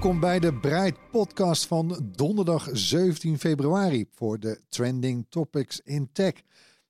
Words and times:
Welkom 0.00 0.20
bij 0.20 0.38
de 0.38 0.54
Breit 0.54 0.96
podcast 1.10 1.66
van 1.66 2.10
donderdag 2.16 2.68
17 2.72 3.38
februari 3.38 4.06
voor 4.14 4.38
de 4.40 4.60
Trending 4.68 5.26
Topics 5.28 5.80
in 5.84 6.08
Tech. 6.12 6.32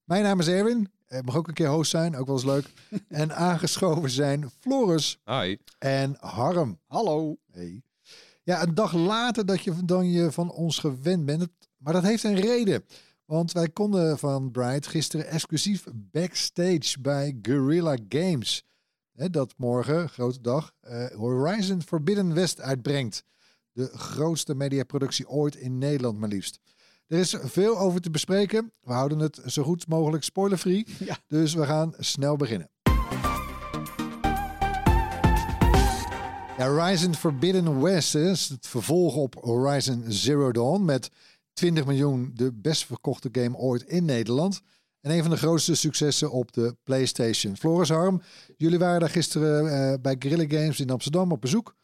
Mijn 0.05 0.23
naam 0.23 0.41
is 0.41 0.49
Erwin, 0.49 0.91
ik 1.09 1.25
mag 1.25 1.37
ook 1.37 1.49
een 1.49 1.55
keer 1.55 1.69
host 1.69 1.91
zijn, 1.91 2.17
ook 2.17 2.27
wel 2.27 2.35
eens 2.35 2.45
leuk. 2.45 2.73
en 3.09 3.37
aangeschoven 3.37 4.11
zijn 4.11 4.51
Floris 4.61 5.19
Hi. 5.25 5.57
en 5.79 6.17
Harm. 6.21 6.79
Hallo. 6.87 7.37
Hey. 7.53 7.83
Ja, 8.43 8.63
een 8.63 8.75
dag 8.75 8.95
later 8.95 9.47
dat 9.47 9.65
je, 9.65 9.85
dan 9.85 10.11
je 10.11 10.33
van 10.33 10.51
ons 10.51 10.79
gewend 10.79 11.27
bent, 11.27 11.49
maar 11.77 11.93
dat 11.93 12.03
heeft 12.03 12.25
een 12.25 12.41
reden. 12.41 12.85
Want 13.25 13.53
wij 13.53 13.69
konden 13.69 14.19
van 14.19 14.51
Bright 14.51 14.87
gisteren 14.87 15.27
exclusief 15.27 15.85
backstage 15.95 17.01
bij 17.01 17.39
Guerrilla 17.43 17.97
Games. 18.09 18.65
Hè, 19.21 19.31
dat 19.31 19.55
morgen, 19.57 20.09
grote 20.09 20.41
dag, 20.41 20.73
eh, 20.81 21.07
Horizon 21.07 21.83
Forbidden 21.83 22.35
West 22.35 22.61
uitbrengt. 22.61 23.25
De 23.73 23.87
grootste 23.87 24.55
mediaproductie 24.55 25.29
ooit 25.29 25.57
in 25.57 25.79
Nederland 25.79 26.19
maar 26.19 26.29
liefst. 26.29 26.61
Er 27.07 27.19
is 27.19 27.37
veel 27.43 27.79
over 27.79 28.01
te 28.01 28.11
bespreken. 28.11 28.73
We 28.81 28.93
houden 28.93 29.19
het 29.19 29.41
zo 29.47 29.63
goed 29.63 29.89
mogelijk 29.89 30.25
spoilerfree. 30.25 30.87
Ja. 30.99 31.19
Dus 31.27 31.55
we 31.55 31.65
gaan 31.65 31.95
snel 31.99 32.37
beginnen. 32.37 32.71
Ja, 36.59 36.69
Horizon 36.69 37.15
Forbidden 37.15 37.83
West 37.83 38.15
is 38.15 38.49
het 38.49 38.67
vervolg 38.67 39.17
op 39.17 39.35
Horizon 39.35 40.05
Zero 40.09 40.53
Dawn 40.53 40.85
met 40.85 41.11
20 41.53 41.87
miljoen 41.87 42.31
de 42.35 42.53
best 42.53 42.87
verkochte 42.87 43.29
game 43.33 43.57
ooit 43.57 43.83
in 43.83 44.05
Nederland. 44.05 44.61
En 45.01 45.11
een 45.11 45.23
van 45.23 45.31
de 45.31 45.37
grootste 45.37 45.75
successen 45.75 46.31
op 46.31 46.53
de 46.53 46.77
PlayStation. 46.83 47.57
Floris 47.57 47.89
Harm, 47.89 48.23
jullie 48.57 48.79
waren 48.79 49.01
daar 49.01 49.11
gisteren 49.11 49.73
eh, 49.73 50.01
bij 50.01 50.17
Guerrilla 50.19 50.59
Games 50.59 50.81
in 50.81 50.91
Amsterdam 50.91 51.33
op 51.33 51.41
bezoek. 51.41 51.77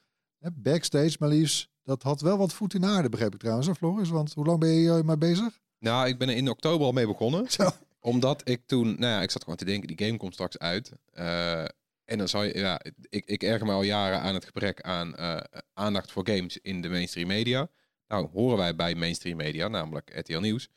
Backstage 0.54 1.16
maar 1.18 1.28
liefst. 1.28 1.68
Dat 1.82 2.02
had 2.02 2.20
wel 2.20 2.38
wat 2.38 2.52
voet 2.52 2.74
in 2.74 2.80
de 2.80 2.86
aarde, 2.86 3.08
begreep 3.08 3.34
ik 3.34 3.40
trouwens, 3.40 3.66
hè, 3.66 3.74
Floris? 3.74 4.08
Want 4.08 4.34
hoe 4.34 4.44
lang 4.44 4.58
ben 4.58 4.68
je 4.68 4.92
hier 4.92 5.04
maar 5.04 5.18
bezig? 5.18 5.60
Nou, 5.78 6.08
ik 6.08 6.18
ben 6.18 6.28
er 6.28 6.36
in 6.36 6.50
oktober 6.50 6.86
al 6.86 6.92
mee 6.92 7.06
begonnen. 7.06 7.50
Zo. 7.50 7.70
Omdat 8.00 8.48
ik 8.48 8.62
toen, 8.66 8.86
nou 8.86 9.12
ja, 9.12 9.22
ik 9.22 9.30
zat 9.30 9.42
gewoon 9.42 9.58
te 9.58 9.64
denken, 9.64 9.96
die 9.96 10.06
game 10.06 10.18
komt 10.18 10.32
straks 10.32 10.58
uit. 10.58 10.92
Eh, 11.12 11.62
en 12.04 12.18
dan 12.18 12.28
zou 12.28 12.44
je, 12.44 12.58
ja, 12.58 12.80
ik, 13.08 13.24
ik 13.24 13.42
erger 13.42 13.66
me 13.66 13.72
al 13.72 13.82
jaren 13.82 14.20
aan 14.20 14.34
het 14.34 14.44
gebrek 14.44 14.80
aan 14.80 15.16
eh, 15.16 15.40
aandacht 15.72 16.12
voor 16.12 16.28
games 16.28 16.58
in 16.62 16.80
de 16.80 16.88
mainstream 16.88 17.28
media. 17.28 17.68
Nou, 18.08 18.28
horen 18.32 18.58
wij 18.58 18.74
bij 18.74 18.94
mainstream 18.94 19.36
media, 19.36 19.68
namelijk 19.68 20.18
RTL 20.18 20.38
Nieuws. 20.38 20.68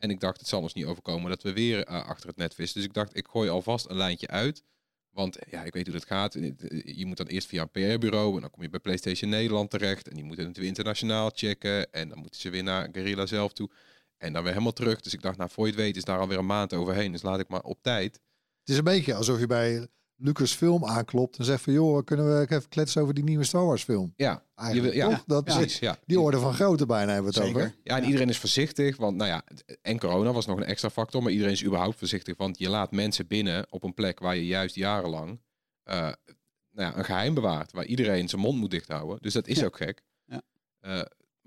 En 0.00 0.10
ik 0.10 0.20
dacht, 0.20 0.38
het 0.38 0.48
zal 0.48 0.62
ons 0.62 0.74
niet 0.74 0.84
overkomen 0.84 1.30
dat 1.30 1.42
we 1.42 1.52
weer 1.52 1.84
eh, 1.84 2.06
achter 2.06 2.28
het 2.28 2.36
net 2.36 2.54
vissen. 2.54 2.78
Dus 2.80 2.88
ik 2.88 2.94
dacht, 2.94 3.16
ik 3.16 3.28
gooi 3.28 3.48
alvast 3.48 3.88
een 3.88 3.96
lijntje 3.96 4.28
uit. 4.28 4.62
Want 5.10 5.38
ja, 5.50 5.62
ik 5.62 5.72
weet 5.72 5.86
hoe 5.86 5.94
dat 5.94 6.06
gaat. 6.06 6.32
Je 6.84 7.06
moet 7.06 7.16
dan 7.16 7.26
eerst 7.26 7.46
via 7.46 7.62
een 7.62 7.70
PR-bureau 7.70 8.34
en 8.34 8.40
dan 8.40 8.50
kom 8.50 8.62
je 8.62 8.68
bij 8.68 8.80
PlayStation 8.80 9.30
Nederland 9.30 9.70
terecht. 9.70 10.08
En 10.08 10.14
die 10.14 10.24
moeten 10.24 10.46
het 10.46 10.56
weer 10.56 10.66
internationaal 10.66 11.30
checken. 11.34 11.92
En 11.92 12.08
dan 12.08 12.18
moeten 12.18 12.40
ze 12.40 12.50
weer 12.50 12.62
naar 12.62 12.88
Guerrilla 12.92 13.26
zelf 13.26 13.52
toe. 13.52 13.70
En 14.16 14.32
dan 14.32 14.42
weer 14.42 14.52
helemaal 14.52 14.72
terug. 14.72 15.00
Dus 15.00 15.14
ik 15.14 15.22
dacht, 15.22 15.36
nou, 15.36 15.50
voor 15.50 15.66
je 15.66 15.72
weet 15.72 15.96
is 15.96 16.04
daar 16.04 16.18
alweer 16.18 16.38
een 16.38 16.46
maand 16.46 16.74
overheen. 16.74 17.12
Dus 17.12 17.22
laat 17.22 17.40
ik 17.40 17.48
maar 17.48 17.62
op 17.62 17.82
tijd. 17.82 18.20
Het 18.60 18.68
is 18.68 18.76
een 18.76 18.84
beetje 18.84 19.14
alsof 19.14 19.38
je 19.38 19.46
bij 19.46 19.88
Lucasfilm 20.22 20.84
aanklopt 20.84 21.38
en 21.38 21.44
zegt 21.44 21.62
van... 21.62 21.72
joh, 21.72 22.04
kunnen 22.04 22.38
we 22.38 22.40
even 22.40 22.68
kletsen 22.68 23.02
over 23.02 23.14
die 23.14 23.24
nieuwe 23.24 23.44
Star 23.44 23.64
Wars 23.66 23.82
film? 23.84 24.12
Ja, 24.16 24.44
Eigenlijk, 24.54 24.94
je 24.94 25.00
wil- 25.00 25.08
ja, 25.10 25.16
toch? 25.16 25.24
Dat, 25.26 25.44
precies. 25.44 25.78
Ja. 25.78 25.98
Die 26.06 26.20
orde 26.20 26.38
van 26.38 26.54
grootte 26.54 26.86
bijna 26.86 27.12
hebben 27.12 27.32
we 27.32 27.40
het 27.40 27.48
over. 27.48 27.74
Ja, 27.82 27.96
en 27.96 28.04
iedereen 28.04 28.28
is 28.28 28.38
voorzichtig. 28.38 28.96
Want 28.96 29.16
nou 29.16 29.28
ja, 29.30 29.44
en 29.82 29.98
corona 29.98 30.32
was 30.32 30.46
nog 30.46 30.56
een 30.56 30.64
extra 30.64 30.90
factor. 30.90 31.22
Maar 31.22 31.32
iedereen 31.32 31.52
is 31.52 31.64
überhaupt 31.64 31.98
voorzichtig. 31.98 32.36
Want 32.36 32.58
je 32.58 32.68
laat 32.68 32.92
mensen 32.92 33.26
binnen 33.26 33.66
op 33.70 33.82
een 33.82 33.94
plek 33.94 34.18
waar 34.18 34.36
je 34.36 34.46
juist 34.46 34.74
jarenlang 34.74 35.40
eh, 35.82 35.96
nou 36.70 36.90
ja, 36.92 36.96
een 36.96 37.04
geheim 37.04 37.34
bewaart. 37.34 37.72
Waar 37.72 37.84
iedereen 37.84 38.28
zijn 38.28 38.40
mond 38.42 38.58
moet 38.58 38.70
dicht 38.70 38.88
houden. 38.88 39.18
Dus 39.20 39.32
dat 39.32 39.46
is 39.46 39.58
Ja. 39.58 39.64
ook 39.66 39.76
gek. 39.76 40.02
Ja. 40.24 40.42
Eh, 40.80 41.00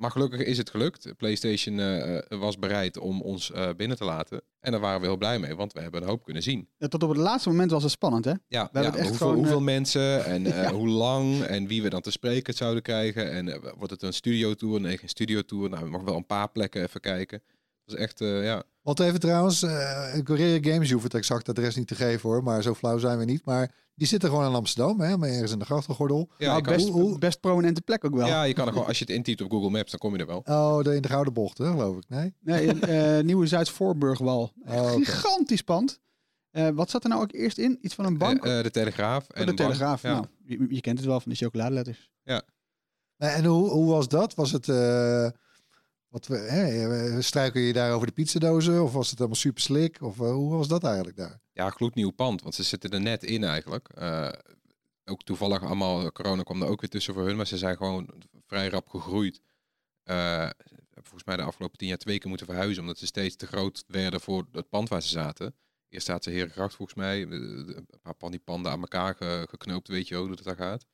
maar 0.04 0.12
gelukkig 0.12 0.40
is 0.40 0.58
het 0.58 0.70
gelukt. 0.70 1.18
PlayStation 1.18 1.80
eh, 1.80 2.40
was 2.40 2.60
bereid 2.60 2.98
om 2.98 3.22
ons 3.22 3.52
eh, 3.52 3.70
binnen 3.78 3.98
te 3.98 4.04
laten. 4.04 4.42
En 4.60 4.72
daar 4.72 4.80
waren 4.80 5.00
we 5.00 5.06
heel 5.06 5.18
blij 5.18 5.40
mee. 5.40 5.56
Want 5.56 5.74
we 5.74 5.80
hebben 5.80 6.02
een 6.02 6.08
hoop 6.08 6.24
kunnen 6.24 6.44
zien. 6.44 6.68
Ja, 6.78 6.88
tot 6.88 7.04
op 7.04 7.10
het 7.10 7.18
laatste 7.18 7.50
moment 7.50 7.72
was 7.72 7.84
het 7.84 7.92
spannend, 7.92 8.26
hè? 8.26 8.34
Ja, 8.48 8.70
hebben 8.72 8.82
ja, 8.82 8.90
het 8.90 8.96
echt 8.96 9.08
hoeveel, 9.08 9.28
gewoon, 9.28 9.36
hoeveel 9.40 9.58
eh, 9.58 9.64
mensen 9.64 10.26
en 10.26 10.46
eh, 10.64 10.70
hoe 10.70 10.88
lang 10.88 11.42
en 11.42 11.68
wie 11.68 11.82
we 11.82 11.90
dan 11.90 12.02
te 12.02 12.12
spreken 12.12 12.54
zouden 12.54 12.84
krijgen. 12.84 13.32
En 13.32 13.62
wordt 13.78 13.92
het 13.92 14.02
een 14.02 14.14
studiotour? 14.14 14.82
Nee, 14.82 14.98
geen 14.98 15.10
studiotour. 15.10 15.70
Nou, 15.70 15.84
we 15.84 15.90
mogen 15.90 16.06
wel 16.06 16.16
een 16.16 16.26
paar 16.26 16.52
plekken 16.52 16.82
even 16.82 17.00
kijken. 17.00 17.42
Dat 17.86 17.96
is 17.96 18.02
echt, 18.02 18.22
eh, 18.22 18.44
ja. 18.44 18.64
Want 18.82 19.00
even 19.00 19.20
trouwens, 19.20 19.64
eh 19.64 20.14
Guerrilla 20.24 20.72
Games, 20.72 20.88
je 20.88 20.94
hoeft 20.94 21.06
het 21.06 21.14
exact 21.14 21.50
adres 21.50 21.76
niet 21.76 21.88
te 21.88 21.96
geven 21.96 22.30
hoor, 22.30 22.44
maar 22.44 22.62
zo 22.62 22.74
flauw 22.74 22.98
zijn 22.98 23.18
we 23.18 23.26
niet. 23.26 23.46
Maar 23.46 23.72
die 23.96 24.08
zitten 24.08 24.30
gewoon 24.30 24.46
in 24.50 24.56
Amsterdam, 24.56 25.00
hè, 25.00 25.18
maar 25.18 25.30
ergens 25.30 25.52
in 25.52 25.60
de 25.60 25.66
grachtengordel. 25.66 26.30
Ja, 26.38 26.52
nou, 26.52 26.64
best, 26.64 26.90
hoe- 26.90 27.02
hoe- 27.02 27.18
best 27.20 27.40
prominente 27.40 27.82
plek 27.82 28.06
ook 28.06 28.16
wel. 28.16 28.28
ja, 28.28 28.44
je 28.44 28.54
kan 28.54 28.66
er 28.68 28.72
gewoon, 28.74 28.88
als 28.88 29.00
je 29.00 29.06
het 29.06 29.14
intypt 29.16 29.42
op 29.42 29.52
Google 29.52 29.70
Maps, 29.70 29.92
dan 29.92 30.00
kom 30.00 30.14
je 30.14 30.20
er 30.20 30.28
wel. 30.28 30.42
Oh, 30.46 30.84
de, 30.84 30.96
in 30.96 31.02
de 31.02 31.08
Gouden 31.08 31.34
Bocht, 31.34 31.58
hè, 31.58 31.66
geloof 31.70 31.98
ik. 31.98 32.04
Nee? 32.08 32.34
Nee, 32.40 32.80
eh, 32.80 33.24
Nieuwe 33.24 33.48
Zuid-Voorburgwal. 33.48 34.52
Oh, 34.68 34.82
oké. 34.94 35.06
Gigantisch 35.06 35.62
pand. 35.62 36.02
Eh, 36.52 36.70
wat 36.70 36.90
zat 36.90 37.04
er 37.04 37.10
nou 37.10 37.22
ook 37.22 37.32
eerst 37.34 37.58
in? 37.58 37.78
Iets 37.82 37.96
van 37.96 38.06
een 38.06 38.18
bank? 38.18 38.46
Eh, 38.46 38.64
de 38.64 38.72
Telegraaf. 38.72 39.24
Oh, 39.24 39.30
En 39.38 39.44
de 39.46 39.50
een 39.50 39.56
bank. 39.56 39.70
Telegraaf. 39.70 40.02
Ja. 40.02 40.14
Nou, 40.14 40.26
je, 40.46 40.66
je 40.70 40.82
kent 40.82 40.98
het 40.98 41.08
wel 41.08 41.20
van 41.20 41.32
de 41.32 41.38
chocoladeletters. 41.38 42.12
Eh, 42.24 42.38
En 43.38 43.46
hoe, 43.46 43.70
hoe 43.70 43.90
was 43.90 44.08
dat? 44.08 44.34
Was 44.36 44.52
het, 44.52 44.70
eh, 44.70 45.28
wat 46.14 46.28
we, 46.28 46.38
hè, 46.38 47.22
struiken 47.22 47.62
je 47.62 47.74
daar 47.74 47.94
over 47.94 48.08
de 48.08 48.14
pizzadozen? 48.14 48.84
Of 48.84 48.94
was 48.94 49.10
het 49.10 49.18
helemaal 49.18 49.40
super 49.40 49.62
slik? 49.62 50.02
Of 50.02 50.20
eh, 50.20 50.32
hoe 50.32 50.56
was 50.56 50.68
dat 50.68 50.84
eigenlijk 50.84 51.18
daar? 51.18 51.40
ja, 51.54 51.70
gloednieuw 51.70 52.10
pand, 52.12 52.42
want 52.42 52.56
ze 52.56 52.64
zitten 52.64 52.90
er 52.90 53.02
net 53.02 53.24
in 53.24 53.44
eigenlijk. 53.44 53.90
Eh, 53.90 54.30
ook 55.06 55.24
toevallig 55.24 55.64
allemaal, 55.64 56.12
corona 56.12 56.44
kwam 56.44 56.62
er 56.62 56.68
ook 56.68 56.82
weer 56.82 56.90
tussen 56.90 57.14
voor 57.14 57.26
hun, 57.26 57.36
maar 57.36 57.48
ze 57.48 57.58
zijn 57.58 57.78
gewoon 57.78 58.10
vrij 58.48 58.68
rap 58.70 58.88
gegroeid. 58.90 59.42
Eh, 60.04 60.50
volgens 60.94 61.24
mij 61.24 61.36
de 61.36 61.42
afgelopen 61.44 61.78
tien 61.78 61.88
jaar 61.88 61.98
twee 61.98 62.18
keer 62.18 62.30
moeten 62.30 62.48
verhuizen, 62.48 62.82
omdat 62.82 62.98
ze 62.98 63.06
steeds 63.06 63.36
te 63.36 63.48
groot 63.48 63.84
werden 63.88 64.22
voor 64.22 64.46
het 64.52 64.70
pand 64.70 64.90
waar 64.90 65.02
ze 65.02 65.08
zaten. 65.10 65.56
Eerst 65.90 66.06
staat 66.06 66.24
ze 66.24 66.30
Herengracht 66.30 66.76
volgens 66.76 66.98
mij, 66.98 67.22
eh, 67.22 67.30
een 67.32 67.88
paar 68.02 68.14
van 68.18 68.32
die 68.32 68.40
panden 68.40 68.72
aan 68.72 68.82
elkaar 68.82 69.16
ge- 69.16 69.48
geknoopt, 69.50 69.88
weet 69.88 70.08
je 70.08 70.16
hoe 70.16 70.28
dat 70.36 70.44
daar 70.44 70.56
gaat. 70.56 70.86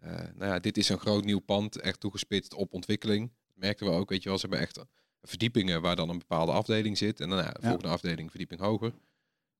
Eh, 0.00 0.10
nou 0.34 0.52
ja, 0.52 0.58
dit 0.58 0.76
is 0.76 0.88
een 0.88 0.98
groot 0.98 1.24
nieuw 1.24 1.38
pand, 1.38 1.80
echt 1.80 2.00
toegespitst 2.00 2.54
op 2.54 2.72
ontwikkeling. 2.72 3.32
Merkten 3.56 3.86
we 3.86 3.92
ook, 3.92 4.08
weet 4.10 4.22
je 4.22 4.28
wel, 4.28 4.38
ze 4.38 4.46
hebben 4.46 4.66
echt 4.66 4.80
verdiepingen 5.22 5.80
waar 5.82 5.96
dan 5.96 6.08
een 6.08 6.18
bepaalde 6.18 6.52
afdeling 6.52 6.98
zit. 6.98 7.20
En 7.20 7.28
dan 7.28 7.38
ja, 7.38 7.50
de 7.50 7.58
Ja. 7.60 7.68
volgende 7.68 7.92
afdeling 7.92 8.28
verdieping 8.30 8.60
hoger. 8.60 8.92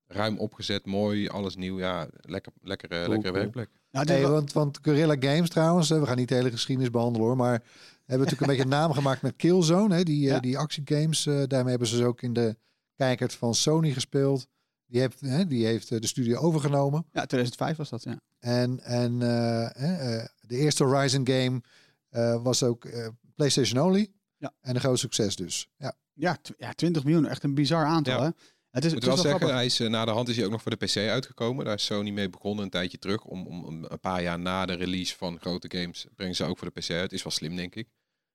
Ruim 0.06 0.38
opgezet, 0.38 0.86
mooi, 0.86 1.28
alles 1.28 1.56
nieuw. 1.56 1.78
Ja, 1.78 2.08
lekker, 2.20 2.52
lekkere, 2.62 2.94
Cool, 2.98 3.08
lekkere 3.08 3.30
cool. 3.32 3.42
werkplek. 3.42 3.68
Nou, 3.90 4.06
Nee, 4.06 4.20
wel- 4.22 4.30
want, 4.30 4.52
want 4.52 4.78
Guerrilla 4.82 5.16
Games 5.20 5.48
trouwens, 5.50 5.88
hè, 5.88 6.00
we 6.00 6.06
gaan 6.06 6.16
niet 6.16 6.28
de 6.28 6.34
hele 6.34 6.50
geschiedenis 6.50 6.90
behandelen 6.90 7.26
hoor, 7.26 7.36
maar 7.36 7.62
hebben 8.04 8.26
natuurlijk 8.26 8.40
een 8.40 8.46
beetje 8.46 8.62
een 8.62 8.68
naam 8.68 8.92
gemaakt 8.92 9.22
met 9.22 9.36
Killzone, 9.36 9.94
hè, 9.94 10.02
die, 10.02 10.26
eh, 10.26 10.32
Ja. 10.34 10.40
die 10.40 10.58
actiegames. 10.58 11.26
eh, 11.26 11.42
daarmee 11.46 11.70
hebben 11.70 11.88
ze 11.88 11.96
dus 11.96 12.04
ook 12.04 12.22
in 12.22 12.32
de 12.32 12.56
kijkers 12.94 13.34
van 13.34 13.54
Sony 13.54 13.92
gespeeld. 13.92 14.46
Die 14.86 15.00
heeft, 15.00 15.20
hè, 15.20 15.46
die 15.46 15.66
heeft 15.66 15.90
eh, 15.90 16.00
de 16.00 16.06
studio 16.06 16.38
overgenomen. 16.40 17.06
ja, 17.12 17.26
2005 17.26 17.76
was 17.76 17.88
dat, 17.90 18.02
ja. 18.02 18.20
En, 18.38 18.80
en 18.80 19.22
eh, 19.22 19.68
hè, 19.72 19.94
eh, 20.18 20.24
de 20.40 20.56
eerste 20.56 20.84
Horizon 20.84 21.26
game 21.28 21.60
eh, 22.08 22.42
was 22.42 22.62
ook 22.62 22.84
eh, 22.84 23.08
PlayStation 23.36 23.84
only. 23.86 24.08
Ja. 24.36 24.52
En 24.60 24.74
een 24.74 24.80
groot 24.80 24.98
succes 24.98 25.36
dus. 25.36 25.68
Ja. 25.76 25.94
Ja, 26.12 26.38
ja, 26.58 26.72
20 26.72 27.04
miljoen. 27.04 27.26
Echt 27.26 27.42
een 27.42 27.54
bizar 27.54 27.84
aantal, 27.84 28.18
Ja. 28.18 28.22
hè? 28.24 28.30
Het 28.70 28.84
is, 28.84 28.92
moet 28.92 29.04
het 29.04 29.04
wel 29.04 29.14
is 29.14 29.20
zeggen, 29.20 29.40
grappig. 29.40 29.56
hij 29.56 29.66
is, 29.66 29.80
eh, 29.80 29.88
na 29.88 30.04
de 30.04 30.10
hand 30.10 30.28
is 30.28 30.36
hij 30.36 30.44
ook 30.44 30.50
nog 30.50 30.62
voor 30.62 30.76
de 30.76 30.86
PC 30.86 30.96
uitgekomen. 30.96 31.64
Daar 31.64 31.74
is 31.74 31.84
Sony 31.84 32.10
mee 32.10 32.30
begonnen 32.30 32.64
een 32.64 32.70
tijdje 32.70 32.98
terug. 32.98 33.24
Om, 33.24 33.46
om 33.46 33.64
om 33.64 33.84
een 33.84 34.00
paar 34.00 34.22
jaar 34.22 34.38
na 34.38 34.66
de 34.66 34.74
release 34.74 35.16
van 35.16 35.40
grote 35.40 35.78
games 35.78 36.06
brengen 36.14 36.34
ze 36.34 36.44
ook 36.44 36.58
voor 36.58 36.70
de 36.74 36.80
PC 36.80 36.90
uit. 36.90 37.12
Is 37.12 37.22
wel 37.22 37.32
slim, 37.32 37.56
denk 37.56 37.74
ik. 37.74 37.88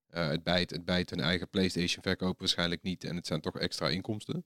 Eh, 0.07 0.27
het, 0.27 0.44
bijt, 0.44 0.69
het 0.69 0.86
bijt 0.86 1.09
hun 1.09 1.19
eigen 1.19 1.50
PlayStation 1.50 2.04
verkoop 2.04 2.39
waarschijnlijk 2.39 2.81
niet. 2.81 3.04
En 3.04 3.15
het 3.15 3.27
zijn 3.27 3.42
toch 3.42 3.57
extra 3.59 3.89
inkomsten. 3.89 4.45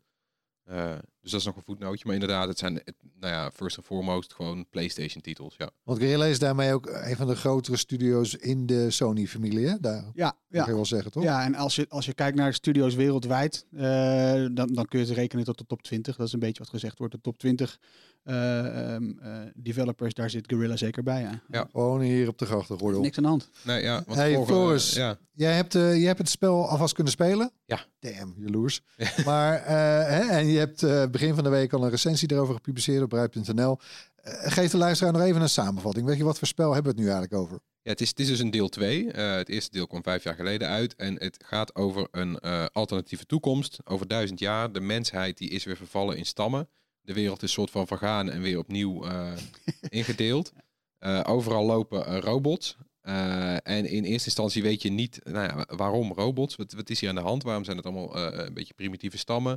Eh, 0.66 0.92
dus 1.22 1.32
dat 1.32 1.40
is 1.40 1.46
nog 1.46 1.56
een 1.56 1.64
voetnootje. 1.64 2.04
Maar 2.06 2.14
inderdaad, 2.14 2.48
het 2.48 2.58
zijn, 2.58 2.76
het, 2.76 2.94
nou 3.20 3.34
ja, 3.34 3.52
first 3.52 3.78
and 3.78 3.86
foremost 3.86 4.34
gewoon 4.34 4.66
PlayStation 4.70 5.22
titels. 5.22 5.56
Ja. 5.58 5.70
Want 5.84 6.00
Guerrilla 6.00 6.26
is 6.26 6.40
daarmee 6.40 6.74
ook 6.74 6.86
een 6.92 7.16
van 7.16 7.28
de 7.28 7.36
grotere 7.36 7.78
studio's 7.78 8.34
in 8.34 8.66
de 8.66 8.92
Sony-familie. 8.92 9.68
hè? 9.68 9.76
Daar 9.80 10.04
Ja, 10.14 10.30
kan 10.30 10.38
ja. 10.50 10.66
je 10.66 10.74
wel 10.76 10.86
zeggen, 10.86 11.12
toch? 11.12 11.24
Ja, 11.24 11.44
en 11.44 11.56
als 11.56 11.76
je, 11.76 11.86
als 11.90 12.06
je 12.06 12.14
kijkt 12.14 12.38
naar 12.38 12.54
studio's 12.54 12.96
wereldwijd, 12.96 13.66
eh, 13.72 13.82
dan, 14.52 14.74
dan 14.74 14.86
kun 14.86 15.00
je 15.00 15.06
het 15.06 15.16
rekenen 15.16 15.46
tot 15.46 15.58
de 15.58 15.66
top 15.66 15.82
20. 15.82 16.16
Dat 16.16 16.28
is 16.28 16.34
een 16.34 16.40
beetje 16.40 16.60
wat 16.64 16.70
gezegd 16.70 16.98
wordt. 16.98 17.14
De 17.14 17.22
top 17.22 17.38
20 17.38 17.80
eh, 18.24 18.94
ehm, 18.94 19.12
eh, 19.20 19.38
developers, 19.56 20.14
daar 20.14 20.30
zit 20.30 20.48
Guerrilla 20.48 20.76
zeker 20.76 21.04
bij. 21.04 21.40
Ja. 21.50 21.68
Gewoon 21.72 22.02
hier 22.02 22.28
op 22.28 22.38
de 22.38 22.46
grachtengordel. 22.46 23.02
Niks 23.02 23.18
aan 23.18 23.24
de 23.24 23.30
hand. 23.30 23.50
Nee, 23.64 23.82
ja, 23.84 24.04
want 24.06 24.18
Hey, 24.20 24.34
vorige- 24.34 24.52
Floris. 24.54 24.94
ja, 24.94 25.18
Jij 25.34 25.54
hebt, 25.56 25.76
eh, 25.76 25.96
jij 25.96 26.06
hebt 26.06 26.18
het 26.20 26.30
spel 26.30 26.70
alvast 26.70 26.94
kunnen 26.94 27.14
spelen? 27.14 27.52
Ja. 27.66 27.86
Damn, 28.00 28.34
jaloers. 28.38 28.82
maar, 29.26 29.56
eh, 29.56 29.76
hè, 30.10 30.20
en 30.20 30.48
je 30.48 30.58
hebt 30.58 30.84
eh, 30.84 31.06
begin 31.12 31.36
van 31.36 31.44
de 31.44 31.50
week 31.50 31.74
al 31.74 31.84
een 31.84 31.90
recensie 31.90 32.32
erover 32.32 32.54
gepubliceerd 32.54 33.04
op 33.04 33.10
Bruid.nl. 33.10 33.78
Eh, 34.16 34.52
geef 34.52 34.72
de 34.72 34.78
luisteraar 34.78 35.14
nog 35.14 35.22
even 35.22 35.42
een 35.42 35.50
samenvatting. 35.50 36.06
Weet 36.06 36.18
je, 36.18 36.24
wat 36.24 36.38
voor 36.38 36.48
spel 36.48 36.74
hebben 36.74 36.92
we 36.96 36.98
het 36.98 37.08
nu 37.08 37.14
eigenlijk 37.14 37.42
over? 37.42 37.60
Ja, 37.82 37.92
het 37.92 38.02
is, 38.02 38.10
het 38.10 38.20
is 38.20 38.28
dus 38.28 38.40
een 38.40 38.52
deel 38.52 38.70
2. 38.70 39.08
het 39.12 39.50
eerste 39.50 39.72
deel 39.72 39.88
kwam 39.88 40.04
vijf 40.04 40.24
jaar 40.24 40.36
geleden 40.36 40.68
uit. 40.68 40.96
En 40.96 41.16
het 41.20 41.44
gaat 41.46 41.76
over 41.76 42.08
een 42.12 42.40
alternatieve 42.72 43.26
toekomst. 43.26 43.80
Over 43.84 44.08
duizend 44.08 44.40
jaar. 44.40 44.72
De 44.72 44.80
mensheid 44.80 45.38
die 45.38 45.50
is 45.50 45.64
weer 45.64 45.78
vervallen 45.78 46.18
in 46.18 46.26
stammen. 46.26 46.70
De 47.02 47.14
wereld 47.14 47.44
is 47.44 47.52
soort 47.52 47.72
van 47.72 47.88
vergaan 47.88 48.32
en 48.32 48.42
weer 48.42 48.58
opnieuw 48.58 49.06
ingedeeld. 49.90 50.52
Overal 51.24 51.66
lopen 51.66 52.22
robots. 52.22 52.78
Eh, 53.06 53.54
en 53.54 53.86
in 53.86 54.04
eerste 54.04 54.26
instantie 54.26 54.62
weet 54.64 54.82
je 54.82 54.90
niet 54.90 55.20
nou 55.24 55.46
ja, 55.48 55.76
waarom 55.76 56.14
robots. 56.14 56.56
Wat, 56.56 56.74
wat 56.74 56.90
is 56.90 57.00
hier 57.00 57.10
aan 57.10 57.16
de 57.16 57.22
hand? 57.22 57.44
Waarom 57.44 57.64
zijn 57.64 57.78
het 57.78 57.86
allemaal 57.86 58.16
eh, 58.16 58.46
een 58.46 58.54
beetje 58.54 58.74
primitieve 58.74 59.18
stammen? 59.18 59.52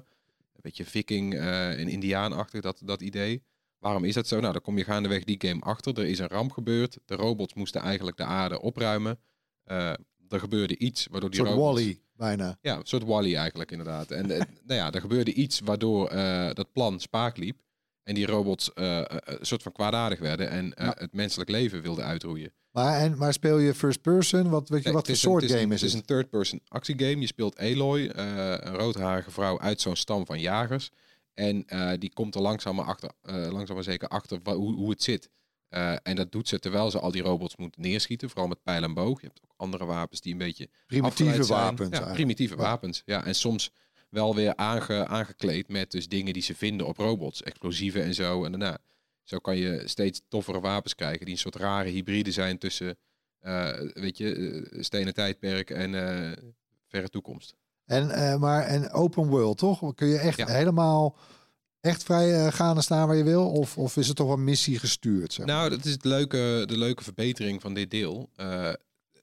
Een 0.52 0.60
beetje 0.62 0.84
viking 0.84 1.34
eh, 1.34 1.80
en 1.80 1.88
indiaanachtig, 1.88 2.60
dat, 2.60 2.80
dat 2.84 3.00
idee. 3.02 3.42
Waarom 3.78 4.04
is 4.04 4.14
dat 4.14 4.26
zo? 4.26 4.40
Nou, 4.40 4.52
dan 4.52 4.62
kom 4.62 4.78
je 4.78 4.84
gaandeweg 4.84 5.24
die 5.24 5.48
game 5.48 5.60
achter. 5.60 5.98
Er 5.98 6.06
is 6.06 6.18
een 6.18 6.26
ramp 6.28 6.52
gebeurd. 6.52 6.98
De 7.04 7.14
robots 7.14 7.54
moesten 7.54 7.80
eigenlijk 7.80 8.16
de 8.16 8.24
aarde 8.24 8.60
opruimen. 8.60 9.18
Eh, 9.64 9.88
er 10.28 10.40
gebeurde 10.40 10.76
iets 10.78 11.06
waardoor 11.10 11.30
Een 11.30 11.36
die 11.36 11.44
soort 11.46 11.58
robots... 11.58 11.80
Wally, 11.80 12.00
bijna. 12.16 12.58
Ja, 12.60 12.76
een 12.76 12.86
soort 12.86 13.04
Wally 13.04 13.34
eigenlijk 13.34 13.70
inderdaad. 13.70 14.10
En 14.10 14.30
eh, 14.30 14.38
nou 14.66 14.80
ja, 14.80 14.92
er 14.92 15.00
gebeurde 15.00 15.32
iets 15.32 15.60
waardoor 15.60 16.08
eh, 16.08 16.50
dat 16.52 16.72
plan 16.72 17.00
spaak 17.00 17.36
liep. 17.36 17.60
En 18.02 18.14
die 18.14 18.26
robots 18.26 18.72
eh, 18.72 18.98
eh, 18.98 19.06
een 19.24 19.46
soort 19.46 19.62
van 19.62 19.72
kwaadaardig 19.72 20.18
werden 20.18 20.50
en 20.50 20.74
eh, 20.74 20.86
Ja. 20.86 20.94
het 20.98 21.12
menselijk 21.12 21.50
leven 21.50 21.82
wilden 21.82 22.04
uitroeien. 22.04 22.52
Maar, 22.84 23.00
en, 23.00 23.16
maar 23.18 23.32
speel 23.32 23.58
je 23.58 23.74
first 23.74 24.00
person? 24.02 24.48
Wat, 24.50 24.68
weet 24.68 24.78
je, 24.78 24.84
Nee, 24.84 24.94
wat 24.94 25.04
voor 25.06 25.14
is 25.14 25.22
een- 25.22 25.30
soort 25.30 25.42
is 25.42 25.50
game 25.50 25.74
is 25.74 25.80
Het 25.80 25.90
is 25.90 25.96
het? 25.96 26.00
een 26.10 26.16
third-person 26.16 26.60
actiegame. 26.68 27.20
Je 27.20 27.26
speelt 27.26 27.58
Aloy, 27.58 28.06
eh, 28.06 28.26
een 28.58 28.74
roodharige 28.76 29.30
vrouw 29.30 29.60
uit 29.60 29.80
zo'n 29.80 29.96
stam 29.96 30.26
van 30.26 30.40
jagers. 30.40 30.90
En 31.34 31.64
eh, 31.66 31.90
die 31.98 32.12
komt 32.12 32.34
er 32.34 32.40
langzaam 32.40 32.74
maar, 32.76 32.84
achter, 32.84 33.10
eh, 33.22 33.34
langzaam 33.50 33.74
maar 33.74 33.84
zeker 33.84 34.08
achter 34.08 34.38
hoe, 34.44 34.74
hoe 34.74 34.90
het 34.90 35.02
zit. 35.02 35.28
En 36.02 36.16
dat 36.16 36.32
doet 36.32 36.48
ze 36.48 36.58
terwijl 36.58 36.90
ze 36.90 36.98
al 36.98 37.10
die 37.10 37.22
robots 37.22 37.56
moet 37.56 37.76
neerschieten. 37.76 38.28
Vooral 38.28 38.48
met 38.48 38.62
pijl 38.62 38.82
en 38.82 38.94
boog. 38.94 39.20
Je 39.20 39.26
hebt 39.26 39.40
ook 39.44 39.52
andere 39.56 39.84
wapens 39.84 40.20
die 40.20 40.32
een 40.32 40.38
beetje 40.38 40.68
Primitieve 40.86 41.46
wapens. 41.46 41.78
Ja, 41.78 41.84
eigenlijk. 41.84 42.12
primitieve 42.14 42.54
Ja. 42.56 42.60
wapens. 42.62 43.02
Ja, 43.04 43.24
en 43.24 43.34
soms 43.34 43.70
wel 44.10 44.34
weer 44.34 44.56
aange, 44.56 45.06
aangekleed 45.06 45.68
met 45.68 45.90
dus 45.90 46.08
dingen 46.08 46.32
die 46.32 46.42
ze 46.42 46.54
vinden 46.54 46.86
op 46.86 46.96
robots. 46.96 47.42
Explosieven 47.42 48.02
en 48.02 48.14
zo. 48.14 48.44
En 48.44 48.50
daarna. 48.50 48.78
Zo 49.28 49.38
kan 49.38 49.56
je 49.56 49.82
steeds 49.84 50.20
toffere 50.28 50.60
wapens 50.60 50.94
krijgen 50.94 51.24
die 51.24 51.34
een 51.34 51.40
soort 51.40 51.56
rare 51.56 51.88
hybride 51.88 52.32
zijn 52.32 52.58
tussen, 52.58 52.98
eh, 53.38 53.80
weet 53.92 54.18
je, 54.18 54.34
eh, 54.34 54.82
stenen 54.82 55.14
tijdperk 55.14 55.70
en 55.70 55.94
eh, 55.94 56.32
verre 56.86 57.08
toekomst. 57.08 57.54
En, 57.84 58.40
maar 58.40 58.62
en 58.62 58.90
open 58.92 59.26
world, 59.26 59.58
toch? 59.58 59.94
Kun 59.94 60.06
je 60.08 60.18
echt 60.18 60.38
Ja. 60.38 60.46
helemaal 60.46 61.16
echt 61.80 62.02
vrij 62.02 62.52
gaan 62.52 62.76
en 62.76 62.82
staan 62.82 63.06
waar 63.06 63.16
je 63.16 63.24
wil? 63.24 63.50
Of, 63.50 63.78
of 63.78 63.96
is 63.96 64.08
het 64.08 64.16
toch 64.16 64.32
een 64.32 64.44
missie 64.44 64.78
gestuurd? 64.78 65.32
Zeg 65.32 65.46
maar? 65.46 65.56
Nou, 65.56 65.70
dat 65.70 65.84
is 65.84 65.92
het 65.92 66.04
leuke, 66.04 66.64
de 66.66 66.78
leuke 66.78 67.02
verbetering 67.04 67.60
van 67.60 67.74
dit 67.74 67.90
deel. 67.90 68.30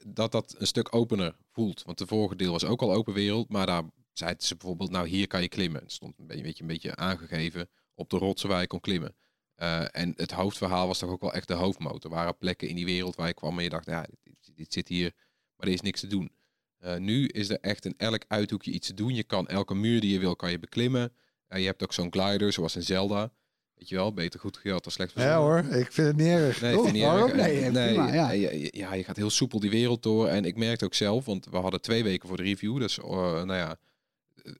dat 0.07 0.31
dat 0.31 0.55
een 0.57 0.67
stuk 0.67 0.95
opener 0.95 1.35
voelt. 1.51 1.83
Want 1.83 1.97
de 1.97 2.07
vorige 2.07 2.35
deel 2.35 2.51
was 2.51 2.65
ook 2.65 2.81
al 2.81 2.93
open 2.93 3.13
wereld, 3.13 3.49
maar 3.49 3.65
daar 3.65 3.83
zeiden 4.13 4.43
ze 4.43 4.55
bijvoorbeeld, 4.55 4.91
nou 4.91 5.07
hier 5.07 5.27
kan 5.27 5.41
je 5.41 5.47
klimmen. 5.47 5.81
Het 5.81 5.91
stond 5.91 6.19
een 6.19 6.27
beetje, 6.27 6.61
een 6.61 6.67
beetje 6.67 6.95
aangegeven 6.95 7.69
op 7.95 8.09
de 8.09 8.17
rotsen 8.17 8.49
waar 8.49 8.61
je 8.61 8.67
kon 8.67 8.79
klimmen. 8.79 9.15
Eh, 9.55 9.85
en 9.91 10.13
het 10.15 10.31
hoofdverhaal 10.31 10.87
was 10.87 10.99
toch 10.99 11.09
ook 11.09 11.21
wel 11.21 11.33
echt 11.33 11.47
de 11.47 11.53
hoofdmotor. 11.53 12.11
Er 12.11 12.17
waren 12.17 12.37
plekken 12.37 12.67
in 12.67 12.75
die 12.75 12.85
wereld 12.85 13.15
waar 13.15 13.27
je 13.27 13.33
kwam 13.33 13.57
en 13.57 13.63
je 13.63 13.69
dacht, 13.69 13.85
ja, 13.85 14.05
dit, 14.23 14.55
dit 14.55 14.73
zit 14.73 14.87
hier, 14.87 15.11
maar 15.55 15.67
er 15.67 15.73
is 15.73 15.81
niks 15.81 15.99
te 15.99 16.07
doen. 16.07 16.31
Eh, 16.79 16.95
nu 16.95 17.27
is 17.27 17.49
er 17.49 17.57
echt 17.61 17.85
in 17.85 17.93
elk 17.97 18.23
uithoekje 18.27 18.71
iets 18.71 18.87
te 18.87 18.93
doen. 18.93 19.15
Je 19.15 19.23
kan 19.23 19.47
elke 19.47 19.75
muur 19.75 20.01
die 20.01 20.11
je 20.11 20.19
wil, 20.19 20.35
kan 20.35 20.51
je 20.51 20.59
beklimmen. 20.59 21.13
Eh, 21.47 21.59
je 21.59 21.65
hebt 21.65 21.83
ook 21.83 21.93
zo'n 21.93 22.11
glider, 22.11 22.53
zoals 22.53 22.75
in 22.75 22.83
Zelda. 22.83 23.31
Weet 23.73 23.89
je 23.89 23.95
wel, 23.95 24.13
beter 24.13 24.39
goed 24.39 24.57
geld 24.57 24.83
dan 24.83 24.91
slecht 24.91 25.13
ja 25.13 25.37
hoor, 25.37 25.57
ik 25.57 25.91
vind 25.91 26.07
het 26.07 26.15
niet 26.15 26.27
erg. 26.27 26.61
Nee, 26.61 26.73
toch? 26.73 26.91
niet 26.91 27.03
Waarom? 27.03 27.29
erg. 27.29 27.71
Nee, 27.71 27.93
prima, 27.93 28.13
ja. 28.13 28.31
ja, 28.71 28.93
je 28.93 29.03
gaat 29.03 29.15
heel 29.15 29.29
soepel 29.29 29.59
die 29.59 29.69
wereld 29.69 30.03
door. 30.03 30.27
En 30.27 30.45
ik 30.45 30.57
merkte 30.57 30.85
ook 30.85 30.93
zelf, 30.93 31.25
want 31.25 31.47
we 31.51 31.57
hadden 31.57 31.81
twee 31.81 32.03
weken 32.03 32.27
voor 32.27 32.37
de 32.37 32.43
review. 32.43 32.79
Dus 32.79 32.97
nou 32.97 33.53
ja, 33.53 33.77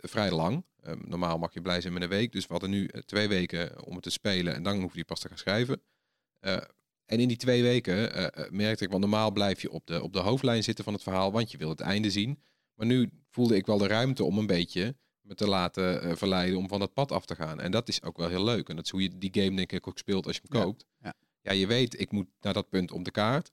vrij 0.02 0.32
lang. 0.32 0.64
Eh, 0.86 0.94
normaal 1.06 1.38
mag 1.38 1.54
je 1.54 1.62
blij 1.62 1.82
zijn 1.82 1.94
met 1.94 2.02
een 2.02 2.10
week. 2.10 2.32
Dus 2.32 2.46
we 2.46 2.52
hadden 2.52 2.70
nu 2.70 2.86
eh, 2.86 3.02
twee 3.02 3.28
weken 3.28 3.86
om 3.86 3.94
het 3.94 4.04
te 4.04 4.10
spelen. 4.10 4.54
En 4.56 4.64
dan 4.64 4.82
hoef 4.82 4.96
je 4.96 5.06
pas 5.06 5.20
te 5.20 5.28
gaan 5.28 5.38
schrijven. 5.38 5.82
Eh, 6.40 6.58
en 7.06 7.20
in 7.20 7.28
die 7.28 7.38
twee 7.38 7.62
weken 7.64 8.14
eh, 8.14 8.44
eh, 8.46 8.52
merkte 8.52 8.84
ik, 8.84 8.90
want 8.90 9.02
normaal 9.02 9.32
blijf 9.32 9.62
je 9.62 9.72
op 9.72 9.88
de, 9.88 10.04
op 10.04 10.14
de 10.14 10.20
hoofdlijn 10.20 10.64
zitten 10.64 10.84
van 10.84 10.94
het 10.94 11.04
verhaal. 11.04 11.32
Want 11.32 11.52
je 11.52 11.58
wil 11.58 11.70
het 11.70 11.80
einde 11.80 12.12
zien. 12.12 12.40
Maar 12.76 12.86
nu 12.88 13.10
voelde 13.30 13.56
ik 13.56 13.66
wel 13.66 13.78
de 13.78 13.88
ruimte 13.88 14.24
om 14.24 14.38
een 14.38 14.48
beetje 14.48 14.96
me 15.22 15.36
te 15.36 15.48
laten 15.48 16.02
eh, 16.02 16.16
verleiden 16.16 16.58
om 16.58 16.68
van 16.68 16.80
dat 16.80 16.94
pad 16.94 17.12
af 17.12 17.26
te 17.26 17.36
gaan. 17.36 17.60
En 17.60 17.72
dat 17.72 17.88
is 17.88 18.04
ook 18.04 18.18
wel 18.18 18.30
heel 18.30 18.44
leuk. 18.44 18.70
En 18.70 18.76
dat 18.76 18.86
is 18.86 18.92
hoe 18.92 19.02
je 19.02 19.18
die 19.18 19.30
game 19.44 19.56
denk 19.56 19.72
ik 19.72 19.88
ook 19.88 19.98
speelt 19.98 20.26
als 20.28 20.36
je 20.36 20.42
hem 20.48 20.58
Ja, 20.60 20.64
koopt. 20.66 20.86
ja. 21.00 21.14
ja, 21.42 21.52
je 21.52 21.68
weet, 21.68 22.00
ik 22.00 22.12
moet 22.12 22.28
naar 22.42 22.54
dat 22.54 22.70
punt 22.70 22.92
op 22.92 23.04
de 23.06 23.12
kaart. 23.12 23.52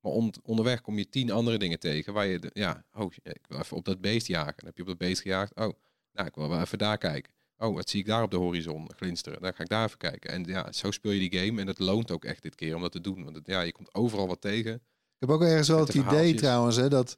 Maar 0.00 0.12
on- 0.12 0.34
onderweg 0.42 0.80
kom 0.80 0.98
je 0.98 1.08
tien 1.08 1.30
andere 1.30 1.58
dingen 1.58 1.78
tegen 1.78 2.12
waar 2.12 2.26
je, 2.26 2.38
de, 2.38 2.50
ja, 2.52 2.84
oh, 2.92 3.12
ik 3.22 3.40
wil 3.48 3.58
even 3.58 3.76
op 3.76 3.84
dat 3.84 4.00
beest 4.00 4.26
jagen. 4.26 4.54
Dan 4.56 4.66
heb 4.66 4.76
je 4.76 4.82
op 4.82 4.88
dat 4.88 4.98
beest 4.98 5.22
gejaagd. 5.22 5.54
Oh, 5.54 5.78
nou, 6.14 6.28
ik 6.28 6.34
wil 6.34 6.48
wel 6.48 6.60
even 6.60 6.78
daar 6.78 6.98
kijken. 6.98 7.32
Oh, 7.58 7.74
wat 7.74 7.88
zie 7.88 8.00
ik 8.00 8.06
daar 8.06 8.22
op 8.22 8.30
de 8.30 8.36
horizon 8.36 8.90
glinsteren? 8.96 9.42
Dan 9.42 9.54
ga 9.54 9.62
ik 9.62 9.68
daar 9.68 9.84
even 9.84 9.98
kijken. 9.98 10.30
En 10.30 10.44
ja, 10.44 10.72
zo 10.72 10.90
speel 10.90 11.10
je 11.12 11.28
die 11.28 11.38
game. 11.40 11.60
En 11.60 11.66
dat 11.66 11.78
loont 11.78 12.10
ook 12.10 12.24
echt 12.24 12.42
dit 12.42 12.54
keer 12.54 12.74
om 12.74 12.80
dat 12.82 12.92
te 12.92 13.00
doen. 13.00 13.24
Want 13.24 13.36
het, 13.36 13.46
ja, 13.46 13.60
je 13.60 13.72
komt 13.72 13.94
overal 13.94 14.26
wat 14.26 14.40
tegen. 14.40 14.74
Ik 14.74 14.80
heb 15.18 15.30
ook 15.30 15.42
ergens 15.42 15.68
wel 15.68 15.78
het 15.78 15.92
de 15.92 15.98
idee 15.98 16.34
trouwens 16.34 16.76
hè, 16.76 16.88
dat, 16.88 17.16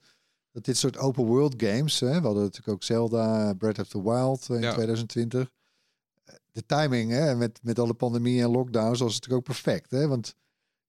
dat 0.52 0.64
dit 0.64 0.76
soort 0.76 0.98
open 0.98 1.24
world 1.24 1.54
games, 1.62 2.00
hè, 2.00 2.06
we 2.20 2.26
hadden 2.26 2.42
natuurlijk 2.42 2.68
ook 2.68 2.82
Zelda, 2.82 3.54
Breath 3.54 3.78
of 3.78 3.88
the 3.88 4.02
Wild 4.02 4.46
eh, 4.50 4.56
in 4.56 4.62
Ja. 4.62 4.72
2020. 4.72 5.50
Eh, 6.24 6.34
De 6.52 6.66
timing 6.66 7.10
hè, 7.10 7.34
met, 7.36 7.60
met 7.62 7.78
alle 7.78 7.94
pandemie 7.94 8.42
en 8.42 8.50
lockdowns 8.50 9.00
was 9.00 9.12
natuurlijk 9.12 9.40
ook 9.40 9.44
perfect. 9.44 9.90
Hè? 9.90 10.08
Want 10.08 10.34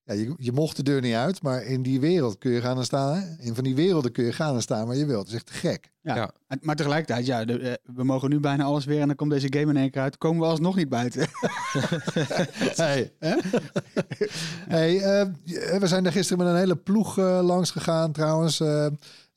ja, 0.07 0.13
je, 0.13 0.33
je 0.37 0.51
mocht 0.51 0.75
de 0.75 0.83
deur 0.83 1.01
niet 1.01 1.13
uit, 1.13 1.41
maar 1.41 1.63
in 1.63 1.81
die 1.81 1.99
wereld 1.99 2.37
kun 2.37 2.51
je 2.51 2.61
gaan 2.61 2.77
en 2.77 2.83
staan. 2.83 3.15
Hè? 3.17 3.21
In 3.45 3.55
van 3.55 3.63
die 3.63 3.75
werelden 3.75 4.11
kun 4.11 4.25
je 4.25 4.31
gaan 4.33 4.55
en 4.55 4.61
staan 4.61 4.87
waar 4.87 4.95
je 4.95 5.05
wilt. 5.05 5.17
Dat 5.25 5.27
is 5.27 5.33
echt 5.33 5.45
te 5.45 5.53
gek. 5.53 5.91
Ja. 6.01 6.31
Maar 6.61 6.75
tegelijkertijd, 6.75 7.25
ja, 7.25 7.45
de- 7.45 7.59
eh, 7.59 7.73
we 7.95 8.03
mogen 8.03 8.29
nu 8.29 8.39
bijna 8.39 8.63
alles 8.63 8.85
weer 8.85 9.01
en 9.01 9.07
dan 9.07 9.15
komt 9.15 9.31
deze 9.31 9.53
game 9.53 9.71
in 9.71 9.77
één 9.77 9.91
keer 9.91 10.01
uit. 10.01 10.17
Komen 10.17 10.41
we 10.41 10.47
alsnog 10.47 10.75
niet 10.75 10.89
buiten. 10.89 11.27
Hey. 12.75 13.11
hey, 14.67 14.99
eh, 15.01 15.27
we 15.79 15.87
zijn 15.87 16.05
er 16.05 16.11
gisteren 16.11 16.43
met 16.43 16.53
een 16.53 16.59
hele 16.59 16.75
ploeg 16.75 17.17
eh, 17.17 17.39
langs 17.43 17.71
gegaan 17.71 18.11
trouwens. 18.11 18.59
Eh, 18.59 18.87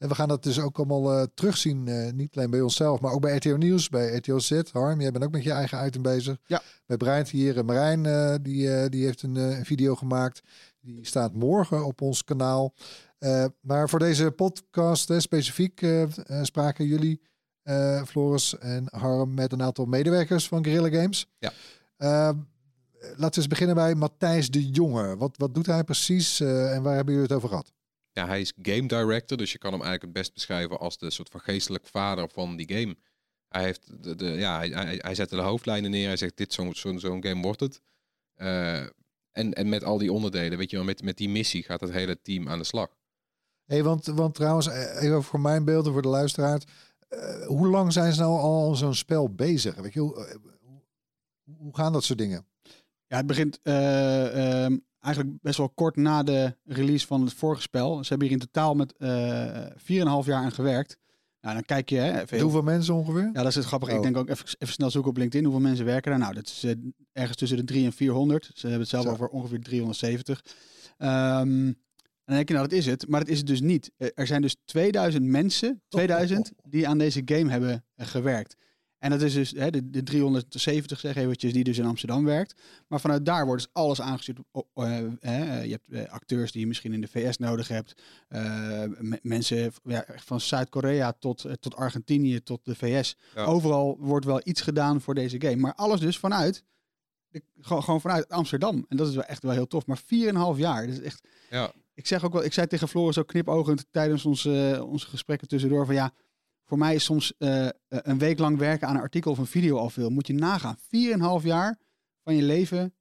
en 0.01 0.09
we 0.09 0.15
gaan 0.15 0.29
dat 0.29 0.43
dus 0.43 0.61
ook 0.61 0.79
allemaal 0.79 1.13
eh, 1.13 1.27
terugzien. 1.35 1.89
eh, 1.89 2.13
niet 2.13 2.37
alleen 2.37 2.51
bij 2.51 2.61
onszelf, 2.61 3.01
maar 3.01 3.13
ook 3.13 3.21
bij 3.21 3.37
RTO 3.37 3.57
Nieuws, 3.57 3.89
bij 3.89 4.17
RTO 4.17 4.39
Z. 4.39 4.61
Harm, 4.73 5.01
jij 5.01 5.11
bent 5.11 5.25
ook 5.25 5.31
met 5.31 5.43
je 5.43 5.51
eigen 5.51 5.87
item 5.87 6.03
bezig. 6.03 6.37
Ja. 6.47 6.63
Bij 6.87 6.97
Brein 6.97 7.27
hier, 7.31 7.59
eh, 7.59 7.65
Marijn, 7.65 8.03
die, 8.43 8.89
die 8.89 9.05
heeft 9.05 9.23
een, 9.23 9.65
video 9.65 9.95
gemaakt. 9.95 10.41
Die 10.81 11.07
staat 11.07 11.35
morgen 11.35 11.85
op 11.85 12.01
ons 12.01 12.25
kanaal. 12.25 12.75
Maar 13.61 13.89
voor 13.89 13.99
deze 13.99 14.31
podcast 14.31 15.13
specifiek 15.19 15.87
spraken 16.43 16.87
jullie, 16.87 17.21
eh, 17.63 18.03
Floris 18.03 18.59
en 18.59 18.87
Harm, 18.91 19.35
met 19.35 19.53
een 19.53 19.63
aantal 19.63 19.85
medewerkers 19.85 20.49
van 20.49 20.65
Guerrilla 20.65 21.01
Games. 21.01 21.27
Ja. 21.39 21.53
Eh, 21.97 22.09
laten 23.01 23.31
we 23.31 23.37
eens 23.37 23.47
beginnen 23.47 23.77
bij 23.77 23.95
Matthijs 23.95 24.51
de 24.51 24.71
Jonge. 24.71 25.17
Wat, 25.17 25.37
wat 25.37 25.55
doet 25.55 25.67
hij 25.67 25.85
precies 25.85 26.41
en 26.41 26.83
waar 26.83 26.95
hebben 26.95 27.15
jullie 27.15 27.29
het 27.29 27.37
over 27.37 27.49
gehad? 27.49 27.73
Ja, 28.13 28.27
hij 28.27 28.41
is 28.41 28.53
game 28.63 28.87
director, 28.89 29.37
dus 29.39 29.53
je 29.53 29.59
kan 29.59 29.73
hem 29.73 29.83
eigenlijk 29.83 30.13
het 30.13 30.23
best 30.23 30.35
beschrijven 30.35 30.79
als 30.79 30.99
de 30.99 31.11
soort 31.11 31.29
van 31.29 31.41
geestelijk 31.41 31.87
vader 31.87 32.29
van 32.29 32.57
die 32.57 32.73
game. 32.79 32.97
Hij, 33.49 33.63
heeft 33.65 34.03
de, 34.03 34.15
de, 34.15 34.27
ja, 34.27 34.57
hij, 34.57 34.69
hij, 34.69 34.99
hij 35.03 35.15
zette 35.15 35.37
de 35.37 35.43
hoofdlijnen 35.43 35.91
neer. 35.91 36.07
Hij 36.07 36.17
zegt, 36.17 36.37
dit 36.37 36.53
zo'n 36.53 36.75
zo'n 36.75 36.99
zo'n 36.99 37.25
game 37.25 37.43
wordt 37.43 37.61
het. 37.61 37.81
Eh, 38.35 38.81
en, 39.33 39.53
en 39.53 39.69
met 39.69 39.85
al 39.85 39.99
die 39.99 40.13
onderdelen, 40.13 40.59
weet 40.59 40.71
je 40.71 40.77
wel, 40.77 40.85
met, 40.85 41.03
met 41.03 41.17
die 41.17 41.29
missie 41.29 41.63
gaat 41.63 41.81
het 41.81 41.91
hele 41.91 42.21
team 42.23 42.49
aan 42.49 42.59
de 42.59 42.65
slag. 42.65 42.89
Hey, 43.65 43.83
want, 43.83 44.07
want 44.07 44.35
trouwens, 44.35 44.67
eh, 44.67 45.03
even 45.03 45.23
voor 45.23 45.41
mijn 45.41 45.65
beeld 45.65 45.87
en 45.87 45.93
voor 45.93 46.03
de 46.03 46.09
luisteraar. 46.09 46.63
eh, 47.09 47.47
hoe 47.47 47.67
lang 47.69 47.93
zijn 47.93 48.13
ze 48.13 48.21
nou 48.21 48.39
al 48.41 48.75
zo'n 48.75 48.95
spel 48.95 49.35
bezig? 49.35 49.75
Weet 49.75 49.93
je, 49.93 50.01
hoe- 50.01 50.41
hoe 51.59 51.77
gaan 51.77 51.93
dat 51.93 52.05
soort 52.05 52.19
dingen? 52.19 52.47
Ja, 53.11 53.17
het 53.17 53.27
begint 53.27 53.61
eh, 53.63 54.63
ehm, 54.65 54.77
eigenlijk 55.01 55.37
best 55.43 55.57
wel 55.57 55.69
kort 55.69 55.97
na 55.97 56.23
de 56.23 56.57
release 56.65 57.07
van 57.07 57.21
het 57.21 57.35
vorige 57.35 57.63
spel. 57.63 58.05
Ze 58.05 58.09
hebben 58.09 58.29
hier 58.29 58.37
in 58.41 58.47
totaal 58.47 58.75
met 58.75 58.95
eh 58.97 59.67
4,5 59.77 60.27
jaar 60.27 60.43
aan 60.43 60.53
gewerkt. 60.53 60.99
Nou, 61.41 61.55
dan 61.55 61.65
kijk 61.65 61.89
je... 61.89 61.97
Hè, 61.97 62.21
even 62.21 62.41
Hoeveel 62.41 62.63
mensen 62.63 62.95
ongeveer? 62.95 63.31
Ja, 63.33 63.33
dat 63.33 63.47
is 63.47 63.55
het 63.55 63.65
grappige. 63.65 63.93
Oh. 63.93 63.97
Ik 63.97 64.03
denk 64.03 64.17
ook 64.17 64.29
even, 64.29 64.45
even 64.59 64.75
snel 64.75 64.91
zoeken 64.91 65.11
op 65.11 65.17
LinkedIn. 65.17 65.45
Hoeveel 65.45 65.63
mensen 65.63 65.85
werken 65.85 66.11
daar? 66.11 66.21
Nou, 66.21 66.35
dat 66.35 66.47
is 66.47 66.65
eh, 66.65 66.73
ergens 67.13 67.37
tussen 67.37 67.57
de 67.59 67.65
3 67.65 67.85
en 67.85 67.93
400. 67.93 68.45
Ze 68.45 68.61
hebben 68.61 68.81
het 68.81 68.89
zelf 68.89 69.05
Zo. 69.05 69.11
over 69.11 69.29
ongeveer 69.29 69.61
370. 69.61 70.45
Ehm, 70.97 71.09
en 71.09 71.77
dan 72.25 72.35
denk 72.35 72.49
je, 72.49 72.55
nou, 72.55 72.69
dat 72.69 72.79
is 72.79 72.87
het. 72.87 73.09
Maar 73.09 73.21
dat 73.21 73.29
is 73.29 73.39
het 73.39 73.47
dus 73.47 73.61
niet. 73.61 73.91
Er 74.15 74.27
zijn 74.27 74.43
dus 74.43 74.57
2000 74.65 75.25
mensen, 75.25 75.83
2000, 75.89 76.53
die 76.63 76.89
aan 76.89 76.99
deze 76.99 77.23
game 77.25 77.51
hebben 77.51 77.85
gewerkt. 77.97 78.57
En 79.01 79.11
dat 79.11 79.23
is 79.23 79.33
dus 79.35 79.51
hè, 79.51 79.71
de, 79.71 79.91
de 79.91 80.03
370, 80.03 81.01
zeg 81.01 81.17
eventjes, 81.17 81.53
die 81.53 81.65
dus 81.65 81.79
in 81.79 81.85
Amsterdam 81.87 82.25
werkt. 82.25 82.55
Maar 82.89 83.01
vanuit 83.01 83.25
daar 83.27 83.47
wordt 83.47 83.63
dus 83.63 83.71
alles 83.73 84.01
aangestuurd. 84.01 84.39
eh, 84.75 84.99
hè, 85.21 85.61
je 85.63 85.71
hebt 85.71 85.89
eh, 85.89 86.13
acteurs 86.13 86.53
die 86.53 86.61
je 86.61 86.67
misschien 86.67 86.93
in 86.93 87.01
de 87.01 87.09
VS 87.09 87.37
nodig 87.39 87.69
hebt. 87.69 88.03
Eh, 88.29 88.43
me- 88.99 89.19
mensen 89.23 89.73
ja, 89.85 90.05
van 90.17 90.41
Zuid-Korea 90.41 91.13
tot, 91.13 91.45
eh, 91.45 91.53
tot 91.53 91.75
Argentinië 91.77 92.43
tot 92.43 92.61
de 92.65 92.75
VS. 92.75 93.17
Ja. 93.35 93.45
Overal 93.45 93.97
wordt 94.01 94.27
wel 94.27 94.41
iets 94.45 94.61
gedaan 94.61 95.01
voor 95.01 95.15
deze 95.15 95.41
game. 95.41 95.57
Maar 95.57 95.75
alles 95.75 96.01
dus 96.01 96.19
vanuit, 96.19 96.65
de, 97.29 97.43
gewoon, 97.61 97.83
gewoon 97.83 98.01
vanuit 98.01 98.29
Amsterdam. 98.29 98.85
En 98.89 98.97
dat 98.97 99.09
is 99.09 99.15
wel 99.15 99.25
echt 99.25 99.43
wel 99.43 99.53
heel 99.53 99.67
tof. 99.67 99.87
Maar 99.87 100.01
4,5 100.55 100.59
jaar, 100.59 100.87
dat 100.87 100.95
is 100.97 101.01
echt... 101.03 101.29
Ja. 101.51 101.73
Ik 101.95 102.07
zeg 102.07 102.25
ook 102.25 102.33
wel, 102.33 102.45
ik 102.45 102.53
zei 102.53 102.67
tegen 102.67 102.89
Floris 102.89 103.19
ook 103.19 103.27
knipogend 103.27 103.87
tijdens 103.91 104.25
onze, 104.25 104.85
onze 104.89 105.07
gesprekken 105.07 105.49
tussendoor 105.49 105.87
van 105.87 105.95
ja, 105.95 106.13
voor 106.71 106.79
mij 106.79 106.95
is 106.95 107.05
soms 107.05 107.33
eh, 107.39 107.69
een 107.89 108.19
week 108.19 108.39
lang 108.39 108.59
werken 108.59 108.89
aan 108.89 108.95
een 108.95 109.01
artikel 109.01 109.31
of 109.31 109.39
een 109.39 109.47
video 109.47 109.77
al 109.77 109.91
veel. 109.91 110.11
Moet 110.11 110.27
je 110.27 110.35
nagaan. 110.35 110.77
4,5 111.41 111.45
jaar 111.45 111.79
van 112.25 112.35
je 112.35 112.43
leven 112.43 112.95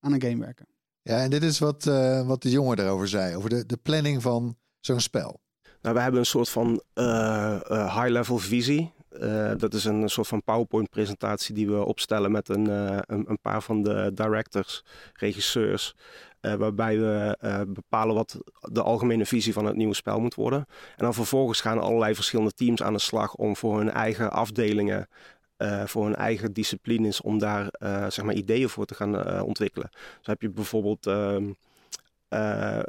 aan 0.00 0.12
een 0.12 0.22
game 0.22 0.38
werken. 0.38 0.66
Ja, 1.02 1.22
en 1.22 1.30
dit 1.30 1.42
is 1.42 1.58
wat, 1.58 1.86
eh, 1.86 2.26
wat 2.26 2.42
de 2.42 2.50
jongen 2.50 2.76
daarover 2.76 3.08
zei. 3.08 3.36
Over 3.36 3.50
de, 3.50 3.66
de 3.66 3.76
planning 3.76 4.22
van 4.22 4.56
zo'n 4.80 5.00
spel. 5.00 5.40
Nou, 5.82 5.94
we 5.94 6.00
hebben 6.00 6.20
een 6.20 6.26
soort 6.26 6.48
van 6.48 6.82
eh, 6.92 7.70
eh, 7.70 7.96
high-level 8.00 8.38
visie. 8.38 8.92
Eh, 9.20 9.52
dat 9.56 9.74
is 9.74 9.84
een 9.84 10.08
soort 10.08 10.26
van 10.26 10.42
PowerPoint-presentatie 10.42 11.54
die 11.54 11.68
we 11.68 11.84
opstellen 11.84 12.30
met 12.30 12.48
een, 12.48 12.70
eh, 12.70 12.98
een, 13.06 13.38
paar 13.42 13.62
van 13.62 13.82
de 13.82 14.10
directors, 14.14 14.84
regisseurs. 15.14 15.94
eh, 16.40 16.54
waarbij 16.54 16.98
we 16.98 17.36
bepalen 17.68 18.14
wat 18.14 18.38
de 18.60 18.82
algemene 18.82 19.26
visie 19.26 19.52
van 19.52 19.64
het 19.64 19.76
nieuwe 19.76 19.94
spel 19.94 20.20
moet 20.20 20.34
worden. 20.34 20.58
En 20.96 21.04
dan 21.04 21.14
vervolgens 21.14 21.60
gaan 21.60 21.78
allerlei 21.80 22.14
verschillende 22.14 22.52
teams 22.52 22.82
aan 22.82 22.92
de 22.92 22.98
slag 22.98 23.34
om 23.34 23.56
voor 23.56 23.78
hun 23.78 23.90
eigen 23.90 24.32
afdelingen, 24.32 25.08
voor 25.84 26.04
hun 26.04 26.14
eigen 26.14 26.52
disciplines, 26.52 27.20
om 27.20 27.38
daar 27.38 27.68
zeg 28.08 28.22
maar 28.22 28.34
ideeën 28.34 28.68
voor 28.68 28.84
te 28.84 28.94
gaan 28.94 29.42
ontwikkelen. 29.42 29.88
Dus 29.90 30.26
heb 30.26 30.42
je 30.42 30.50
bijvoorbeeld. 30.50 31.06
ehm, 31.06 31.44
eh, 32.28 32.80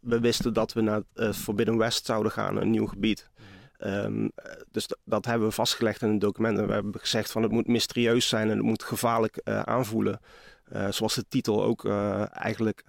we 0.00 0.20
wisten 0.20 0.52
dat 0.52 0.72
we 0.72 0.80
naar 0.80 1.02
Forbidden 1.32 1.76
West 1.76 2.06
zouden 2.06 2.32
gaan, 2.32 2.56
een 2.56 2.70
nieuw 2.70 2.86
gebied. 2.86 3.30
Ehm, 3.78 4.28
dus 4.70 4.88
dat 5.04 5.24
hebben 5.24 5.48
we 5.48 5.54
vastgelegd 5.54 6.02
in 6.02 6.08
een 6.08 6.18
document. 6.18 6.58
En 6.58 6.66
we 6.66 6.72
hebben 6.72 7.00
gezegd 7.00 7.30
van 7.30 7.42
het 7.42 7.52
moet 7.52 7.66
mysterieus 7.66 8.28
zijn 8.28 8.50
en 8.50 8.56
het 8.56 8.66
moet 8.66 8.82
gevaarlijk 8.82 9.36
eh, 9.36 9.60
aanvoelen. 9.60 10.20
Eh, 10.64 10.90
zoals 10.90 11.14
de 11.14 11.24
titel 11.28 11.62
ook 11.62 11.84
eh, 11.84 12.36
eigenlijk 12.36 12.82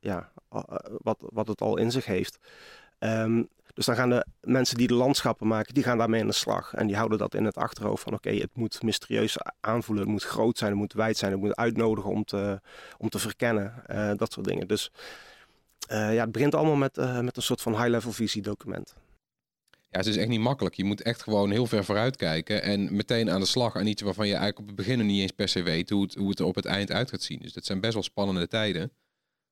ja, 0.00 0.32
wat, 0.98 1.18
wat 1.18 1.48
het 1.48 1.60
al 1.60 1.76
in 1.76 1.90
zich 1.90 2.04
heeft. 2.04 2.38
Ehm, 2.98 3.42
dus 3.74 3.86
dan 3.86 3.94
gaan 3.94 4.10
de 4.10 4.26
mensen 4.40 4.76
die 4.76 4.86
de 4.86 4.94
landschappen 4.94 5.46
maken, 5.46 5.74
die 5.74 5.82
gaan 5.82 5.98
daarmee 5.98 6.20
aan 6.20 6.26
de 6.26 6.32
slag. 6.32 6.74
En 6.74 6.86
die 6.86 6.96
houden 6.96 7.18
dat 7.18 7.34
in 7.34 7.44
het 7.44 7.56
achterhoofd 7.56 8.02
van 8.02 8.14
oké, 8.14 8.30
het 8.30 8.56
moet 8.56 8.82
mysterieus 8.82 9.36
aanvoelen. 9.60 10.04
Het 10.04 10.12
moet 10.12 10.24
groot 10.24 10.58
zijn, 10.58 10.70
het 10.70 10.80
moet 10.80 10.92
wijd 10.92 11.16
zijn, 11.16 11.32
het 11.32 11.40
moet 11.40 11.56
uitnodigen 11.56 12.10
om 12.10 12.24
te, 12.24 12.60
om 12.98 13.08
te 13.08 13.18
verkennen. 13.18 13.82
dat 14.16 14.32
soort 14.32 14.46
dingen. 14.46 14.68
Dus 14.68 14.90
ja, 15.88 15.96
het 15.96 16.32
begint 16.32 16.54
allemaal 16.54 16.76
met, 16.76 16.96
met 17.22 17.36
een 17.36 17.42
soort 17.42 17.62
van 17.62 17.72
high-level 17.72 18.12
visiedocument. 18.12 18.94
Ja, 19.94 20.00
het 20.00 20.08
is 20.08 20.16
echt 20.16 20.28
niet 20.28 20.40
makkelijk. 20.40 20.74
Je 20.74 20.84
moet 20.84 21.02
echt 21.02 21.22
gewoon 21.22 21.50
heel 21.50 21.66
ver 21.66 21.84
vooruit 21.84 22.16
kijken 22.16 22.62
en 22.62 22.96
meteen 22.96 23.30
aan 23.30 23.40
de 23.40 23.46
slag 23.46 23.76
aan 23.76 23.86
iets 23.86 24.02
waarvan 24.02 24.26
je 24.26 24.32
eigenlijk 24.32 24.60
op 24.60 24.66
het 24.66 24.76
begin 24.76 25.06
niet 25.06 25.20
eens 25.20 25.30
per 25.30 25.48
se 25.48 25.62
weet 25.62 25.90
hoe 25.90 26.02
het, 26.02 26.14
hoe 26.14 26.28
het 26.28 26.38
er 26.38 26.44
op 26.44 26.54
het 26.54 26.64
eind 26.64 26.92
uit 26.92 27.10
gaat 27.10 27.22
zien. 27.22 27.38
Dus 27.38 27.52
dat 27.52 27.64
zijn 27.64 27.80
best 27.80 27.92
wel 27.94 28.02
spannende 28.02 28.48
tijden. 28.48 28.92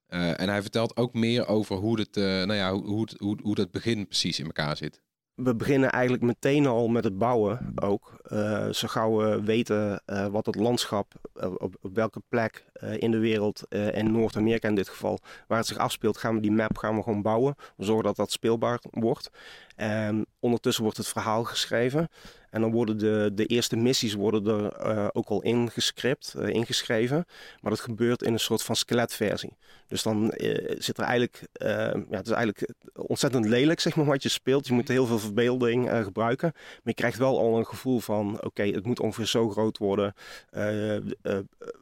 Eh, 0.06 0.40
en 0.40 0.48
hij 0.48 0.62
vertelt 0.62 0.96
ook 0.96 1.14
meer 1.14 1.46
over 1.46 1.76
hoe, 1.76 2.00
het, 2.00 2.16
eh, 2.16 2.24
nou 2.24 2.54
ja, 2.54 2.72
hoe, 2.72 3.08
hoe, 3.18 3.38
hoe, 3.42 3.54
dat 3.54 3.70
begin 3.70 4.06
precies 4.06 4.38
in 4.38 4.44
elkaar 4.44 4.76
zit. 4.76 5.02
we 5.34 5.54
beginnen 5.54 5.90
eigenlijk 5.90 6.22
meteen 6.22 6.66
al 6.66 6.88
met 6.88 7.04
het 7.04 7.18
bouwen 7.18 7.72
ook. 7.74 8.20
Eh, 8.22 8.68
zo 8.68 8.88
gauw 8.88 9.16
we 9.16 9.42
weten 9.42 10.02
wat 10.30 10.46
het 10.46 10.54
landschap, 10.54 11.14
op, 11.34 11.76
op 11.80 11.94
welke 11.94 12.22
plek 12.28 12.64
in 12.98 13.10
de 13.10 13.18
wereld, 13.18 13.62
in 13.68 14.12
Noord-Amerika 14.12 14.68
in 14.68 14.74
dit 14.74 14.88
geval, 14.88 15.18
waar 15.46 15.58
het 15.58 15.66
zich 15.66 15.78
afspeelt, 15.78 16.16
gaan 16.16 16.34
we 16.34 16.40
die 16.40 16.52
map 16.52 16.78
gaan 16.78 16.96
we 16.96 17.02
gewoon 17.02 17.22
bouwen. 17.22 17.54
We 17.76 17.84
zorgen 17.84 18.04
dat 18.04 18.16
dat 18.16 18.32
speelbaar 18.32 18.80
wordt. 18.90 19.30
En 19.76 20.26
ondertussen 20.38 20.82
wordt 20.82 20.98
het 20.98 21.08
verhaal 21.08 21.44
geschreven. 21.44 22.08
En 22.52 22.60
dan 22.60 22.70
worden 22.70 22.98
de, 22.98 23.30
de 23.34 23.46
eerste 23.46 23.76
missies 23.76 24.14
worden 24.14 24.46
er 24.46 24.72
eh, 24.72 25.08
ook 25.12 25.28
al 25.28 25.42
ingescript, 25.42 26.34
eh, 26.38 26.48
ingeschreven. 26.48 27.26
Maar 27.60 27.70
dat 27.70 27.80
gebeurt 27.80 28.22
in 28.22 28.32
een 28.32 28.40
soort 28.40 28.62
van 28.62 28.76
skeletversie. 28.76 29.56
Dus 29.86 30.02
dan 30.02 30.30
eh, 30.30 30.74
zit 30.78 30.98
er 30.98 31.04
eigenlijk, 31.04 31.42
ja, 31.52 32.04
het 32.10 32.26
is 32.26 32.32
eigenlijk 32.32 32.72
ontzettend 32.94 33.46
lelijk 33.46 33.80
zeg 33.80 33.96
maar 33.96 34.04
wat 34.04 34.22
je 34.22 34.28
speelt. 34.28 34.66
Je 34.66 34.72
moet 34.72 34.88
heel 34.88 35.06
veel 35.06 35.18
verbeelding 35.18 35.90
gebruiken. 35.90 36.50
Maar 36.52 36.80
je 36.82 36.94
krijgt 36.94 37.18
wel 37.18 37.38
al 37.38 37.58
een 37.58 37.66
gevoel 37.66 38.00
van, 38.00 38.42
oké, 38.44 38.62
het 38.62 38.86
moet 38.86 39.00
ongeveer 39.00 39.26
zo 39.26 39.50
groot 39.50 39.78
worden. 39.78 40.14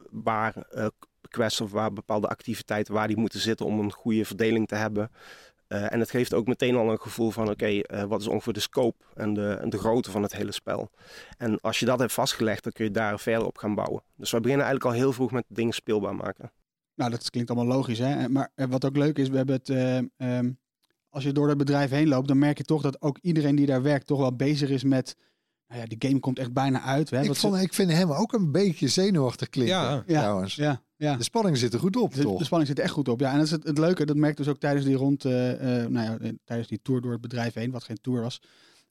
waar 0.09 0.53
quests 1.29 1.61
of 1.61 1.71
waar 1.71 1.93
bepaalde 1.93 2.27
activiteiten, 2.27 2.93
waar 2.93 3.07
die 3.07 3.17
moeten 3.17 3.39
zitten 3.39 3.65
om 3.65 3.79
een 3.79 3.91
goede 3.91 4.25
verdeling 4.25 4.67
te 4.67 4.75
hebben. 4.75 5.11
Eh, 5.71 5.93
en 5.93 5.99
het 5.99 6.09
geeft 6.09 6.33
ook 6.33 6.47
meteen 6.47 6.75
al 6.75 6.91
een 6.91 6.99
gevoel 7.01 7.31
van, 7.31 7.49
oké, 7.49 7.65
eh, 7.65 8.03
wat 8.03 8.21
is 8.21 8.27
ongeveer 8.27 8.53
de 8.53 8.59
scope 8.59 9.03
en 9.15 9.33
de, 9.33 9.49
en 9.61 9.69
de 9.69 9.77
grootte 9.77 10.11
van 10.11 10.21
het 10.23 10.35
hele 10.35 10.51
spel. 10.51 10.89
En 11.37 11.59
als 11.61 11.79
je 11.79 11.85
dat 11.85 11.99
hebt 11.99 12.13
vastgelegd, 12.13 12.63
dan 12.63 12.71
kun 12.71 12.85
je 12.85 12.91
daar 12.91 13.19
verder 13.19 13.47
op 13.47 13.57
gaan 13.57 13.75
bouwen. 13.75 14.03
Dus 14.15 14.31
we 14.31 14.39
beginnen 14.39 14.65
eigenlijk 14.65 14.95
al 14.95 15.01
heel 15.01 15.13
vroeg 15.13 15.31
met 15.31 15.45
dingen 15.47 15.73
speelbaar 15.73 16.15
maken. 16.15 16.51
Nou, 16.95 17.11
dat 17.11 17.29
klinkt 17.29 17.49
allemaal 17.51 17.75
logisch, 17.75 17.97
hè? 17.99 18.29
Maar 18.29 18.51
wat 18.55 18.85
ook 18.85 18.97
leuk 18.97 19.17
is, 19.17 19.29
we 19.29 19.37
hebben 19.37 19.55
het. 19.55 19.69
eh, 19.69 19.97
ehm, 20.37 20.51
als 21.09 21.23
je 21.23 21.31
door 21.31 21.47
dat 21.47 21.57
bedrijf 21.57 21.89
heen 21.89 22.07
loopt, 22.07 22.27
dan 22.27 22.39
merk 22.39 22.57
je 22.57 22.63
toch 22.63 22.81
dat 22.81 23.01
ook 23.01 23.17
iedereen 23.21 23.55
die 23.55 23.65
daar 23.65 23.81
werkt 23.81 24.07
toch 24.07 24.19
wel 24.19 24.35
bezig 24.35 24.69
is 24.69 24.83
met. 24.83 25.15
Nou 25.67 25.81
ja, 25.81 25.87
die 25.87 26.09
game 26.09 26.19
komt 26.19 26.39
echt 26.39 26.53
bijna 26.53 26.81
uit. 26.81 27.09
Hè? 27.09 27.21
Ik, 27.21 27.27
Wat 27.27 27.35
ze- 27.37 27.47
vond, 27.47 27.61
ik 27.61 27.73
vind 27.73 27.91
hem 27.91 28.11
ook 28.11 28.33
een 28.33 28.51
beetje 28.51 28.87
zenuwachtig 28.87 29.49
klinken. 29.49 29.75
Ja. 29.75 30.03
Ja. 30.07 30.19
trouwens. 30.19 30.55
ja, 30.55 30.63
ja. 30.63 30.81
De 31.01 31.23
spanning 31.23 31.57
zit 31.57 31.73
er 31.73 31.79
goed 31.79 31.95
op, 31.95 32.13
De, 32.13 32.21
toch? 32.21 32.37
de 32.37 32.43
spanning 32.43 32.69
zit 32.69 32.77
er 32.77 32.83
echt 32.83 32.93
goed 32.93 33.07
op. 33.07 33.19
Ja, 33.19 33.31
en 33.31 33.35
dat 33.37 33.45
is 33.45 33.51
het, 33.51 33.63
het 33.63 33.77
leuke. 33.77 34.05
Dat 34.05 34.15
merkte 34.15 34.41
dus 34.43 34.51
ook 34.51 34.59
tijdens 34.59 34.85
die 34.85 34.95
rond, 34.95 35.25
eh, 35.25 35.51
eh, 35.83 35.89
nou 35.89 36.05
ja, 36.05 36.17
eh, 36.19 36.31
tijdens 36.43 36.67
die 36.69 36.79
tour 36.81 37.01
door 37.01 37.11
het 37.11 37.21
bedrijf 37.21 37.53
heen, 37.53 37.71
wat 37.71 37.83
geen 37.83 38.01
tour 38.01 38.21
was. 38.21 38.41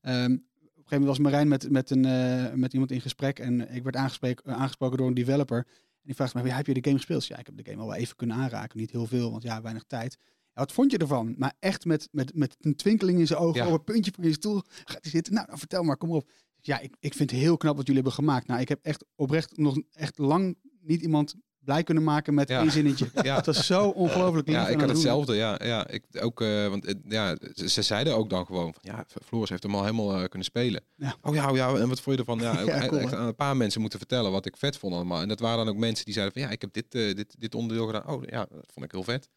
Ehm, 0.01 0.33
op 0.33 0.33
een 0.33 0.39
gegeven 0.75 0.99
moment 0.99 1.07
was 1.07 1.19
Marijn 1.19 1.49
met, 1.49 1.71
met, 1.71 1.91
een, 1.91 2.61
met 2.61 2.73
iemand 2.73 2.91
in 2.91 3.01
gesprek 3.01 3.39
en 3.39 3.75
ik 3.75 3.83
werd 3.83 3.97
aangesproken, 3.97 4.55
aangesproken 4.57 4.99
door 4.99 5.07
een 5.07 5.15
developer. 5.15 5.57
En 5.57 6.03
die 6.03 6.15
vraagt 6.15 6.35
me, 6.35 6.45
ja, 6.45 6.57
heb 6.57 6.67
je 6.67 6.75
de 6.75 6.85
game 6.85 6.97
gespeeld? 6.97 7.27
Ja, 7.27 7.39
ik 7.39 7.47
heb 7.47 7.57
de 7.57 7.71
game 7.71 7.83
al 7.83 7.89
wel 7.89 7.97
even 7.97 8.17
kunnen 8.17 8.37
aanraken. 8.37 8.79
Niet 8.79 8.91
heel 8.91 9.07
veel, 9.07 9.31
want 9.31 9.43
ja, 9.43 9.63
weinig 9.63 9.85
tijd. 9.87 10.17
Ja, 10.21 10.61
wat 10.61 10.73
vond 10.73 10.91
je 10.91 10.99
ervan? 10.99 11.35
Maar 11.39 11.53
echt 11.59 11.85
met, 11.85 12.09
met, 12.11 12.35
met 12.35 12.57
een 12.61 12.77
twinkeling 12.77 13.19
in 13.19 13.27
zijn 13.27 13.39
ogen, 13.39 13.61
Ja. 13.61 13.67
op 13.67 13.79
een 13.79 13.85
puntje 13.95 14.13
van 14.15 14.25
je 14.25 14.33
stoel 14.33 14.63
gaat 14.85 15.03
hij 15.03 15.11
zitten. 15.11 15.35
Nou, 15.35 15.47
dan 15.47 15.59
vertel 15.59 15.83
maar, 15.83 15.97
kom 15.97 16.11
op. 16.11 16.31
Ja, 16.61 16.81
ik, 16.81 16.97
ik 17.01 17.15
vind 17.15 17.31
het 17.31 17.41
heel 17.41 17.57
knap 17.57 17.77
wat 17.77 17.87
jullie 17.87 18.03
hebben 18.03 18.13
gemaakt. 18.25 18.47
Nou, 18.47 18.61
ik 18.61 18.69
heb 18.69 18.79
echt 18.83 19.05
oprecht 19.15 19.57
nog 19.57 19.81
echt 19.93 20.19
lang 20.19 20.57
niet 20.81 21.03
iemand 21.03 21.35
blij 21.71 21.83
kunnen 21.83 22.05
maken 22.05 22.35
met 22.35 22.49
Ja. 22.49 22.61
één 22.61 22.71
zinnetje. 22.71 23.09
Ja. 23.23 23.37
Het 23.37 23.47
was 23.47 23.67
zo 23.67 23.89
ongelooflijk 23.89 24.47
lief 24.49 24.57
Ja, 24.57 24.69
ik 24.69 24.81
had 24.81 24.89
hetzelfde. 24.89 25.35
Ja, 25.35 25.59
ja 25.65 25.87
ik 25.89 26.05
ook. 26.21 26.41
eh, 26.41 26.69
want 26.69 26.85
eh, 26.87 26.95
ja, 27.09 27.37
ze, 27.55 27.69
ze 27.69 27.83
zeiden 27.83 28.17
ook 28.17 28.31
dan 28.31 28.47
gewoon 28.47 28.73
van 28.75 28.83
ja, 28.83 29.05
Floris 29.25 29.49
heeft 29.49 29.63
hem 29.63 29.75
al 29.75 29.81
helemaal 29.83 30.15
eh, 30.15 30.19
kunnen 30.25 30.45
spelen. 30.45 30.83
Ja. 30.97 31.17
Oh 31.23 31.35
ja, 31.35 31.51
oh 31.51 31.57
ja, 31.57 31.75
en 31.75 31.89
wat 31.89 32.01
vond 32.01 32.17
je 32.17 32.23
ervan? 32.25 32.39
Ja, 32.39 32.51
ook 32.61 32.67
Ja, 32.69 32.75
echt- 32.75 32.89
cool, 32.89 33.01
echt 33.01 33.11
hè? 33.11 33.17
aan 33.17 33.27
een 33.27 33.35
paar 33.35 33.57
mensen 33.57 33.81
moeten 33.81 33.99
vertellen 33.99 34.31
wat 34.33 34.47
ik 34.47 34.57
vet 34.57 34.77
vond 34.77 34.95
allemaal. 34.95 35.21
En 35.21 35.29
dat 35.29 35.41
waren 35.41 35.59
dan 35.65 35.75
ook 35.75 35.81
mensen 35.81 36.05
die 36.05 36.15
zeiden 36.15 36.35
van 36.35 36.43
ja, 36.43 36.51
ik 36.51 36.61
heb 36.61 36.73
dit, 36.73 36.95
eh, 36.95 37.15
dit, 37.15 37.35
dit 37.39 37.55
onderdeel 37.55 37.87
gedaan. 37.87 38.07
Oh 38.07 38.23
ja, 38.27 38.47
dat 38.51 38.71
vond 38.73 38.85
ik 38.87 38.93
heel 38.93 39.03
vet. 39.05 39.29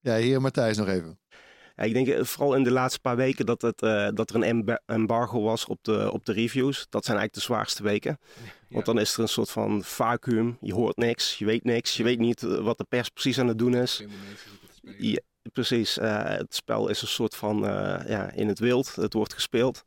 Ja, 0.00 0.16
hier 0.16 0.40
Matthijs 0.40 0.76
nog 0.76 0.88
even. 0.88 1.18
Ja, 1.78 1.84
ik 1.84 1.92
denk 1.92 2.08
eh, 2.08 2.24
vooral 2.24 2.54
in 2.54 2.62
de 2.64 2.70
laatste 2.70 3.00
paar 3.00 3.16
weken 3.16 3.46
dat, 3.46 3.62
het, 3.62 3.82
eh, 3.82 4.08
dat 4.14 4.30
er 4.30 4.36
een 4.36 4.42
emba- 4.42 4.80
embargo 4.86 5.42
was 5.42 5.66
op 5.66 5.78
de, 5.82 6.12
op 6.12 6.24
de 6.24 6.32
reviews. 6.32 6.86
Dat 6.90 7.04
zijn 7.04 7.16
eigenlijk 7.18 7.34
de 7.34 7.52
zwaarste 7.52 7.82
weken. 7.82 8.18
Want 8.68 8.84
dan 8.84 8.98
is 8.98 9.14
er 9.14 9.20
een 9.20 9.28
soort 9.28 9.50
van 9.50 9.82
vacuüm. 9.84 10.56
Je 10.60 10.74
hoort 10.74 10.96
niks, 10.96 11.38
je 11.38 11.44
weet 11.44 11.64
niks. 11.64 11.96
Je 11.96 12.02
weet 12.02 12.18
niet 12.18 12.42
eh, 12.42 12.56
wat 12.58 12.78
de 12.78 12.86
pers 12.88 13.08
precies 13.08 13.38
aan 13.38 13.48
het 13.48 13.58
doen 13.58 13.74
is. 13.74 14.02
Ja, 14.98 15.20
precies. 15.52 15.94
het 16.00 16.54
spel 16.54 16.88
is 16.88 17.02
een 17.02 17.08
soort 17.08 17.34
van 17.34 17.58
ja, 18.06 18.30
in 18.32 18.48
het 18.48 18.58
wild. 18.58 18.94
Het 18.94 19.12
wordt 19.12 19.34
gespeeld. 19.34 19.82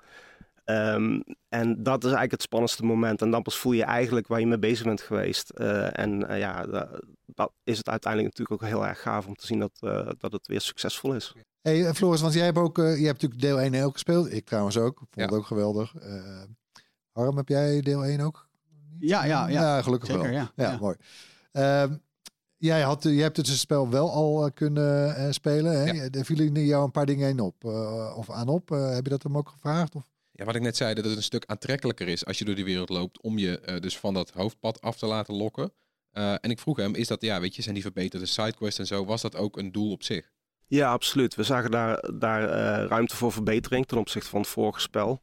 Ehm, 0.72 1.20
en 1.50 1.84
dat 1.84 1.98
is 1.98 2.04
eigenlijk 2.04 2.32
het 2.32 2.42
spannendste 2.42 2.84
moment. 2.86 3.22
En 3.22 3.32
dan 3.32 3.42
pas 3.42 3.58
voel 3.58 3.72
je 3.72 3.84
eigenlijk 3.84 4.28
waar 4.28 4.40
je 4.40 4.48
mee 4.48 4.60
bezig 4.60 4.86
bent 4.86 5.02
geweest. 5.02 5.50
Eh, 5.50 6.00
en 6.00 6.28
eh, 6.28 6.40
ja, 6.40 6.66
da- 6.66 7.00
dat 7.26 7.52
is 7.64 7.78
het 7.78 7.90
uiteindelijk 7.90 8.38
natuurlijk 8.38 8.64
ook 8.64 8.70
heel 8.70 8.88
erg 8.88 9.02
gaaf 9.02 9.28
om 9.28 9.36
te 9.36 9.46
zien 9.46 9.60
dat, 9.60 9.72
eh, 9.80 10.10
dat 10.18 10.32
het 10.32 10.48
weer 10.48 10.62
succesvol 10.62 11.14
is. 11.16 11.34
Hey 11.62 11.94
Floris, 11.94 12.22
want 12.22 12.34
jij 12.34 12.46
hebt 12.46 12.58
ook, 12.58 12.78
je 12.78 12.84
hebt 12.84 13.22
natuurlijk 13.22 13.42
deel 13.42 13.62
1 13.62 13.84
ook 13.84 13.94
gespeeld. 13.94 14.34
Ik 14.34 14.46
trouwens 14.46 14.78
ook. 14.78 14.98
Vond 14.98 15.16
het 15.16 15.30
Ja. 15.30 15.36
ook 15.36 15.46
geweldig. 15.46 15.96
Eh 15.96 16.42
Harm, 17.12 17.38
heb 17.38 17.48
jij 17.48 17.82
deel 17.82 18.06
1 18.06 18.20
ook? 18.22 18.48
Ja, 19.00 19.26
ja, 19.26 19.48
ja. 19.48 19.82
gelukkig 19.82 20.10
Zeker, 20.10 20.24
wel. 20.24 20.32
ja. 20.34 20.52
Ja, 20.56 20.72
Ja. 20.72 20.78
mooi. 20.78 20.96
Ehm, 21.52 21.96
jij, 22.58 22.82
had, 22.82 23.04
jij 23.04 23.14
hebt 23.16 23.36
dus 23.36 23.50
het 23.50 23.58
spel 23.58 23.90
wel 23.90 24.12
al 24.12 24.52
kunnen 24.52 25.34
spelen. 25.34 25.72
Hè? 25.80 25.92
Ja. 25.92 26.10
Er 26.10 26.26
vielen 26.26 26.66
jou 26.66 26.84
een 26.84 26.92
paar 26.92 27.06
dingen 27.06 27.30
in 27.30 27.40
op, 27.40 27.64
of 28.16 28.30
aan 28.30 28.48
op. 28.48 28.70
Heb 28.70 29.04
je 29.04 29.10
dat 29.10 29.24
hem 29.24 29.38
ook 29.38 29.50
gevraagd? 29.50 29.96
Of? 29.96 30.11
Ja, 30.42 30.48
wat 30.48 30.56
ik 30.56 30.62
net 30.62 30.78
zei, 30.78 30.94
dat 30.94 31.06
het 31.06 31.16
een 31.16 31.24
stuk 31.24 31.46
aantrekkelijker 31.46 32.08
is 32.08 32.26
als 32.26 32.38
je 32.38 32.46
door 32.46 32.56
die 32.56 32.66
wereld 32.66 32.90
loopt 32.90 33.22
om 33.22 33.38
je 33.38 33.60
eh, 33.60 33.80
dus 33.80 33.98
van 33.98 34.14
dat 34.14 34.32
hoofdpad 34.32 34.82
af 34.82 34.98
te 34.98 35.06
laten 35.06 35.34
lokken. 35.34 35.74
Eh, 36.12 36.32
en 36.32 36.50
ik 36.50 36.60
vroeg 36.60 36.78
hem, 36.78 36.96
is 36.96 37.08
dat, 37.08 37.22
ja, 37.22 37.40
weet 37.40 37.56
je, 37.56 37.62
zijn 37.62 37.74
die 37.74 37.84
verbeterde 37.84 38.26
sidequests 38.26 38.80
en 38.80 38.86
zo, 38.88 39.06
was 39.06 39.22
dat 39.22 39.36
ook 39.36 39.58
een 39.58 39.72
doel 39.72 39.92
op 39.92 40.04
zich? 40.04 40.32
Ja, 40.68 40.92
absoluut. 40.92 41.36
We 41.36 41.44
zagen 41.44 41.72
daar, 41.72 42.10
daar 42.20 42.50
eh, 42.50 42.88
ruimte 42.88 43.16
voor 43.16 43.32
verbetering 43.32 43.86
ten 43.88 43.98
opzichte 43.98 44.30
van 44.30 44.40
het 44.40 44.50
vorige 44.50 44.80
spel. 44.80 45.20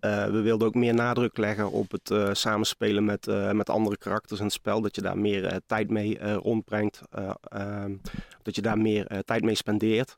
We 0.00 0.40
wilden 0.40 0.66
ook 0.66 0.74
meer 0.74 0.94
nadruk 0.94 1.36
leggen 1.36 1.70
op 1.70 1.90
het 1.90 2.36
samenspelen 2.36 3.04
met, 3.04 3.26
met 3.52 3.70
andere 3.70 3.96
karakters 3.96 4.38
in 4.40 4.46
het 4.46 4.54
spel. 4.54 4.80
Dat 4.80 4.94
je 4.94 5.02
daar 5.02 5.18
meer 5.18 5.60
tijd 5.66 5.90
mee 5.90 6.34
rondbrengt. 6.34 7.00
eh, 7.10 7.34
ehm, 7.42 7.96
dat 8.42 8.54
je 8.54 8.62
daar 8.62 8.78
meer 8.78 9.22
tijd 9.24 9.42
mee 9.42 9.54
spendeert. 9.54 10.16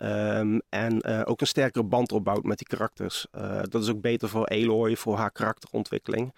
Ehm, 0.00 0.58
en 0.68 1.00
eh, 1.00 1.22
ook 1.24 1.40
een 1.40 1.46
sterkere 1.46 1.84
band 1.84 2.12
opbouwt 2.12 2.44
met 2.44 2.58
die 2.58 2.66
karakters. 2.66 3.26
Eh, 3.30 3.60
dat 3.68 3.82
is 3.82 3.88
ook 3.88 4.00
beter 4.00 4.28
voor 4.28 4.46
Aloy, 4.46 4.96
voor 4.96 5.16
haar 5.16 5.30
karakterontwikkeling. 5.30 6.34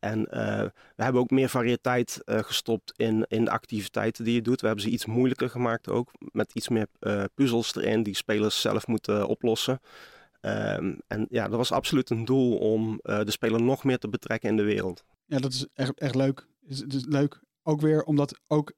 En 0.00 0.30
eh, 0.30 0.62
we 0.96 1.02
hebben 1.02 1.20
ook 1.20 1.30
meer 1.30 1.48
variëteit 1.48 2.20
gestopt 2.24 2.92
in, 2.96 3.24
in 3.28 3.44
de 3.44 3.50
activiteiten 3.50 4.24
die 4.24 4.34
je 4.34 4.42
doet. 4.42 4.60
We 4.60 4.66
hebben 4.66 4.84
ze 4.84 4.90
iets 4.90 5.06
moeilijker 5.06 5.50
gemaakt 5.50 5.88
ook. 5.88 6.10
Met 6.18 6.54
iets 6.54 6.68
meer 6.68 6.86
puzzels 7.34 7.74
erin 7.74 8.02
die 8.02 8.16
spelers 8.16 8.60
zelf 8.60 8.86
moeten 8.86 9.26
oplossen. 9.26 9.80
Ehm, 10.40 10.94
en 11.06 11.26
ja, 11.30 11.48
dat 11.48 11.56
was 11.56 11.72
absoluut 11.72 12.10
een 12.10 12.24
doel 12.24 12.56
om 12.56 13.00
de 13.02 13.30
speler 13.30 13.62
nog 13.62 13.84
meer 13.84 13.98
te 13.98 14.08
betrekken 14.08 14.48
in 14.48 14.56
de 14.56 14.62
wereld. 14.62 15.04
Ja, 15.26 15.38
dat 15.38 15.52
is 15.52 15.66
echt, 15.74 15.98
echt 15.98 16.14
leuk. 16.14 16.46
Is, 16.66 16.82
is 16.82 17.04
leuk. 17.08 17.40
Ook 17.62 17.80
weer 17.80 18.02
omdat 18.02 18.40
ook 18.46 18.72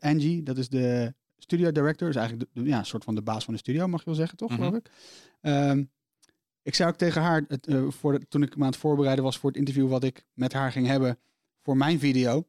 Angie, 0.00 0.42
dat 0.42 0.58
is 0.58 0.68
de 0.68 1.14
studio 1.38 1.72
director, 1.72 2.08
is 2.08 2.16
eigenlijk 2.16 2.50
de, 2.52 2.62
ja, 2.62 2.78
een 2.78 2.86
soort 2.86 3.04
van 3.04 3.14
de 3.14 3.22
baas 3.22 3.44
van 3.44 3.54
de 3.54 3.60
studio, 3.60 3.86
mag 3.88 4.00
je 4.00 4.06
wel 4.06 4.14
zeggen, 4.14 4.36
toch? 4.36 4.50
Mhm. 4.50 4.58
Geloof 4.58 4.74
ik. 4.74 4.90
Ehm, 5.40 5.84
ik 6.62 6.74
zei 6.74 6.88
ook 6.90 6.96
tegen 6.96 7.22
haar, 7.22 7.44
het, 7.48 7.66
eh, 7.66 7.84
voor 7.88 8.18
de, 8.18 8.28
toen 8.28 8.42
ik 8.42 8.56
me 8.56 8.62
aan 8.64 8.70
het 8.70 8.78
voorbereiden 8.78 9.24
was 9.24 9.38
voor 9.38 9.50
het 9.50 9.58
interview 9.58 9.88
wat 9.88 10.04
ik 10.04 10.24
met 10.32 10.52
haar 10.52 10.72
ging 10.72 10.86
hebben 10.86 11.18
voor 11.62 11.76
mijn 11.76 11.98
video. 11.98 12.46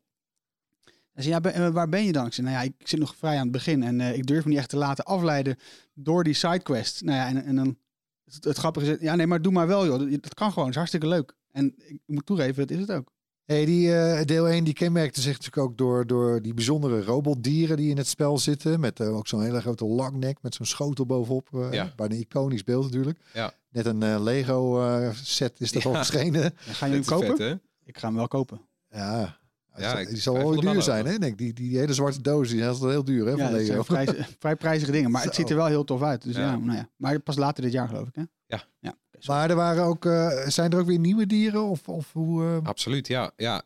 Ze 0.85 1.21
zei, 1.21 1.33
ja, 1.33 1.41
ben- 1.41 1.53
eh, 1.53 1.69
waar 1.69 1.89
ben 1.89 2.03
je 2.05 2.11
dan? 2.11 2.25
Ik 2.25 2.33
zei, 2.33 2.47
nou 2.47 2.59
ja, 2.59 2.71
ik 2.79 2.87
zit 2.87 2.99
nog 2.99 3.15
vrij 3.15 3.35
aan 3.35 3.41
het 3.43 3.51
begin 3.51 3.83
en 3.83 4.01
eh, 4.01 4.15
ik 4.17 4.25
durf 4.25 4.43
me 4.43 4.49
niet 4.49 4.59
echt 4.59 4.69
te 4.69 4.77
laten 4.77 5.05
afleiden 5.05 5.57
door 5.93 6.23
die 6.23 6.33
sidequest. 6.33 7.01
Nou 7.03 7.17
ja, 7.17 7.27
en, 7.27 7.45
en 7.45 7.55
dan, 7.55 7.77
het, 8.25 8.43
het 8.43 8.57
grappige 8.57 8.91
is, 8.91 9.01
ja 9.01 9.15
nee, 9.15 9.27
maar 9.27 9.41
doe 9.41 9.51
maar 9.51 9.67
wel 9.67 9.85
joh, 9.85 9.99
dat, 9.99 10.09
dat 10.23 10.33
kan 10.33 10.49
gewoon, 10.49 10.63
het 10.63 10.69
is 10.71 10.75
hartstikke 10.75 11.07
leuk. 11.07 11.35
En 11.51 11.73
ik 11.77 11.99
moet 12.05 12.25
toegeven, 12.25 12.55
dat 12.67 12.69
is 12.69 12.79
het 12.79 12.91
ook. 12.91 13.11
Hey, 13.45 13.65
die 13.65 13.95
eh, 13.95 14.25
deel 14.25 14.47
1 14.49 14.63
die 14.63 14.73
kenmerkte 14.73 15.21
zich 15.21 15.31
natuurlijk 15.31 15.57
ook 15.67 15.77
door, 15.77 16.07
door 16.07 16.41
die 16.41 16.53
bijzondere 16.53 17.03
robotdieren 17.03 17.77
die 17.77 17.89
in 17.89 17.97
het 17.97 18.07
spel 18.07 18.37
zitten. 18.37 18.79
Met 18.79 18.99
eh, 18.99 19.15
ook 19.15 19.27
zo'n 19.27 19.41
hele 19.43 19.61
grote 19.61 19.85
langnek 19.85 20.37
met 20.41 20.55
zo'n 20.55 20.65
schotel 20.65 21.05
bovenop. 21.05 21.47
eh 21.53 21.71
Ja. 21.73 21.93
Bijna 21.95 22.13
een 22.13 22.19
iconisch 22.19 22.63
beeld 22.63 22.83
natuurlijk. 22.83 23.19
Ja. 23.33 23.53
Net 23.69 23.85
een 23.85 24.03
eh, 24.03 24.21
Lego 24.23 24.81
eh, 24.87 25.09
set 25.13 25.59
is 25.61 25.71
dat 25.71 25.83
Ja. 25.83 25.89
al 25.89 25.95
verschenen. 25.95 26.41
Ja, 26.41 26.51
ga 26.73 26.85
je 26.85 26.93
hem 26.93 27.05
kopen? 27.05 27.37
vet? 27.37 27.59
Ik 27.83 27.97
ga 27.97 28.07
hem 28.07 28.15
wel 28.15 28.27
kopen. 28.27 28.61
Ja, 28.89 29.37
Ja, 29.77 30.03
die 30.05 30.17
zal 30.17 30.33
wel 30.33 30.53
er 30.53 30.61
duur 30.61 30.81
zijn. 30.81 31.05
Hè? 31.05 31.13
Ik 31.13 31.19
Denk, 31.21 31.37
die, 31.37 31.53
die, 31.53 31.69
die 31.69 31.77
hele 31.77 31.93
zwarte 31.93 32.21
doos 32.21 32.49
die 32.49 32.61
is 32.61 32.79
wel 32.79 32.89
heel 32.89 33.03
duur 33.03 33.25
hè, 33.25 33.31
Ja, 33.31 33.37
van 33.37 33.51
dat 33.51 33.61
Lego. 33.61 33.83
zijn 33.83 34.05
vrij, 34.05 34.25
vrij 34.39 34.55
prijzige 34.55 34.91
dingen. 34.91 35.11
Maar 35.11 35.23
het 35.23 35.35
ziet 35.39 35.49
er 35.49 35.55
wel 35.55 35.65
heel 35.65 35.83
tof 35.83 36.01
uit. 36.01 36.21
Dus 36.23 36.35
ja. 36.35 36.41
Ja. 36.41 36.57
nou 36.57 36.77
ja. 36.77 36.89
Maar 36.95 37.19
pas 37.19 37.35
later 37.35 37.63
dit 37.63 37.71
jaar 37.71 37.87
geloof 37.87 38.07
ik, 38.07 38.15
hè? 38.15 38.23
Ja. 38.47 38.63
ja. 38.79 38.95
Maar 39.27 39.49
er 39.49 39.55
waren 39.55 39.83
ook, 39.83 40.05
eh, 40.05 40.47
zijn 40.47 40.71
er 40.71 40.79
ook 40.79 40.85
weer 40.85 40.99
nieuwe 40.99 41.25
dieren? 41.25 41.63
Of, 41.63 41.89
of 41.89 42.13
hoe, 42.13 42.43
eh, 42.43 42.67
Absoluut, 42.67 43.07
ja. 43.07 43.31
Ja, 43.37 43.63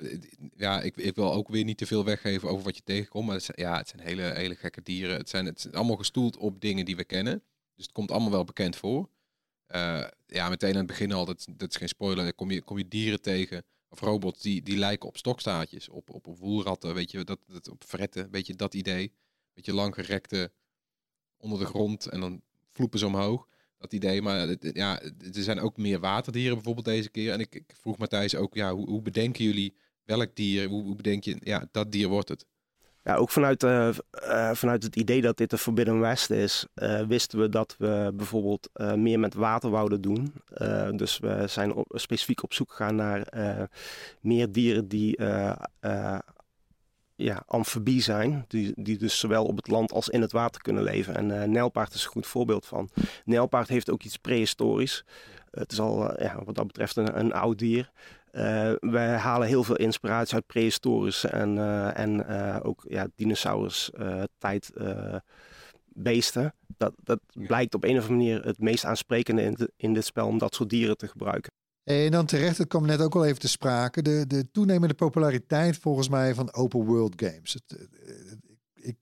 ja 0.56 0.82
ik, 0.82 0.98
ik 0.98 1.16
wil 1.16 1.34
ook 1.34 1.48
weer 1.48 1.64
niet 1.64 1.78
te 1.78 1.86
veel 1.86 2.06
weggeven 2.06 2.50
over 2.50 2.64
wat 2.64 2.76
je 2.76 2.84
tegenkomt. 2.84 3.26
Maar 3.26 3.36
het 3.36 3.44
zijn, 3.44 3.58
ja, 3.60 3.78
het 3.78 3.88
zijn 3.88 4.02
hele, 4.02 4.22
hele 4.22 4.56
gekke 4.56 4.82
dieren. 4.84 5.18
Het 5.18 5.30
zijn, 5.30 5.46
het 5.46 5.62
zijn 5.62 5.74
allemaal 5.74 5.96
gestoeld 5.96 6.38
op 6.38 6.62
dingen 6.62 6.86
die 6.86 6.96
we 6.96 7.04
kennen. 7.04 7.44
Dus 7.76 7.86
het 7.86 7.92
komt 7.92 8.12
allemaal 8.12 8.32
wel 8.32 8.44
bekend 8.44 8.76
voor. 8.76 9.10
Eh, 9.70 10.04
ja, 10.26 10.50
meteen 10.50 10.72
aan 10.72 10.78
het 10.78 10.88
begin 10.88 11.12
al, 11.12 11.26
dat, 11.26 11.48
dat 11.56 11.70
is 11.70 11.76
geen 11.76 11.88
spoiler, 11.88 12.34
kom 12.34 12.52
je, 12.52 12.62
kom 12.62 12.78
je 12.78 12.88
dieren 12.88 13.22
tegen, 13.22 13.64
of 13.90 14.00
robots, 14.00 14.42
die, 14.42 14.64
die 14.64 14.78
lijken 14.78 15.08
op 15.08 15.18
stokstaartjes, 15.18 15.90
op, 15.90 16.10
op, 16.10 16.28
op 16.28 16.38
woelratten, 16.38 16.94
weet 16.94 17.12
je, 17.12 17.24
dat, 17.24 17.40
dat, 17.48 17.70
op 17.70 17.84
fretten, 17.84 18.32
weet 18.32 18.48
je, 18.48 18.56
dat 18.56 18.74
idee. 18.74 19.14
Beetje 19.54 19.74
langgerekte 19.74 20.52
onder 21.38 21.60
de 21.60 21.66
grond 21.66 22.06
en 22.06 22.20
dan 22.20 22.42
vloepen 22.70 23.00
ze 23.00 23.06
omhoog. 23.06 23.48
Dat 23.80 23.94
idee, 23.94 24.22
maar 24.22 24.56
ja, 24.60 25.02
er 25.02 25.12
zijn 25.32 25.60
ook 25.60 25.78
meer 25.78 26.00
waterdieren 26.00 26.54
bijvoorbeeld 26.54 26.86
deze 26.86 27.10
keer. 27.10 27.32
En 27.32 27.40
ik, 27.40 27.56
ik 27.56 27.74
vroeg 27.82 27.98
Matthijs 27.98 28.36
ook, 28.36 28.56
ja, 28.56 28.74
hoe, 28.74 28.90
hoe 28.90 29.02
bedenken 29.02 29.44
jullie 29.44 29.76
welk 30.06 30.36
dier, 30.36 30.68
hoe, 30.68 30.84
hoe 30.84 30.96
bedenk 30.96 31.24
je, 31.24 31.38
ja, 31.40 31.68
dat 31.72 31.92
dier 31.92 32.08
wordt 32.08 32.30
het. 32.30 32.46
Ja, 33.04 33.16
ook 33.16 33.30
vanuit, 33.30 33.64
eh, 33.64 33.90
eh, 34.12 34.52
vanuit 34.54 34.84
het 34.84 34.96
idee 34.96 35.22
dat 35.22 35.38
dit 35.38 35.50
de 35.50 35.58
Forbidden 35.58 36.00
West 36.00 36.30
is, 36.30 36.66
eh, 36.74 37.08
wisten 37.08 37.40
we 37.40 37.50
dat 37.50 37.76
we 37.78 38.12
bijvoorbeeld 38.14 38.70
meer 38.96 39.20
met 39.20 39.34
water 39.34 39.70
wouden 39.70 40.02
doen. 40.02 40.34
Dus 40.96 41.20
we 41.20 41.44
zijn 41.48 41.74
op- 41.74 41.92
specifiek 42.00 42.44
op 42.44 42.54
zoek 42.54 42.72
gegaan 42.72 42.96
naar 42.96 43.28
meer 44.22 44.52
dieren 44.52 44.88
die 44.88 45.18
ja, 47.24 47.44
amfibie 47.48 48.02
zijn. 48.02 48.46
Die, 48.48 48.74
die 48.76 48.98
dus 48.98 49.20
zowel 49.20 49.46
op 49.46 49.56
het 49.56 49.68
land 49.68 49.92
als 49.92 50.10
in 50.10 50.22
het 50.22 50.32
water 50.32 50.62
kunnen 50.62 50.84
leven. 50.84 51.16
En 51.16 51.42
eh 51.42 51.48
nijlpaard 51.48 51.94
is 51.94 52.04
een 52.04 52.10
goed 52.10 52.28
voorbeeld 52.28 52.66
van. 52.66 52.90
Nijlpaard 53.26 53.68
heeft 53.68 53.90
ook 53.90 54.04
iets 54.04 54.18
prehistorisch. 54.18 55.04
het 55.52 55.72
is 55.72 55.80
al 55.80 56.14
eh, 56.14 56.26
ja, 56.26 56.44
wat 56.44 56.56
dat 56.56 56.68
betreft 56.68 56.96
een, 56.96 57.20
een 57.20 57.34
oud 57.34 57.58
dier. 57.58 57.92
Eh, 58.32 58.72
wij 58.80 59.08
halen 59.18 59.48
heel 59.48 59.64
veel 59.64 59.76
inspiratie 59.76 60.34
uit 60.34 60.46
prehistorische 60.46 61.28
en, 61.28 61.58
en 61.96 62.26
ook 62.64 62.86
ja, 62.88 63.08
dinosaurus 63.16 63.90
tijd 64.38 64.72
beesten. 65.94 66.54
Dat, 66.78 66.94
dat 67.04 67.20
blijkt 67.34 67.76
op 67.76 67.84
een 67.84 67.98
of 67.98 68.08
andere 68.10 68.14
manier 68.14 68.46
het 68.46 68.60
meest 68.60 68.86
aansprekende 68.86 69.42
in, 69.42 69.54
de- 69.54 69.72
in 69.78 69.94
dit 69.94 70.06
spel 70.06 70.28
om 70.28 70.38
dat 70.38 70.56
soort 70.56 70.70
dieren 70.70 70.98
te 70.98 71.08
gebruiken. 71.08 71.52
En 71.90 72.12
dan 72.12 72.26
terecht, 72.26 72.58
het 72.58 72.68
kwam 72.68 72.86
net 72.86 73.02
ook 73.02 73.16
al 73.16 73.26
even 73.26 73.40
te 73.40 73.48
sprake, 73.48 74.02
de, 74.02 74.28
de 74.28 74.52
toenemende 74.52 74.94
populariteit 74.94 75.78
volgens 75.78 76.10
mij 76.10 76.34
van 76.36 76.54
open 76.54 76.86
world 76.86 77.14
games. 77.24 77.54
Het, 77.54 77.78
eh, 77.78 78.32
ik, 78.32 78.58
ik, 78.74 78.98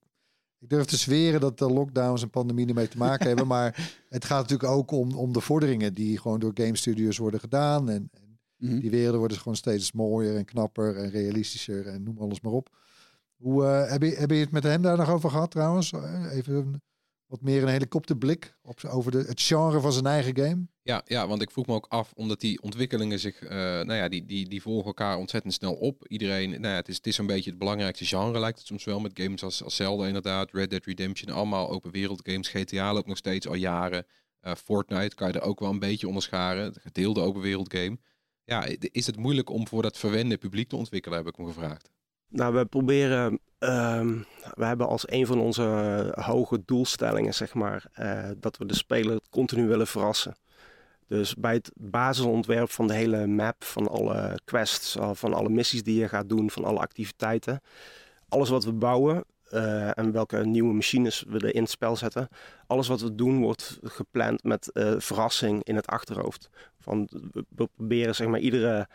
ik 0.59 0.69
durf 0.69 0.85
te 0.85 0.97
zweren 0.97 1.39
dat 1.39 1.57
de 1.57 1.71
lockdowns 1.73 2.21
en 2.21 2.29
pandemie 2.29 2.67
ermee 2.67 2.87
te 2.87 2.97
maken 2.97 3.27
hebben, 3.27 3.47
maar 3.47 3.91
het 4.09 4.25
gaat 4.25 4.41
natuurlijk 4.41 4.69
ook 4.71 4.91
om, 4.91 5.15
om 5.15 5.33
de 5.33 5.41
vorderingen 5.41 5.93
die 5.93 6.17
gewoon 6.19 6.39
door 6.39 6.51
game 6.53 6.75
studios 6.77 7.17
worden 7.17 7.39
gedaan. 7.39 7.89
En, 7.89 8.09
en 8.13 8.25
Mhm. 8.57 8.79
die 8.79 8.89
werelden 8.89 9.19
worden 9.19 9.37
gewoon 9.37 9.55
steeds 9.55 9.91
mooier 9.91 10.35
en 10.35 10.45
knapper 10.45 10.95
en 10.97 11.09
realistischer 11.09 11.87
en 11.87 12.03
noem 12.03 12.17
alles 12.17 12.41
maar 12.41 12.51
op. 12.51 12.69
Hoe, 13.35 13.65
eh, 13.65 13.91
heb, 13.91 14.01
je, 14.01 14.15
heb 14.15 14.29
je 14.31 14.35
het 14.37 14.51
met 14.51 14.63
hem 14.63 14.81
daar 14.81 14.97
nog 14.97 15.09
over 15.09 15.29
gehad 15.29 15.51
trouwens? 15.51 15.91
Eh, 15.93 16.25
Even 16.31 16.53
een- 16.55 16.81
wat 17.27 17.41
meer 17.41 17.61
een 17.61 17.67
helikopterblik 17.67 18.57
op, 18.61 18.83
over 18.85 19.11
de, 19.11 19.17
het 19.17 19.41
genre 19.41 19.79
van 19.79 19.91
zijn 19.91 20.05
eigen 20.05 20.37
game. 20.37 20.67
Ja, 20.81 21.01
ja, 21.05 21.27
want 21.27 21.41
ik 21.41 21.51
vroeg 21.51 21.65
me 21.65 21.73
ook 21.73 21.85
af, 21.89 22.13
omdat 22.13 22.39
die 22.39 22.61
ontwikkelingen 22.61 23.19
zich, 23.19 23.41
eh, 23.41 23.49
nou 23.57 23.93
ja, 23.93 24.09
die, 24.09 24.25
die, 24.25 24.49
die 24.49 24.61
volgen 24.61 24.85
elkaar 24.85 25.17
ontzettend 25.17 25.53
snel 25.53 25.73
op. 25.73 26.07
Iedereen, 26.07 26.49
nou 26.49 26.67
ja, 26.67 26.75
het 26.75 26.87
is, 26.87 26.95
het 26.95 27.07
is 27.07 27.17
een 27.17 27.25
beetje 27.25 27.49
het 27.49 27.59
belangrijkste 27.59 28.05
genre, 28.05 28.39
lijkt 28.39 28.57
het 28.57 28.67
soms 28.67 28.83
wel, 28.83 28.99
met 28.99 29.19
games 29.19 29.43
als, 29.43 29.63
als 29.63 29.75
Zelda 29.75 30.07
inderdaad, 30.07 30.51
Red 30.51 30.69
Dead 30.69 30.85
Redemption, 30.85 31.35
allemaal 31.35 31.69
open 31.69 31.91
wereld 31.91 32.21
games. 32.23 32.47
GTA 32.47 32.93
loopt 32.93 33.07
nog 33.07 33.17
steeds 33.17 33.47
al 33.47 33.55
jaren. 33.55 34.05
Eh, 34.39 34.55
Fortnite 34.55 35.15
kan 35.15 35.27
je 35.27 35.33
er 35.33 35.45
ook 35.45 35.59
wel 35.59 35.69
een 35.69 35.79
beetje 35.79 36.07
onderscharen, 36.07 36.65
een 36.65 36.81
gedeelde 36.81 37.21
open 37.21 37.41
wereld 37.41 37.73
game. 37.73 37.97
Ja, 38.43 38.65
is 38.79 39.05
het 39.05 39.17
moeilijk 39.17 39.49
om 39.49 39.67
voor 39.67 39.81
dat 39.81 39.97
verwende 39.97 40.37
publiek 40.37 40.69
te 40.69 40.75
ontwikkelen, 40.75 41.17
heb 41.17 41.27
ik 41.27 41.37
me 41.37 41.45
gevraagd. 41.45 41.89
Nou, 42.29 42.53
we 42.53 42.65
proberen. 42.65 43.39
ehm, 43.59 44.17
we 44.53 44.65
hebben 44.65 44.87
als 44.87 45.11
een 45.11 45.25
van 45.25 45.39
onze 45.39 45.63
hoge 46.15 46.61
doelstellingen, 46.65 47.33
zeg 47.33 47.53
maar, 47.53 47.85
eh, 47.93 48.29
dat 48.37 48.57
we 48.57 48.65
de 48.65 48.75
speler 48.75 49.19
continu 49.29 49.67
willen 49.67 49.87
verrassen. 49.87 50.35
Dus 51.07 51.35
bij 51.35 51.53
het 51.53 51.71
basisontwerp 51.75 52.69
van 52.69 52.87
de 52.87 52.93
hele 52.93 53.27
map, 53.27 53.63
van 53.63 53.87
alle 53.87 54.39
quests, 54.45 54.95
eh, 54.95 55.09
van 55.13 55.33
alle 55.33 55.49
missies 55.49 55.83
die 55.83 55.99
je 55.99 56.07
gaat 56.07 56.29
doen, 56.29 56.49
van 56.51 56.63
alle 56.63 56.79
activiteiten, 56.79 57.61
alles 58.29 58.49
wat 58.49 58.63
we 58.63 58.73
bouwen 58.73 59.23
eh, 59.49 59.97
en 59.97 60.11
welke 60.11 60.45
nieuwe 60.45 60.73
machines 60.73 61.23
we 61.27 61.39
er 61.39 61.55
in 61.55 61.61
het 61.61 61.71
spel 61.71 61.95
zetten, 61.95 62.27
alles 62.67 62.87
wat 62.87 63.01
we 63.01 63.15
doen 63.15 63.41
wordt 63.41 63.79
gepland 63.83 64.43
met 64.43 64.69
verrassing 64.97 65.63
in 65.63 65.75
het 65.75 65.87
achterhoofd. 65.87 66.49
Van, 66.79 67.09
we 67.49 67.69
proberen 67.75 68.15
zeg 68.15 68.27
maar 68.27 68.39
iedere 68.39 68.87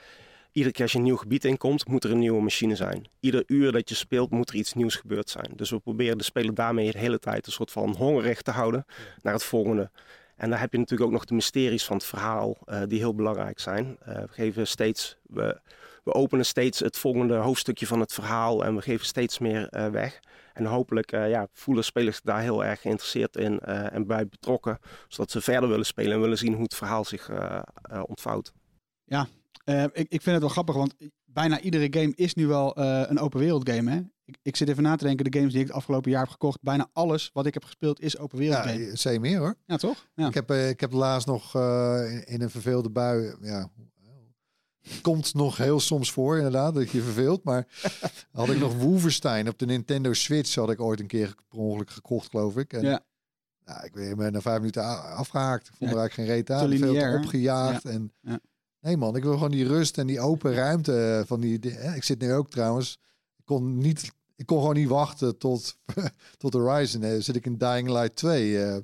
Iedere 0.52 0.74
keer 0.74 0.82
als 0.82 0.92
je 0.92 0.98
een 0.98 1.04
nieuw 1.04 1.16
gebied 1.16 1.44
inkomt, 1.44 1.88
moet 1.88 2.04
er 2.04 2.10
een 2.10 2.18
nieuwe 2.18 2.42
machine 2.42 2.76
zijn. 2.76 3.08
Ieder 3.20 3.44
uur 3.46 3.72
dat 3.72 3.88
je 3.88 3.94
speelt, 3.94 4.30
moet 4.30 4.48
er 4.48 4.54
iets 4.54 4.72
nieuws 4.72 4.96
gebeurd 4.96 5.30
zijn. 5.30 5.52
Dus 5.56 5.70
we 5.70 5.78
proberen 5.78 6.18
de 6.18 6.24
speler 6.24 6.54
daarmee 6.54 6.92
de 6.92 6.98
hele 6.98 7.18
tijd 7.18 7.46
een 7.46 7.52
soort 7.52 7.70
van 7.70 7.96
hongerig 7.96 8.42
te 8.42 8.50
houden 8.50 8.84
naar 9.22 9.32
het 9.32 9.44
volgende. 9.44 9.90
En 10.36 10.50
dan 10.50 10.58
heb 10.58 10.72
je 10.72 10.78
natuurlijk 10.78 11.08
ook 11.08 11.16
nog 11.16 11.24
de 11.24 11.34
mysteries 11.34 11.84
van 11.84 11.96
het 11.96 12.06
verhaal, 12.06 12.58
eh, 12.64 12.82
die 12.86 12.98
heel 12.98 13.14
belangrijk 13.14 13.60
zijn. 13.60 13.96
Eh, 14.00 14.14
we 14.14 14.28
geven 14.28 14.66
steeds, 14.66 15.16
we, 15.22 15.60
we 16.04 16.12
openen 16.12 16.46
steeds 16.46 16.78
het 16.78 16.98
volgende 16.98 17.34
hoofdstukje 17.34 17.86
van 17.86 18.00
het 18.00 18.12
verhaal 18.12 18.64
en 18.64 18.74
we 18.74 18.82
geven 18.82 19.06
steeds 19.06 19.38
meer 19.38 19.68
eh, 19.68 19.88
weg. 19.88 20.20
En 20.52 20.64
hopelijk 20.64 21.10
ja, 21.10 21.46
voelen 21.52 21.84
spelers 21.84 22.20
daar 22.22 22.40
heel 22.40 22.64
erg 22.64 22.80
geïnteresseerd 22.80 23.36
in 23.36 23.60
en 23.60 24.06
bij 24.06 24.26
betrokken, 24.26 24.78
zodat 25.08 25.30
ze 25.30 25.40
verder 25.40 25.68
willen 25.68 25.86
spelen 25.86 26.12
en 26.12 26.20
willen 26.20 26.38
zien 26.38 26.52
hoe 26.52 26.62
het 26.62 26.74
verhaal 26.74 27.04
zich 27.04 27.28
eh, 27.28 27.62
eh, 27.82 28.02
Eh, 29.64 29.82
ik, 29.82 29.92
ik 29.92 30.22
vind 30.22 30.24
het 30.24 30.40
wel 30.40 30.48
grappig, 30.48 30.74
want 30.74 30.94
bijna 31.24 31.60
iedere 31.60 32.00
game 32.00 32.12
is 32.14 32.34
nu 32.34 32.46
wel 32.46 32.74
eh, 32.76 33.02
een 33.08 33.18
open 33.18 33.40
wereld 33.40 33.68
game. 33.70 33.90
Hè? 33.90 34.00
Ik, 34.24 34.36
ik 34.42 34.56
zit 34.56 34.68
even 34.68 34.82
na 34.82 34.96
te 34.96 35.04
denken, 35.04 35.30
de 35.30 35.38
games 35.38 35.52
die 35.52 35.60
ik 35.62 35.66
het 35.66 35.76
afgelopen 35.76 36.10
jaar 36.10 36.20
heb 36.20 36.30
gekocht, 36.30 36.58
bijna 36.62 36.88
alles 36.92 37.30
wat 37.32 37.46
ik 37.46 37.54
heb 37.54 37.64
gespeeld 37.64 38.00
is 38.00 38.18
open 38.18 38.38
wereld 38.38 38.64
Ja, 38.64 38.70
game. 38.70 38.96
zei 38.96 39.18
meer 39.18 39.38
hoor. 39.38 39.54
Ja, 39.66 39.76
toch? 39.76 40.08
Ja. 40.14 40.26
Ik 40.28 40.34
heb, 40.34 40.50
eh, 40.50 40.68
ik 40.68 40.80
heb 40.80 40.92
laatst 40.92 41.26
nog 41.26 41.54
in, 41.54 42.24
in 42.26 42.42
een 42.42 42.50
verveelde 42.50 42.90
bui. 42.90 43.34
Ja, 43.40 43.70
komt 45.02 45.34
nog 45.34 45.56
heel 45.56 45.80
soms 45.80 46.12
voor, 46.12 46.36
inderdaad, 46.36 46.74
dat 46.74 46.90
je 46.90 47.02
verveelt. 47.02 47.44
Maar 47.44 47.66
had 48.32 48.48
ik 48.48 48.58
nog 48.58 48.74
Wolfenstein 48.74 49.48
op 49.48 49.58
de 49.58 49.66
Nintendo 49.66 50.12
Switch. 50.12 50.54
Had 50.54 50.70
ik 50.70 50.80
ooit 50.80 51.00
een 51.00 51.06
keer 51.06 51.34
per 51.48 51.58
ongeluk 51.58 51.90
gekocht, 51.90 52.30
geloof 52.30 52.56
ik. 52.56 52.72
En, 52.72 52.82
Ja. 52.82 53.00
ja, 53.64 53.82
ik 53.82 53.92
ben 54.16 54.32
na 54.32 54.40
vijf 54.40 54.58
minuten 54.58 55.02
afgehaakt. 55.14 55.68
Ik 55.68 55.74
vond 55.76 55.90
Ja, 55.90 55.96
er 55.96 56.02
eigenlijk 56.02 56.28
geen 56.28 56.36
reet 56.38 56.50
aan. 56.50 56.76
Veel 56.78 57.10
te 57.10 57.18
opgejaagd. 57.22 57.84
En, 57.84 58.12
Ja. 58.20 58.38
Nee 58.82 58.96
man, 58.96 59.16
ik 59.16 59.22
wil 59.22 59.32
gewoon 59.32 59.50
die 59.50 59.66
rust 59.66 59.98
en 59.98 60.06
die 60.06 60.20
open 60.20 60.54
ruimte 60.54 61.24
van 61.26 61.40
die. 61.40 61.58
Ik 61.94 62.04
zit 62.04 62.20
nu 62.20 62.32
ook 62.32 62.50
trouwens. 62.50 62.98
Ik 63.36 63.44
kon 63.44 63.78
niet. 63.78 64.12
Ik 64.36 64.46
kon 64.46 64.58
gewoon 64.58 64.74
niet 64.74 64.88
wachten 64.88 65.38
tot, 65.38 65.76
tot 66.38 66.52
Horizon. 66.52 67.02
Eh, 67.02 67.20
zit 67.20 67.36
ik 67.36 67.46
in 67.46 67.56
Dying 67.56 67.88
Light 67.88 68.16
2, 68.16 68.64
eh 68.64 68.76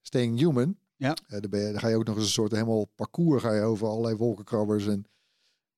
Staying 0.00 0.38
Human. 0.38 0.76
Ja. 0.96 1.16
Eh, 1.26 1.40
dan, 1.40 1.50
ben 1.50 1.60
je, 1.60 1.70
dan 1.70 1.80
ga 1.80 1.88
je 1.88 1.96
ook 1.96 2.04
nog 2.04 2.16
eens 2.16 2.24
een 2.24 2.30
soort 2.30 2.52
helemaal 2.52 2.84
parcours 2.84 3.42
ga 3.42 3.52
je 3.52 3.62
over 3.62 3.86
allerlei 3.86 4.16
wolkenkrabbers 4.16 4.86
en 4.86 5.04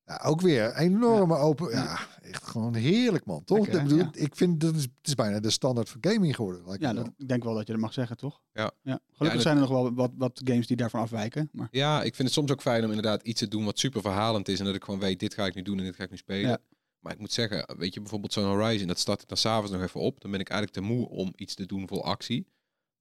ja, 0.05 0.21
ook 0.23 0.41
weer 0.41 0.75
enorme 0.75 1.35
open. 1.35 1.69
Ja, 1.69 1.99
echt 2.21 2.43
gewoon 2.43 2.73
heerlijk 2.75 3.25
man, 3.25 3.43
toch? 3.43 3.57
Lekker, 3.57 3.77
ik, 3.77 3.83
bedoel, 3.83 3.99
ja. 3.99 4.09
ik 4.13 4.35
vind 4.35 4.59
dat 4.59 4.75
is, 4.75 4.81
het 4.81 4.91
is 5.07 5.15
bijna 5.15 5.39
de 5.39 5.49
standaard 5.49 5.89
voor 5.89 5.97
gaming 6.01 6.35
geworden. 6.35 6.65
lijkt 6.65 6.81
me 6.81 6.87
Ja, 6.87 6.93
dat, 6.93 7.09
ik 7.17 7.27
denk 7.27 7.43
wel 7.43 7.53
dat 7.53 7.65
je 7.67 7.71
dat 7.73 7.81
mag 7.81 7.93
zeggen, 7.93 8.17
toch? 8.17 8.41
Ja. 8.53 8.71
Gelukkig 8.83 9.33
dat- 9.33 9.41
zijn 9.41 9.55
er 9.55 9.61
nog 9.61 9.69
wel 9.71 9.93
wat, 9.93 10.11
wat 10.17 10.41
games 10.43 10.67
die 10.67 10.77
daarvan 10.77 11.01
afwijken. 11.01 11.49
Maar 11.51 11.67
Ja, 11.71 11.97
ik 12.03 12.15
vind 12.15 12.27
het 12.27 12.37
soms 12.37 12.51
ook 12.51 12.61
fijn 12.61 12.83
om 12.83 12.89
inderdaad 12.89 13.23
iets 13.23 13.39
te 13.39 13.47
doen 13.47 13.65
wat 13.65 13.79
super 13.79 14.01
verhalend 14.01 14.47
is. 14.47 14.59
En 14.59 14.65
dat 14.65 14.75
ik 14.75 14.83
gewoon 14.83 14.99
weet, 14.99 15.19
dit 15.19 15.33
ga 15.33 15.45
ik 15.45 15.55
nu 15.55 15.61
doen 15.61 15.77
en 15.77 15.83
dit 15.83 15.95
ga 15.95 16.03
ik 16.03 16.09
nu 16.11 16.17
spelen. 16.17 16.49
Ja. 16.49 16.57
Maar 16.99 17.13
ik 17.13 17.19
moet 17.19 17.31
zeggen, 17.31 17.75
weet 17.77 17.93
je, 17.93 17.99
bijvoorbeeld 17.99 18.33
zo'n 18.33 18.43
Horizon, 18.43 18.87
dat 18.87 18.99
start 18.99 19.21
ik 19.21 19.27
dan 19.27 19.37
s'avonds 19.37 19.71
nog 19.71 19.81
even 19.81 19.99
op. 19.99 20.21
Dan 20.21 20.31
ben 20.31 20.39
ik 20.39 20.49
eigenlijk 20.49 20.87
te 20.87 20.93
moe 20.93 21.09
om 21.09 21.33
iets 21.35 21.55
te 21.55 21.65
doen 21.65 21.87
vol 21.87 22.03
actie. 22.05 22.47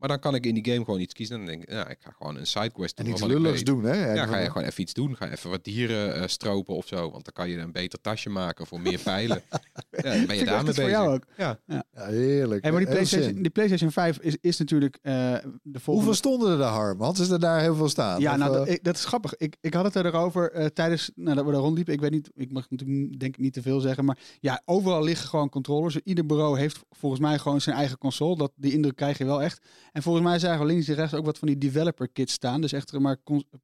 Maar 0.03 0.11
dan 0.11 0.21
kan 0.21 0.35
ik 0.35 0.47
in 0.47 0.55
die 0.55 0.73
game 0.73 0.85
gewoon 0.85 1.01
iets 1.01 1.15
kiezen. 1.15 1.35
En 1.35 1.41
dan 1.41 1.51
denk 1.51 1.63
ik, 1.69 1.71
ja, 1.75 1.89
ik 1.89 1.99
ga 2.01 2.11
gewoon 2.11 2.37
een 2.37 2.47
sidequest 2.47 2.99
en 2.99 3.05
doen. 3.05 3.13
iets 3.13 3.23
waarvan 3.23 3.39
ik 3.39 3.45
lulligs 3.45 3.65
doen, 3.65 3.85
hè? 3.85 4.15
Ja, 4.15 4.27
ga 4.27 4.39
je 4.39 4.47
gewoon 4.47 4.67
even 4.67 4.83
iets 4.83 4.93
doen. 4.93 5.17
Ga 5.17 5.31
even 5.31 5.51
wat 5.51 5.65
dieren 5.65 6.15
eh, 6.15 6.27
stropen 6.27 6.75
of 6.75 6.87
zo. 6.87 7.11
Want 7.11 7.25
dan 7.25 7.33
kan 7.33 7.49
je 7.49 7.59
een 7.59 7.73
beter 7.73 8.01
tasje 8.01 8.29
maken 8.29 8.67
voor 8.67 8.81
meer 8.81 8.99
pijlen. 8.99 9.43
ja, 9.91 10.03
dan 10.03 10.27
ben 10.27 10.37
je 10.37 10.45
daarmee 10.45 10.45
echt 10.45 10.65
voor 10.65 10.65
bezig. 10.65 10.91
jou 10.91 11.15
ook. 11.15 11.25
Ja. 11.37 11.59
Ja, 11.67 11.85
heerlijk. 11.93 12.63
Hey, 12.63 12.71
maar 12.71 12.81
die 12.81 12.91
PlayStation, 12.91 13.43
die 13.43 13.51
PlayStation 13.51 13.91
5 13.91 14.19
is, 14.19 14.37
is 14.41 14.59
natuurlijk 14.59 14.99
eh, 15.03 15.13
de 15.13 15.41
volgende... 15.63 15.93
Hoeveel 15.93 16.15
stonden 16.15 16.51
er 16.51 16.59
daar, 16.59 16.73
Harm? 16.73 17.01
Hadden 17.01 17.27
ze 17.27 17.33
er 17.33 17.41
daar 17.41 17.61
heel 17.61 17.75
veel 17.75 17.89
staan? 17.89 18.21
Ja, 18.21 18.33
Of, 18.33 18.39
nou, 18.39 18.53
dat, 18.53 18.67
eh, 18.67 18.73
ik, 18.73 18.85
dat 18.85 18.97
is 18.97 19.05
grappig. 19.05 19.37
Ik, 19.37 19.57
ik 19.61 19.75
had 19.75 19.85
het 19.85 19.97
erover 19.97 20.53
eh 20.53 20.67
tijdens 20.67 21.11
nou, 21.15 21.37
dat 21.37 21.45
we 21.45 21.53
daar 21.53 21.61
rondliepen. 21.61 21.95
Ik 21.95 22.01
weet 22.01 22.11
niet, 22.11 22.31
ik 22.35 22.53
mag 22.53 22.71
natuurlijk 22.71 23.21
denk 23.21 23.35
ik 23.35 23.41
niet 23.43 23.53
te 23.53 23.63
veel 23.63 23.81
zeggen. 23.81 24.05
Maar 24.05 24.19
ja, 24.41 24.63
overal 24.65 25.03
liggen 25.03 25.29
gewoon 25.29 25.49
controllers. 25.49 25.99
Ieder 26.05 26.27
bureau 26.27 26.59
heeft 26.59 26.81
volgens 26.91 27.21
mij 27.21 27.39
gewoon 27.39 27.61
zijn 27.61 27.77
eigen 27.77 27.99
console. 27.99 28.37
Dat, 28.37 28.53
die 28.57 28.73
indruk 28.73 28.97
krijg 28.97 29.19
je 29.19 29.25
wel 29.25 29.43
echt. 29.43 29.61
En 29.93 30.03
volgens 30.03 30.25
mij 30.25 30.39
zagen 30.39 30.67
we 30.67 30.73
links 30.73 30.89
en 30.89 30.95
rechts 30.95 31.15
ook 31.15 31.25
wat 31.25 31.39
van 31.39 31.49
die 31.49 31.59
developer 31.59 32.09
kits 32.09 32.33
staan. 32.33 32.61
Dus 32.61 32.73
echt 32.73 32.99
maar 32.99 33.17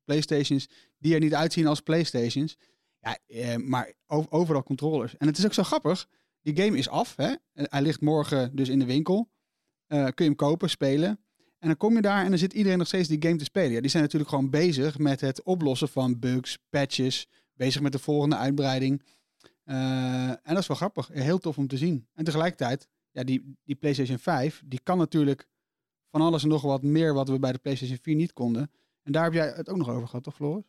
Playstations 0.05 0.69
die 0.99 1.15
er 1.15 1.21
niet 1.21 1.35
uitzien 1.35 1.67
als 1.67 1.81
Playstations. 1.81 2.57
Ja, 3.01 3.19
eh, 3.27 3.57
maar 3.57 3.93
overal 4.29 4.63
controllers. 4.63 5.17
En 5.17 5.27
het 5.27 5.39
is 5.39 5.45
ook 5.45 5.55
zo 5.55 5.63
grappig. 5.63 6.09
Die 6.43 6.57
game 6.65 6.79
is 6.79 6.89
af. 6.89 7.17
Hè? 7.17 7.35
Hij 7.53 7.83
ligt 7.83 8.01
morgen 8.01 8.57
dus 8.57 8.69
in 8.69 8.79
de 8.79 8.85
winkel. 8.85 9.31
Eh, 9.87 10.05
kun 10.05 10.13
je 10.15 10.25
hem 10.25 10.37
kopen, 10.37 10.71
spelen. 10.71 11.09
En 11.59 11.69
dan 11.69 11.77
kom 11.77 11.95
je 11.95 12.01
daar 12.01 12.25
en 12.25 12.29
dan 12.29 12.39
zit 12.39 12.53
iedereen 12.53 12.79
nog 12.79 12.87
steeds 12.87 13.09
die 13.09 13.23
game 13.23 13.37
te 13.37 13.45
spelen. 13.45 13.73
Ja, 13.73 13.81
die 13.81 13.91
zijn 13.91 14.03
natuurlijk 14.03 14.31
gewoon 14.31 14.51
bezig 14.51 14.99
met 14.99 15.21
het 15.21 15.43
oplossen 15.43 15.89
van 15.89 16.19
bugs, 16.19 16.59
patches. 16.71 17.27
Bezig 17.55 17.81
met 17.81 17.93
de 17.93 17.99
volgende 17.99 18.37
uitbreiding. 18.37 19.03
Eh, 19.65 20.29
en 20.29 20.41
dat 20.43 20.59
is 20.59 20.67
wel 20.67 20.77
grappig. 20.77 21.09
Heel 21.13 21.39
tof 21.39 21.59
om 21.59 21.67
te 21.67 21.77
zien. 21.77 22.09
En 22.15 22.25
tegelijkertijd, 22.25 22.89
ja, 23.11 23.25
die, 23.25 23.55
die 23.65 23.75
PlayStation 23.75 24.19
5, 24.19 24.63
die 24.65 24.81
kan 24.83 24.99
natuurlijk 24.99 25.49
van 26.11 26.21
alles 26.21 26.43
en 26.43 26.49
nog 26.49 26.63
wat 26.63 26.83
meer 26.83 27.15
wat 27.15 27.29
we 27.29 27.39
bij 27.39 27.53
de 27.53 27.59
PlayStation 27.59 27.99
4 28.03 28.15
niet 28.15 28.33
konden. 28.33 28.71
En 29.03 29.13
daar 29.13 29.25
heb 29.25 29.33
jij 29.33 29.53
het 29.57 29.69
ook 29.69 29.77
nog 29.77 29.89
over 29.89 30.07
gehad, 30.07 30.25
toch 30.25 30.35
Floris? 30.35 30.65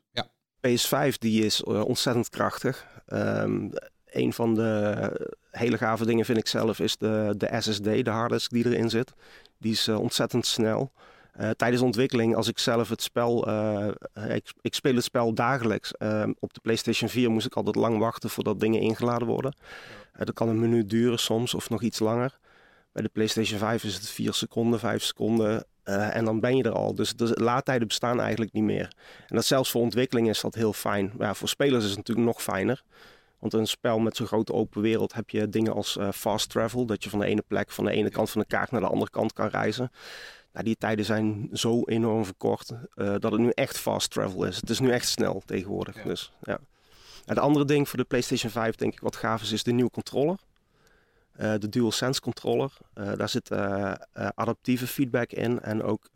PS5 0.68 1.18
die 1.18 1.46
is 1.46 1.64
eh, 1.64 1.86
ontzettend 1.86 2.30
krachtig. 2.30 2.88
Ehm, 3.06 3.70
een 4.06 4.34
van 4.34 4.56
de 4.56 5.38
hele 5.52 5.78
gave 5.78 6.06
dingen 6.06 6.26
vind 6.26 6.38
ik 6.38 6.48
zelf 6.48 6.80
is 6.80 6.98
de, 6.98 7.34
de 7.38 7.56
SSD, 7.60 7.84
de 7.84 8.10
harddisk 8.10 8.52
die 8.52 8.66
erin 8.66 8.90
zit. 8.90 9.14
Die 9.58 9.72
is 9.72 9.88
eh, 9.88 10.00
ontzettend 10.00 10.46
snel. 10.46 10.92
Eh, 11.32 11.50
tijdens 11.50 11.80
de 11.80 11.86
ontwikkeling, 11.86 12.36
als 12.36 12.48
ik 12.48 12.60
zelf 12.60 12.90
het 12.90 13.02
spel, 13.02 13.48
eh, 13.48 13.88
ik, 14.36 14.54
ik 14.62 14.74
speel 14.74 14.96
het 14.96 15.04
spel 15.04 15.34
dagelijks. 15.34 15.94
Ehm, 15.94 16.34
op 16.40 16.54
de 16.54 16.60
PlayStation 16.60 17.10
4 17.10 17.30
moest 17.32 17.46
ik 17.46 17.56
altijd 17.56 17.76
lang 17.76 17.98
wachten 17.98 18.30
voordat 18.30 18.60
dingen 18.60 18.82
ingeladen 18.82 19.28
worden. 19.28 19.56
Dat 20.18 20.34
kan 20.34 20.50
een 20.50 20.60
minuut 20.60 20.90
duren 20.90 21.20
soms 21.20 21.54
of 21.54 21.70
nog 21.70 21.82
iets 21.82 22.00
langer. 22.00 22.40
Bij 22.92 23.04
de 23.04 23.10
PlayStation 23.10 23.60
5 23.60 23.84
is 23.84 23.94
het 23.94 24.10
4 24.10 24.34
seconden, 24.34 24.80
5 24.80 25.04
seconden. 25.04 25.66
eh, 25.84 26.16
en 26.16 26.26
dan 26.26 26.40
ben 26.40 26.58
je 26.58 26.64
er 26.64 26.72
al. 26.72 26.96
Dus 26.96 27.16
de 27.16 27.32
laadtijden 27.42 27.88
bestaan 27.88 28.20
eigenlijk 28.20 28.54
niet 28.54 28.64
meer. 28.64 28.92
En 29.28 29.36
dat 29.36 29.46
zelfs 29.46 29.72
voor 29.72 29.82
ontwikkeling 29.82 30.30
is 30.30 30.42
dat 30.42 30.56
heel 30.56 30.74
fijn. 30.74 31.14
Maar 31.18 31.28
ja, 31.28 31.34
voor 31.34 31.48
spelers 31.50 31.84
is 31.84 31.90
het 31.90 31.98
natuurlijk 31.98 32.28
nog 32.28 32.42
fijner. 32.42 32.84
Want 33.40 33.54
in 33.54 33.60
een 33.60 33.68
spel 33.68 34.00
met 34.00 34.16
zo'n 34.16 34.28
grote 34.28 34.54
open 34.54 34.82
wereld 34.82 35.14
heb 35.14 35.30
je 35.30 35.50
dingen 35.50 35.74
als 35.74 35.98
eh, 35.98 36.12
fast 36.12 36.50
travel. 36.50 36.86
Dat 36.86 37.04
je 37.04 37.10
van 37.10 37.20
de 37.20 37.26
ene 37.26 37.44
plek, 37.48 37.72
van 37.72 37.86
de 37.86 37.92
ene 37.92 38.10
kant 38.10 38.30
van 38.30 38.42
de 38.42 38.48
kaart 38.48 38.72
naar 38.72 38.82
de 38.82 38.88
andere 38.88 39.12
kant 39.12 39.34
kan 39.34 39.48
reizen. 39.48 39.92
Nou, 40.54 40.66
die 40.66 40.76
tijden 40.78 41.06
zijn 41.06 41.50
zo 41.54 41.84
enorm 41.86 42.26
verkort 42.26 42.70
eh, 42.96 43.16
dat 43.20 43.32
het 43.32 43.42
nu 43.42 43.50
echt 43.54 43.78
fast 43.78 44.12
travel 44.12 44.44
is. 44.44 44.56
Het 44.56 44.70
is 44.70 44.80
nu 44.80 44.92
echt 44.92 45.08
snel 45.08 45.42
tegenwoordig. 45.46 45.96
Ja. 45.96 46.04
Dus, 46.04 46.32
ja. 46.42 46.60
En 47.26 47.36
het 47.36 47.40
andere 47.40 47.66
ding 47.66 47.90
voor 47.90 47.98
de 47.98 48.04
PlayStation 48.06 48.52
5 48.52 48.76
denk 48.76 48.94
ik 48.94 49.00
wat 49.00 49.16
gaaf 49.16 49.42
is, 49.42 49.52
is 49.52 49.64
de 49.64 49.72
nieuwe 49.72 49.92
controller. 49.92 50.38
Eh, 51.40 51.54
de 51.60 51.70
DualSense 51.70 52.22
controller. 52.22 52.72
Eh, 52.94 53.14
daar 53.16 53.30
zit 53.30 53.52
eh, 53.52 53.94
adaptieve 54.14 54.88
feedback 54.88 55.32
in 55.32 55.60
en 55.60 55.84
ook 55.84 56.10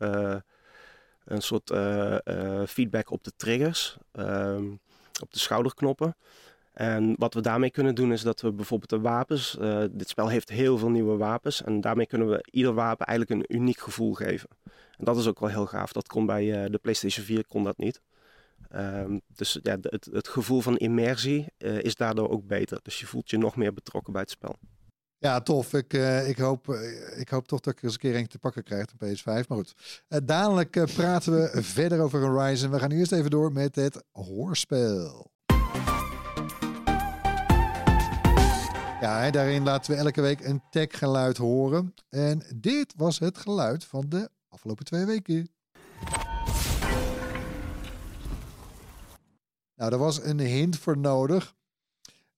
een 1.24 1.42
soort 1.42 1.72
feedback 2.68 3.10
op 3.10 3.24
de 3.24 3.32
triggers, 3.36 3.96
ehm, 4.12 4.70
op 5.22 5.32
de 5.32 5.38
schouderknoppen. 5.38 6.16
En 6.72 7.14
wat 7.18 7.34
we 7.34 7.40
daarmee 7.40 7.70
kunnen 7.70 7.94
doen 7.94 8.12
is 8.12 8.22
dat 8.22 8.40
we 8.40 8.52
bijvoorbeeld 8.52 8.90
de 8.90 9.00
wapens, 9.00 9.56
dit 9.90 10.08
spel 10.08 10.28
heeft 10.28 10.48
heel 10.48 10.78
veel 10.78 10.90
nieuwe 10.90 11.16
wapens 11.16 11.62
en 11.62 11.80
daarmee 11.80 12.06
kunnen 12.06 12.28
we 12.28 12.46
ieder 12.50 12.74
wapen 12.74 13.06
eigenlijk 13.06 13.40
een 13.40 13.56
uniek 13.56 13.78
gevoel 13.78 14.12
geven. 14.12 14.48
En 14.98 15.04
dat 15.04 15.16
is 15.16 15.26
ook 15.26 15.40
wel 15.40 15.48
heel 15.48 15.66
gaaf. 15.66 15.92
Dat 15.92 16.08
kon 16.08 16.26
bij 16.26 16.68
de 16.70 16.78
PlayStation 16.78 17.24
4 17.24 17.46
kon 17.46 17.64
dat 17.64 17.78
niet. 17.78 18.00
Ehm, 18.68 19.18
dus 19.34 19.58
ja, 19.62 19.76
het, 19.80 20.08
het 20.12 20.28
gevoel 20.28 20.60
van 20.60 20.76
immersie 20.76 21.46
is 21.58 21.94
daardoor 21.94 22.30
ook 22.30 22.46
beter. 22.46 22.80
Dus 22.82 23.00
je 23.00 23.06
voelt 23.06 23.30
je 23.30 23.38
nog 23.38 23.56
meer 23.56 23.74
betrokken 23.74 24.12
bij 24.12 24.22
het 24.22 24.30
spel. 24.30 24.56
Ja, 25.24 25.40
tof. 25.40 25.72
Ik, 25.72 25.92
eh, 25.92 26.28
ik, 26.28 26.38
hoop, 26.38 26.68
eh, 26.68 27.20
ik 27.20 27.28
hoop 27.28 27.48
toch 27.48 27.60
dat 27.60 27.76
ik 27.76 27.82
eens 27.82 27.92
een 27.92 27.98
keer 27.98 28.14
eentje 28.14 28.28
te 28.28 28.38
pakken 28.38 28.62
krijg, 28.62 28.86
een 28.86 29.14
PS5. 29.14 29.48
Maar 29.48 29.58
goed, 29.58 29.74
Eh, 30.08 30.18
dadelijk 30.24 30.70
praten 30.94 31.32
we 31.32 31.62
verder 31.62 32.00
over 32.00 32.20
Horizon. 32.20 32.70
We 32.70 32.78
gaan 32.78 32.90
eerst 32.90 33.12
even 33.12 33.30
door 33.30 33.52
met 33.52 33.74
het 33.74 34.04
hoorspel. 34.12 35.30
Ja, 39.00 39.30
daarin 39.30 39.62
laten 39.62 39.92
we 39.92 39.98
elke 39.98 40.20
week 40.20 40.44
een 40.44 40.62
tech-geluid 40.70 41.36
horen. 41.36 41.94
En 42.08 42.42
dit 42.56 42.94
was 42.96 43.18
het 43.18 43.38
geluid 43.38 43.84
van 43.84 44.04
de 44.08 44.30
afgelopen 44.48 44.84
twee 44.84 45.04
weken. 45.04 45.48
Nou, 49.74 49.90
daar 49.90 49.98
was 49.98 50.22
een 50.22 50.40
hint 50.40 50.78
voor 50.78 50.98
nodig. 50.98 51.54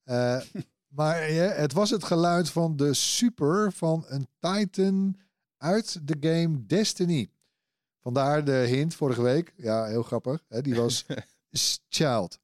Eh, 0.96 1.04
maar 1.04 1.32
ja, 1.32 1.48
het 1.48 1.72
was 1.72 1.90
het 1.90 2.04
geluid 2.04 2.50
van 2.50 2.76
de 2.76 2.94
super 2.94 3.72
van 3.72 4.04
een 4.09 4.28
Titan 4.38 5.16
uit 5.56 5.98
de 6.02 6.16
game 6.20 6.66
Destiny. 6.66 7.30
Vandaar 8.02 8.44
de 8.44 8.52
hint 8.52 8.94
vorige 8.94 9.22
week. 9.22 9.52
Ja, 9.56 9.85
heel 9.85 10.02
grappig. 10.02 10.44
Hè? 10.48 10.61
Die 10.61 10.74
was 10.74 11.06
Child. 11.88 12.38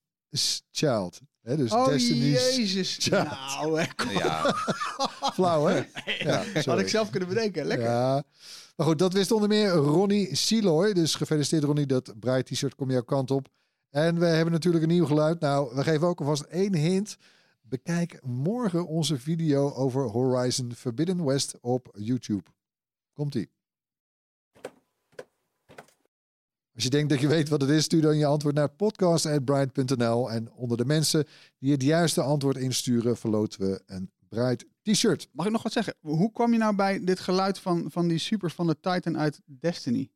Child. 0.70 1.20
Hè? 1.42 1.56
Dus 1.56 1.72
oh 1.72 1.86
Destiny's 1.86 2.56
jezus. 2.56 2.96
Ja. 2.96 3.22
Nou, 3.22 3.80
hè, 3.80 3.86
kom. 3.94 4.10
Ja, 4.10 4.54
flauw, 5.34 5.66
hè? 5.66 5.82
Ja, 6.18 6.44
had 6.64 6.78
ik 6.78 6.88
zelf 6.88 7.10
kunnen 7.10 7.28
bedenken. 7.28 7.64
Lekker. 7.64 7.86
Ja. 7.86 8.22
Maar 8.76 8.86
goed, 8.86 8.98
dat 8.98 9.12
wist 9.12 9.32
onder 9.32 9.48
meer 9.48 9.70
Ronnie 9.70 10.36
Siloy. 10.36 10.92
Dus 10.92 11.14
gefeliciteerd 11.14 11.64
Ronnie, 11.64 11.86
dat 11.86 12.18
braai 12.20 12.42
t-shirt 12.42 12.74
komt 12.74 12.90
jouw 12.90 13.02
kant 13.02 13.30
op. 13.30 13.48
En 13.90 14.18
we 14.18 14.26
hebben 14.26 14.52
natuurlijk 14.52 14.84
een 14.84 14.90
nieuw 14.90 15.06
geluid. 15.06 15.40
Nou, 15.40 15.74
we 15.74 15.82
geven 15.82 16.06
ook 16.06 16.20
alvast 16.20 16.42
één 16.42 16.74
hint. 16.74 17.16
Bekijk 17.72 18.18
morgen 18.22 18.86
onze 18.86 19.18
video 19.18 19.70
over 19.70 20.02
Horizon 20.02 20.74
Forbidden 20.74 21.24
West 21.24 21.60
op 21.60 21.90
YouTube. 21.98 22.42
Komt-ie. 23.12 23.50
Als 26.74 26.84
je 26.84 26.90
denkt 26.90 27.08
dat 27.08 27.20
je 27.20 27.28
weet 27.28 27.48
wat 27.48 27.60
het 27.60 27.70
is, 27.70 27.84
stuur 27.84 28.02
dan 28.02 28.18
je 28.18 28.26
antwoord 28.26 28.54
naar 28.54 28.68
podcast.bright.nl. 28.68 30.30
En 30.30 30.52
onder 30.52 30.76
de 30.76 30.84
mensen 30.84 31.26
die 31.58 31.72
het 31.72 31.82
juiste 31.82 32.22
antwoord 32.22 32.56
insturen, 32.56 33.16
verloten 33.16 33.60
we 33.60 33.82
een 33.86 34.10
Bright 34.28 34.64
t-shirt. 34.82 35.28
Mag 35.32 35.46
ik 35.46 35.52
nog 35.52 35.62
wat 35.62 35.72
zeggen? 35.72 35.94
Hoe 36.00 36.32
kwam 36.32 36.52
je 36.52 36.58
nou 36.58 36.76
bij 36.76 37.04
dit 37.04 37.20
geluid 37.20 37.58
van, 37.58 37.90
van 37.90 38.08
die 38.08 38.18
super 38.18 38.50
van 38.50 38.66
de 38.66 38.80
Titan 38.80 39.18
uit 39.18 39.40
Destiny? 39.44 40.10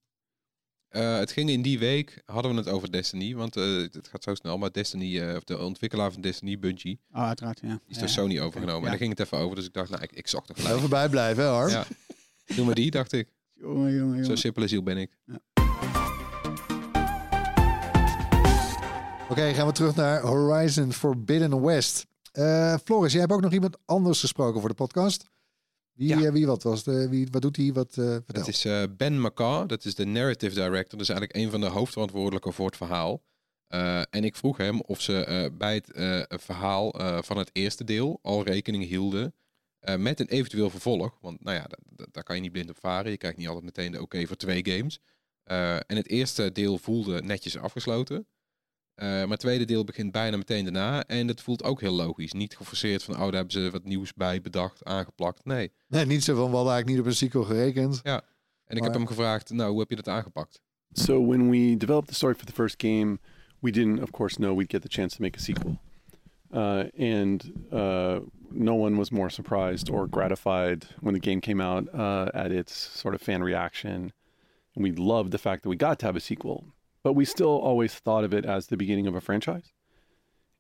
Eh, 0.88 1.18
het 1.18 1.31
ging 1.33 1.51
in 1.51 1.62
die 1.62 1.79
week, 1.79 2.22
hadden 2.25 2.53
we 2.53 2.59
het 2.59 2.68
over 2.68 2.92
Destiny, 2.92 3.35
want 3.35 3.57
eh, 3.57 3.64
het 3.90 4.09
gaat 4.11 4.22
zo 4.22 4.35
snel, 4.35 4.59
maar 4.59 4.72
Destiny, 4.72 5.20
eh, 5.20 5.37
of 5.37 5.44
de 5.44 5.59
ontwikkelaar 5.59 6.12
van 6.12 6.20
Destiny, 6.20 6.59
Bungie, 6.59 7.01
Oh, 7.12 7.22
uiteraard, 7.27 7.61
ja. 7.62 7.81
is 7.87 7.96
door 7.99 8.07
ja. 8.07 8.12
Sony 8.12 8.40
overgenomen. 8.40 8.81
Ja. 8.81 8.85
En 8.85 8.90
daar 8.90 8.99
ging 8.99 9.11
het 9.11 9.20
even 9.20 9.38
over, 9.38 9.57
dus 9.57 9.64
ik 9.66 9.72
dacht, 9.72 9.90
nou, 9.90 10.03
ik, 10.03 10.12
ik 10.12 10.27
zocht 10.29 10.49
er 10.49 10.55
gelijk. 10.55 10.77
Even 10.77 10.88
bijblijven, 10.90 11.42
hè, 11.44 11.49
Harm? 11.51 11.70
Ja. 11.70 11.85
Doe 12.57 12.64
maar 12.64 12.75
die, 12.75 12.90
dacht 12.90 13.12
ik. 13.12 13.29
Jongen, 13.55 13.92
jongen, 13.96 14.16
Zo 14.16 14.22
jongen. 14.22 14.38
simpel 14.38 14.62
en 14.62 14.68
ziel 14.68 14.83
ben 14.83 14.96
ik. 14.96 15.11
Oké, 19.29 19.55
gaan 19.55 19.66
we 19.66 19.72
terug 19.72 19.94
naar 19.94 20.20
Horizon 20.20 20.92
Forbidden 20.92 21.62
West. 21.62 22.07
Eh, 22.33 22.75
Floris, 22.85 23.12
jij 23.12 23.20
hebt 23.20 23.33
ook 23.33 23.40
nog 23.40 23.53
iemand 23.53 23.77
anders 23.85 24.20
gesproken 24.20 24.61
voor 24.61 24.68
de 24.68 24.75
podcast. 24.75 25.25
Wie, 25.97 26.09
Ja. 26.09 26.21
eh, 26.27 26.33
wie 26.33 26.47
wat 26.47 26.63
was 26.63 26.83
de, 26.85 27.09
wie, 27.09 27.29
wat 27.31 27.43
doet 27.43 27.57
hij? 27.57 27.73
Wat, 27.73 27.93
vertel. 27.95 28.23
Het 28.35 28.49
is 28.49 28.65
eh, 28.65 28.83
Ben 28.97 29.21
McCaw, 29.21 29.69
dat 29.69 29.85
is 29.85 29.95
de 29.95 30.05
narrative 30.05 30.55
director. 30.55 30.99
Dus 30.99 31.09
eigenlijk 31.09 31.39
een 31.45 31.51
van 31.51 31.61
de 31.61 31.67
hoofdverantwoordelijken 31.67 32.53
voor 32.53 32.67
het 32.67 32.77
verhaal. 32.77 33.23
En 34.11 34.25
ik 34.25 34.37
vroeg 34.37 34.57
hem 34.57 34.81
of 34.81 35.01
ze 35.01 35.51
bij 35.59 35.75
het 35.75 36.43
verhaal 36.43 36.95
van 37.23 37.37
het 37.39 37.51
eerste 37.53 37.85
deel 37.85 38.19
al 38.23 38.43
rekening 38.45 38.85
hielden 38.85 39.35
met 39.97 40.21
een 40.21 40.29
eventueel 40.29 40.71
vervolg. 40.71 41.19
Want 41.21 41.45
nou 41.45 41.57
ja, 41.57 41.63
da- 41.65 41.79
da- 41.97 42.07
daar 42.13 42.23
kan 42.23 42.37
je 42.37 42.43
niet 42.43 42.53
blind 42.53 42.71
op 42.71 42.79
varen. 42.81 43.11
Je 43.11 43.17
krijgt 43.17 43.37
niet 43.39 43.47
altijd 43.47 43.65
meteen 43.65 43.93
de 43.93 44.01
oké 44.03 44.27
voor 44.27 44.37
twee 44.37 44.67
games. 44.71 45.01
En 45.87 45.97
het 45.97 46.09
eerste 46.09 46.53
deel 46.53 46.79
voelde 46.79 47.23
netjes 47.23 47.57
afgesloten. 47.57 48.27
Eh, 48.97 49.09
maar 49.09 49.29
het 49.29 49.41
tweede 49.41 49.65
deel 49.65 49.85
begint 49.85 50.13
bijna 50.13 50.37
meteen 50.37 50.65
daarna. 50.65 51.05
En 51.05 51.29
het 51.29 51.41
voelt 51.41 51.65
ook 51.65 51.81
heel 51.81 51.93
logisch. 51.93 52.33
Niet 52.33 52.57
geforceerd 52.57 53.03
van, 53.03 53.15
oh, 53.15 53.21
daar 53.21 53.33
hebben 53.33 53.53
ze 53.53 53.71
wat 53.71 53.85
nieuws 53.85 54.15
bij 54.15 54.41
bedacht, 54.41 54.85
aangeplakt. 54.85 55.45
Nee. 55.45 55.73
Nee, 55.89 56.07
niet 56.07 56.25
zo 56.25 56.35
van, 56.35 56.51
we 56.51 56.57
hadden 56.57 56.73
eigenlijk 56.73 56.89
niet 56.89 56.99
op 56.99 57.07
een 57.07 57.17
sequel 57.17 57.43
gerekend. 57.43 58.01
Ja. 58.03 58.23
En 58.65 58.77
ik 58.77 58.83
heb 58.83 58.93
hem 58.93 59.07
gevraagd, 59.07 59.51
nou, 59.51 59.71
hoe 59.71 59.81
heb 59.81 59.91
je 59.91 59.97
dat 59.97 60.09
aangepakt? 60.09 60.61
So 60.93 61.27
when 61.27 61.51
we 61.51 61.77
developed 61.77 62.09
the 62.09 62.15
story 62.15 62.35
for 62.35 62.47
the 62.47 62.53
first 62.53 62.83
game, 62.83 63.19
we 63.61 63.71
didn't, 63.71 64.03
of 64.03 64.11
course, 64.11 64.37
know 64.37 64.57
we'd 64.57 64.71
get 64.71 64.83
the 64.83 64.89
chance 64.89 65.17
to 65.17 65.23
make 65.23 65.39
a 65.39 65.43
sequel. 65.43 65.79
Uh, 66.53 66.85
and 66.99 67.53
uh, 67.73 68.21
no 68.51 68.75
one 68.75 68.97
was 68.97 69.11
more 69.11 69.31
surprised 69.31 69.91
or 69.91 70.07
gratified 70.07 70.87
when 71.01 71.15
the 71.15 71.21
game 71.21 71.41
came 71.41 71.61
out 71.61 71.89
uh, 71.95 72.31
at 72.33 72.53
its 72.53 72.73
sort 72.73 73.15
of 73.15 73.21
fan 73.21 73.43
reaction. 73.43 74.13
And 74.75 74.85
we 74.85 74.93
loved 74.93 75.31
the 75.31 75.39
fact 75.39 75.63
that 75.63 75.69
we 75.69 75.77
got 75.77 75.99
to 75.99 76.07
have 76.07 76.17
a 76.17 76.21
sequel, 76.21 76.65
but 77.07 77.12
we 77.12 77.25
still 77.25 77.61
always 77.61 77.95
thought 77.95 78.25
of 78.25 78.35
it 78.35 78.45
as 78.45 78.66
the 78.66 78.77
beginning 78.77 79.07
of 79.07 79.14
a 79.14 79.21
franchise. 79.21 79.71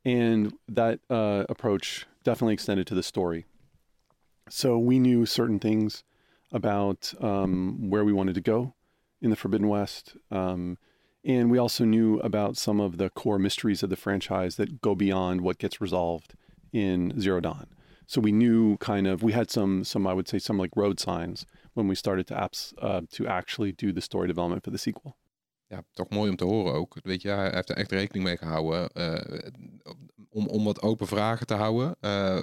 And 0.04 0.54
that 0.68 1.00
uh, 1.10 1.42
approach 1.48 2.06
definitely 2.22 2.54
extended 2.54 2.86
to 2.86 2.94
the 2.94 3.02
story. 3.02 3.46
So 4.48 4.78
we 4.78 5.00
knew 5.00 5.26
certain 5.26 5.58
things 5.58 6.04
about 6.52 7.12
um, 7.20 7.90
where 7.90 8.04
we 8.04 8.12
wanted 8.12 8.36
to 8.36 8.40
go 8.40 8.74
in 9.20 9.30
the 9.30 9.34
Forbidden 9.34 9.66
West. 9.66 10.16
Um, 10.30 10.78
and 11.24 11.50
we 11.50 11.58
also 11.58 11.84
knew 11.84 12.20
about 12.20 12.56
some 12.56 12.78
of 12.78 12.96
the 12.96 13.10
core 13.10 13.40
mysteries 13.40 13.82
of 13.82 13.90
the 13.90 13.96
franchise 13.96 14.54
that 14.54 14.80
go 14.80 14.94
beyond 14.94 15.40
what 15.40 15.58
gets 15.58 15.80
resolved 15.80 16.34
in 16.72 17.20
Zero 17.20 17.40
Dawn. 17.40 17.66
So 18.06 18.20
we 18.20 18.30
knew 18.30 18.76
kind 18.76 19.08
of 19.08 19.24
we 19.24 19.32
had 19.32 19.50
some 19.50 19.82
some 19.82 20.06
I 20.06 20.12
would 20.12 20.28
say 20.28 20.38
some 20.38 20.58
like 20.58 20.70
road 20.76 21.00
signs 21.00 21.44
when 21.74 21.88
we 21.88 21.96
started 21.96 22.28
to 22.28 22.34
apps 22.34 22.72
uh, 22.80 23.00
to 23.14 23.26
actually 23.26 23.72
do 23.72 23.90
the 23.90 24.00
story 24.00 24.28
development 24.28 24.62
for 24.62 24.70
the 24.70 24.78
sequel. 24.78 25.16
Ja, 25.68 25.82
toch 25.92 26.08
mooi 26.08 26.30
om 26.30 26.36
te 26.36 26.44
horen 26.44 26.72
ook. 26.74 26.96
Weet 27.02 27.22
je, 27.22 27.28
hij 27.28 27.50
heeft 27.54 27.70
er 27.70 27.76
echt 27.76 27.90
rekening 27.92 28.24
mee 28.24 28.36
gehouden. 28.36 28.88
eh, 28.88 29.50
om, 30.30 30.46
om 30.46 30.64
wat 30.64 30.82
open 30.82 31.06
vragen 31.06 31.46
te 31.46 31.54
houden. 31.54 31.96
eh, 32.00 32.42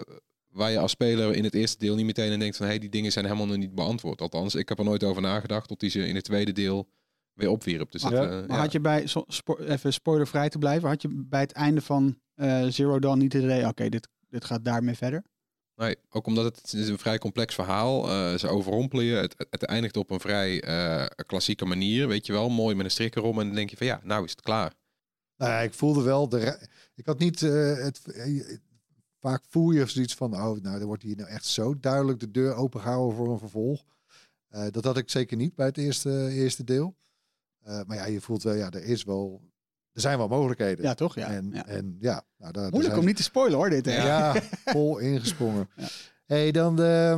waar 0.49 0.71
je 0.71 0.79
als 0.79 0.91
speler 0.91 1.35
in 1.35 1.43
het 1.43 1.53
eerste 1.55 1.77
deel 1.77 1.95
niet 1.95 2.05
meteen 2.05 2.33
aan 2.33 2.39
denkt 2.39 2.57
van... 2.57 2.65
hé, 2.65 2.71
hey, 2.71 2.81
die 2.81 2.89
dingen 2.89 3.11
zijn 3.11 3.25
helemaal 3.25 3.47
nog 3.47 3.57
niet 3.57 3.75
beantwoord. 3.75 4.21
Althans, 4.21 4.55
ik 4.55 4.69
heb 4.69 4.77
er 4.79 4.83
nooit 4.85 5.03
over 5.03 5.21
nagedacht 5.21 5.67
tot 5.67 5.81
hij 5.81 5.89
ze 5.89 6.07
in 6.07 6.15
het 6.15 6.23
tweede 6.23 6.51
deel 6.51 6.87
weer 7.33 7.49
opwierp. 7.49 7.91
Dus 7.91 8.03
Maar, 8.03 8.13
Ja. 8.13 8.23
eh, 8.23 8.29
maar 8.29 8.47
ja. 8.47 8.55
had 8.63 8.71
je 8.71 8.79
bij, 8.79 9.07
so- 9.07 9.23
spo- 9.27 9.57
even 9.57 9.93
spoilervrij 9.93 10.49
te 10.49 10.57
blijven, 10.57 10.89
had 10.89 11.01
je 11.01 11.07
bij 11.11 11.39
het 11.41 11.51
einde 11.51 11.81
van 11.81 12.17
Zero 12.69 12.99
Dawn 12.99 13.17
niet 13.17 13.33
het 13.33 13.43
idee, 13.43 13.67
oké, 13.67 13.89
dit, 13.89 14.07
dit 14.29 14.45
gaat 14.45 14.65
daarmee 14.65 14.95
verder? 14.95 15.23
Nee, 15.75 15.95
ook 16.09 16.27
omdat 16.27 16.43
het, 16.43 16.73
is 16.73 16.87
een 16.87 16.97
vrij 16.97 17.17
complex 17.17 17.55
verhaal. 17.55 18.09
eh 18.09 18.37
ze 18.37 18.47
overrompelen 18.47 19.05
je. 19.05 19.15
Het, 19.15 19.35
het 19.49 19.63
eindigt 19.63 19.97
op 19.97 20.09
een 20.09 20.19
vrij 20.19 20.61
eh, 20.61 21.05
klassieke 21.25 21.65
manier. 21.65 22.07
Weet 22.07 22.25
je 22.25 22.33
wel, 22.33 22.49
mooi 22.49 22.75
met 22.75 22.85
een 22.85 22.91
strik 22.91 23.15
erom. 23.15 23.39
En 23.39 23.45
dan 23.45 23.55
denk 23.55 23.69
je 23.69 23.77
van 23.77 23.85
ja, 23.85 23.99
nou 24.03 24.23
is 24.23 24.31
het 24.31 24.41
klaar. 24.41 24.73
Nou 25.37 25.51
ja, 25.51 25.59
ik 25.59 25.73
voelde 25.73 26.01
wel, 26.01 26.29
de, 26.29 26.67
ik 26.95 27.05
had 27.05 27.19
niet, 27.19 27.41
eh, 27.41 27.75
het, 27.75 28.01
vaak 29.19 29.43
voel 29.49 29.71
je 29.71 29.85
zoiets 29.85 30.13
van, 30.13 30.33
oh, 30.33 30.61
nou, 30.61 30.79
er 30.79 30.85
wordt 30.85 31.03
hier 31.03 31.15
nou 31.15 31.29
echt 31.29 31.45
zo 31.45 31.79
duidelijk 31.79 32.19
de 32.19 32.31
deur 32.31 32.53
opengehouden 32.53 33.17
voor 33.17 33.31
een 33.31 33.39
vervolg. 33.39 33.83
Dat 34.71 34.83
had 34.83 34.97
ik 34.97 35.09
zeker 35.09 35.37
niet 35.37 35.55
bij 35.55 35.65
het 35.65 35.77
eerste, 35.77 36.29
eerste 36.29 36.63
deel. 36.63 36.95
Maar 37.63 37.95
ja, 37.95 38.05
je 38.05 38.21
voelt 38.21 38.43
wel, 38.43 38.53
ja, 38.53 38.71
er 38.71 38.83
is 38.83 39.03
wel, 39.03 39.41
er 39.93 40.01
zijn 40.01 40.17
wel 40.17 40.27
mogelijkheden. 40.27 40.85
Ja, 40.85 40.93
toch? 40.93 41.15
Ja. 41.15 41.27
en, 41.27 41.49
ja. 41.53 41.65
en 41.67 41.97
ja, 41.99 42.11
nou, 42.13 42.23
daar, 42.37 42.51
daar 42.53 42.61
Moeilijk 42.61 42.85
zijn- 42.85 42.99
om 42.99 43.05
niet 43.05 43.15
te 43.15 43.23
spoilen 43.23 43.57
hoor, 43.57 43.69
dit. 43.69 43.85
hè? 43.85 43.95
Ja, 44.07 44.35
vol 44.65 44.97
ingesprongen. 44.97 45.69
Ja. 45.75 45.87
hey, 46.25 46.51
dan 46.51 46.75
de, 46.75 47.17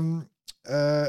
eh, 0.62 1.08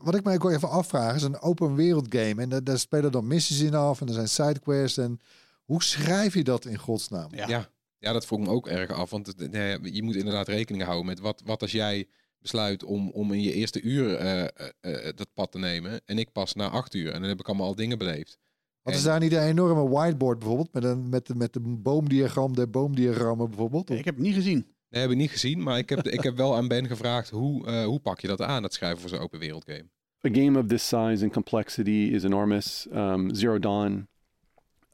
wat 0.00 0.14
ik 0.14 0.24
mij 0.24 0.34
ook 0.34 0.50
even 0.50 0.68
afvraag 0.70 1.14
is 1.14 1.22
een 1.22 1.40
open 1.40 1.74
wereld 1.74 2.06
game. 2.14 2.42
En 2.42 2.48
daar, 2.48 2.64
daar 2.64 2.78
spelen 2.78 3.12
dan 3.12 3.26
missies 3.26 3.60
in 3.60 3.74
af 3.74 4.00
en 4.00 4.06
er 4.08 4.14
zijn 4.14 4.28
sidequests. 4.28 4.98
En 4.98 5.20
hoe 5.64 5.82
schrijf 5.82 6.34
je 6.34 6.44
dat 6.44 6.64
in 6.64 6.78
godsnaam? 6.78 7.34
Ja. 7.34 7.48
Ja, 7.48 7.68
ja 7.98 8.12
dat 8.12 8.26
vroeg 8.26 8.40
me 8.40 8.48
ook 8.48 8.68
erg 8.68 8.90
af. 8.90 9.10
Want 9.10 9.26
het- 9.26 9.50
nee, 9.50 9.92
je 9.94 10.02
moet 10.02 10.16
inderdaad 10.16 10.48
rekening 10.48 10.84
houden 10.84 11.06
met 11.06 11.20
wat, 11.20 11.42
wat 11.44 11.62
als 11.62 11.72
jij 11.72 12.08
besluit 12.38 12.84
om, 12.84 13.10
om 13.10 13.32
in 13.32 13.42
je 13.42 13.52
eerste 13.52 13.80
uur 13.82 14.14
eh, 14.16 14.40
eh, 14.42 14.48
eh, 14.80 15.16
dat 15.16 15.28
pad 15.34 15.52
te 15.52 15.58
nemen. 15.58 16.00
En 16.04 16.18
ik 16.18 16.32
pas 16.32 16.54
na 16.54 16.68
acht 16.68 16.94
uur. 16.94 17.12
En 17.12 17.20
dan 17.20 17.28
heb 17.28 17.40
ik 17.40 17.46
allemaal 17.48 17.66
al 17.66 17.74
dingen 17.74 17.98
beleefd. 17.98 18.38
Wat 18.82 18.94
is 18.94 19.02
daar 19.02 19.20
niet 19.20 19.32
een 19.32 19.42
enorme 19.42 19.88
whiteboard 19.88 20.38
bijvoorbeeld? 20.38 20.72
Met 20.72 20.84
een, 20.84 21.08
met, 21.08 21.26
de- 21.26 21.34
met 21.34 21.52
de 21.52 21.60
boomdiagram 21.60 22.54
der 22.54 22.70
boomdiagrammen 22.70 23.48
bijvoorbeeld? 23.48 23.88
Nee, 23.88 23.98
ik 23.98 24.04
heb 24.04 24.14
het 24.14 24.24
niet 24.24 24.34
gezien. 24.34 24.66
Nee, 24.90 25.00
heb 25.02 25.10
ik 25.10 25.16
niet 25.16 25.30
gezien. 25.30 25.62
Maar 25.62 25.78
ik 25.78 25.88
heb, 25.88 26.00
ik 26.08 26.22
heb 26.22 26.36
wel 26.36 26.56
aan 26.56 26.68
Ben 26.68 26.86
gevraagd 26.86 27.30
hoe, 27.30 27.66
eh, 27.66 27.84
hoe 27.84 28.00
pak 28.00 28.20
je 28.20 28.26
dat 28.28 28.40
aan, 28.42 28.62
dat 28.62 28.74
schrijven 28.74 29.00
voor 29.00 29.08
zo'n 29.08 29.18
open 29.18 29.38
wereld 29.38 29.64
game. 29.66 29.84
A 30.28 30.42
game 30.42 30.58
of 30.58 30.66
this 30.66 30.88
size 30.88 31.24
and 31.24 31.32
complexity 31.32 32.10
is 32.12 32.24
enormous. 32.24 32.86
Um, 32.94 33.34
Zero 33.34 33.58
Dawn 33.58 34.08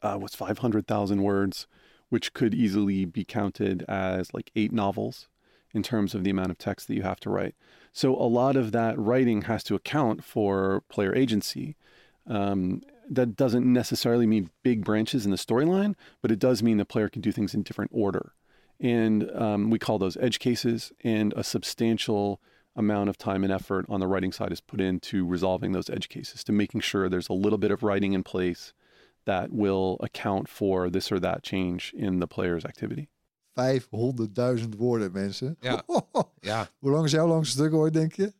uh, 0.03 0.15
was 0.15 0.35
500,000 0.35 1.19
words, 1.19 1.67
which 2.07 2.31
could 2.31 2.53
easily 2.53 3.07
be 3.09 3.25
counted 3.25 3.85
as 3.85 4.31
like 4.31 4.49
eight 4.53 4.71
novels 4.71 5.29
in 5.71 5.81
terms 5.81 6.15
of 6.15 6.21
the 6.23 6.29
amount 6.29 6.49
of 6.49 6.57
text 6.57 6.87
that 6.87 6.95
you 6.95 7.03
have 7.05 7.19
to 7.19 7.29
write. 7.29 7.55
So 7.91 8.15
a 8.15 8.29
lot 8.29 8.55
of 8.55 8.71
that 8.71 8.95
writing 8.97 9.43
has 9.45 9.63
to 9.63 9.75
account 9.75 10.23
for 10.23 10.81
player 10.87 11.13
agency. 11.15 11.75
Um, 12.25 12.81
that 13.09 13.35
doesn't 13.35 13.65
necessarily 13.65 14.25
mean 14.25 14.49
big 14.63 14.83
branches 14.83 15.25
in 15.25 15.31
the 15.31 15.37
storyline, 15.37 15.95
but 16.21 16.31
it 16.31 16.39
does 16.39 16.61
mean 16.61 16.77
the 16.77 16.85
player 16.85 17.09
can 17.09 17.21
do 17.21 17.31
things 17.31 17.53
in 17.53 17.63
different 17.63 17.91
order. 17.93 18.33
And 18.79 19.29
um, 19.31 19.69
we 19.69 19.79
call 19.79 19.97
those 19.97 20.17
edge 20.17 20.39
cases, 20.39 20.91
and 21.03 21.33
a 21.35 21.43
substantial 21.43 22.39
amount 22.75 23.09
of 23.09 23.17
time 23.17 23.43
and 23.43 23.51
effort 23.51 23.85
on 23.89 23.99
the 23.99 24.07
writing 24.07 24.31
side 24.31 24.51
is 24.51 24.61
put 24.61 24.79
into 24.79 25.25
resolving 25.25 25.71
those 25.71 25.89
edge 25.89 26.09
cases 26.09 26.43
to 26.43 26.51
making 26.51 26.81
sure 26.81 27.09
there's 27.09 27.29
a 27.29 27.33
little 27.33 27.57
bit 27.57 27.71
of 27.71 27.81
writing 27.81 28.13
in 28.13 28.21
place 28.23 28.73
that 29.25 29.51
will 29.51 29.97
account 29.99 30.47
for 30.47 30.89
this 30.89 31.11
or 31.11 31.19
that 31.19 31.43
change 31.43 31.93
in 31.97 32.19
the 32.19 32.27
player's 32.27 32.65
activity. 32.65 33.09
500.000 33.57 34.75
woorden, 34.75 35.11
mensen. 35.11 35.57
Ja. 35.61 35.81
Ja, 36.41 36.67
Hoe 36.79 36.91
lang 36.91 37.03
is 37.05 37.11
jouw 37.11 37.27
langste 37.27 37.51
stuk 37.51 37.73
ooit, 37.73 37.93
denk 37.93 38.13
je? 38.13 38.31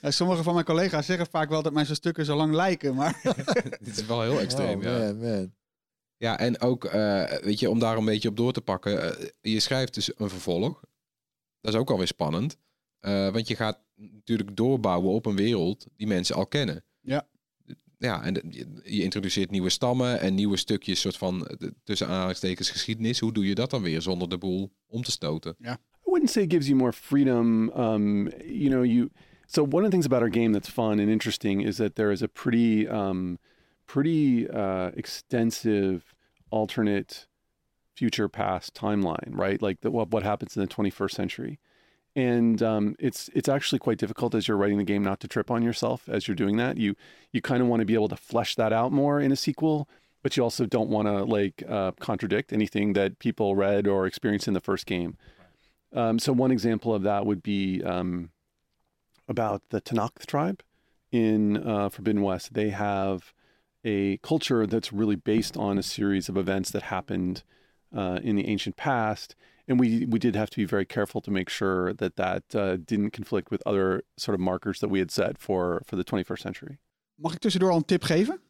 Ja, 0.00 0.10
sommige 0.20 0.42
van 0.42 0.54
mijn 0.54 0.66
collega's 0.66 1.06
zeggen 1.06 1.26
vaak 1.26 1.48
wel 1.48 1.62
dat 1.62 1.72
mijn 1.72 1.86
stukken 1.86 2.24
zo 2.24 2.36
lang 2.36 2.54
lijken, 2.54 2.94
maar 2.94 3.20
dit 3.80 3.96
is 3.96 4.06
wel 4.06 4.22
heel 4.22 4.40
extreem. 4.40 4.78
oh, 4.78 4.84
ja. 4.84 4.98
man, 4.98 5.18
man. 5.18 5.52
Ja, 6.16 6.38
en 6.38 6.60
ook, 6.60 6.84
eh, 6.84 7.38
weet 7.40 7.60
je, 7.60 7.70
om 7.70 7.78
daar 7.78 7.96
een 7.96 8.04
beetje 8.04 8.28
op 8.28 8.36
door 8.36 8.52
te 8.52 8.60
pakken. 8.60 9.18
eh, 9.18 9.28
je 9.40 9.60
schrijft 9.60 9.94
dus 9.94 10.10
een 10.16 10.30
vervolg. 10.30 10.80
Dat 11.60 11.74
is 11.74 11.80
ook 11.80 11.90
alweer 11.90 12.06
spannend. 12.06 12.56
Eh, 12.98 13.30
want 13.30 13.48
je 13.48 13.56
gaat 13.56 13.78
natuurlijk 13.94 14.56
doorbouwen 14.56 15.12
op 15.12 15.26
een 15.26 15.36
wereld 15.36 15.86
die 15.96 16.06
mensen 16.06 16.34
al 16.36 16.46
kennen. 16.46 16.84
Ja. 17.00 17.28
Ja, 17.98 18.22
en 18.22 18.34
je, 18.84 19.02
introduceert 19.02 19.50
nieuwe 19.50 19.70
stammen 19.70 20.20
en 20.20 20.34
nieuwe 20.34 20.56
stukjes, 20.56 21.00
soort 21.00 21.16
van 21.16 21.58
tussen 21.84 22.08
aanhalingstekens 22.08 22.70
geschiedenis. 22.70 23.20
Hoe 23.20 23.32
doe 23.32 23.46
je 23.46 23.54
dat 23.54 23.70
dan 23.70 23.82
weer 23.82 24.02
zonder 24.02 24.28
de 24.28 24.38
boel 24.38 24.72
om 24.86 25.02
te 25.02 25.10
stoten? 25.10 25.56
I 25.60 25.76
wouldn't 26.18 26.30
say 26.30 26.42
it 26.42 26.48
gives 26.48 26.68
you 26.68 26.74
more 26.74 26.90
freedom. 26.90 27.70
Um, 27.76 28.32
you 28.44 28.68
know, 28.68 28.82
you. 28.82 29.12
So 29.46 29.64
one 29.64 29.84
of 29.84 29.90
the 29.90 29.94
things 29.94 30.04
about 30.04 30.20
our 30.20 30.28
game 30.28 30.52
that's 30.52 30.68
fun 30.68 30.98
and 30.98 31.08
interesting 31.08 31.60
is 31.60 31.78
that 31.78 31.94
there 31.94 32.10
is 32.10 32.22
a 32.22 32.28
pretty, 32.28 32.88
um, 32.88 33.38
pretty 33.86 34.50
uh, 34.50 34.90
extensive 34.96 36.12
alternate 36.50 37.28
future 37.94 38.28
past 38.28 38.74
timeline, 38.74 39.30
right? 39.30 39.62
Like 39.62 39.82
the, 39.82 39.92
what 39.92 40.10
what 40.10 40.24
happens 40.24 40.56
in 40.56 40.62
the 40.62 40.66
21st 40.66 41.12
century, 41.12 41.60
and 42.16 42.60
um, 42.64 42.96
it's 42.98 43.30
it's 43.32 43.48
actually 43.48 43.78
quite 43.78 43.98
difficult 43.98 44.34
as 44.34 44.48
you're 44.48 44.56
writing 44.56 44.78
the 44.78 44.84
game 44.84 45.04
not 45.04 45.20
to 45.20 45.28
trip 45.28 45.52
on 45.52 45.62
yourself 45.62 46.08
as 46.08 46.26
you're 46.26 46.34
doing 46.34 46.56
that. 46.56 46.78
You 46.78 46.96
you 47.30 47.40
kind 47.40 47.62
of 47.62 47.68
want 47.68 47.78
to 47.78 47.86
be 47.86 47.94
able 47.94 48.08
to 48.08 48.16
flesh 48.16 48.56
that 48.56 48.72
out 48.72 48.90
more 48.90 49.20
in 49.20 49.30
a 49.30 49.36
sequel, 49.36 49.88
but 50.24 50.36
you 50.36 50.42
also 50.42 50.66
don't 50.66 50.90
want 50.90 51.06
to 51.06 51.22
like 51.22 51.62
uh, 51.68 51.92
contradict 52.00 52.52
anything 52.52 52.94
that 52.94 53.20
people 53.20 53.54
read 53.54 53.86
or 53.86 54.04
experienced 54.04 54.48
in 54.48 54.54
the 54.54 54.60
first 54.60 54.84
game. 54.84 55.16
Um, 55.92 56.18
so 56.18 56.32
one 56.32 56.50
example 56.50 56.94
of 56.94 57.02
that 57.02 57.24
would 57.26 57.42
be 57.42 57.82
um, 57.82 58.30
about 59.26 59.62
the 59.70 59.80
Tanakh 59.80 60.26
tribe 60.26 60.62
in 61.10 61.56
uh, 61.56 61.88
Forbidden 61.88 62.22
West. 62.22 62.54
They 62.54 62.70
have 62.70 63.32
a 63.84 64.18
culture 64.18 64.66
that's 64.66 64.92
really 64.92 65.16
based 65.16 65.56
on 65.56 65.78
a 65.78 65.82
series 65.82 66.28
of 66.28 66.36
events 66.36 66.70
that 66.70 66.84
happened 66.84 67.42
uh, 67.96 68.18
in 68.22 68.36
the 68.36 68.46
ancient 68.46 68.76
past, 68.76 69.34
and 69.66 69.80
we 69.80 70.04
we 70.06 70.18
did 70.18 70.34
have 70.36 70.50
to 70.50 70.56
be 70.56 70.64
very 70.64 70.84
careful 70.84 71.20
to 71.22 71.30
make 71.30 71.48
sure 71.48 71.92
that 71.94 72.16
that 72.16 72.54
uh, 72.54 72.76
didn't 72.76 73.10
conflict 73.12 73.50
with 73.50 73.62
other 73.64 74.02
sort 74.16 74.34
of 74.34 74.40
markers 74.40 74.80
that 74.80 74.88
we 74.88 74.98
had 74.98 75.10
set 75.10 75.38
for 75.38 75.82
for 75.86 75.96
the 75.96 76.04
21st 76.04 76.40
century. 76.40 76.78
Mag 77.16 77.32
ik 77.32 77.38
tussendoor 77.38 77.70
al 77.70 77.76
een 77.76 77.84
tip 77.84 78.04
geven? 78.04 78.40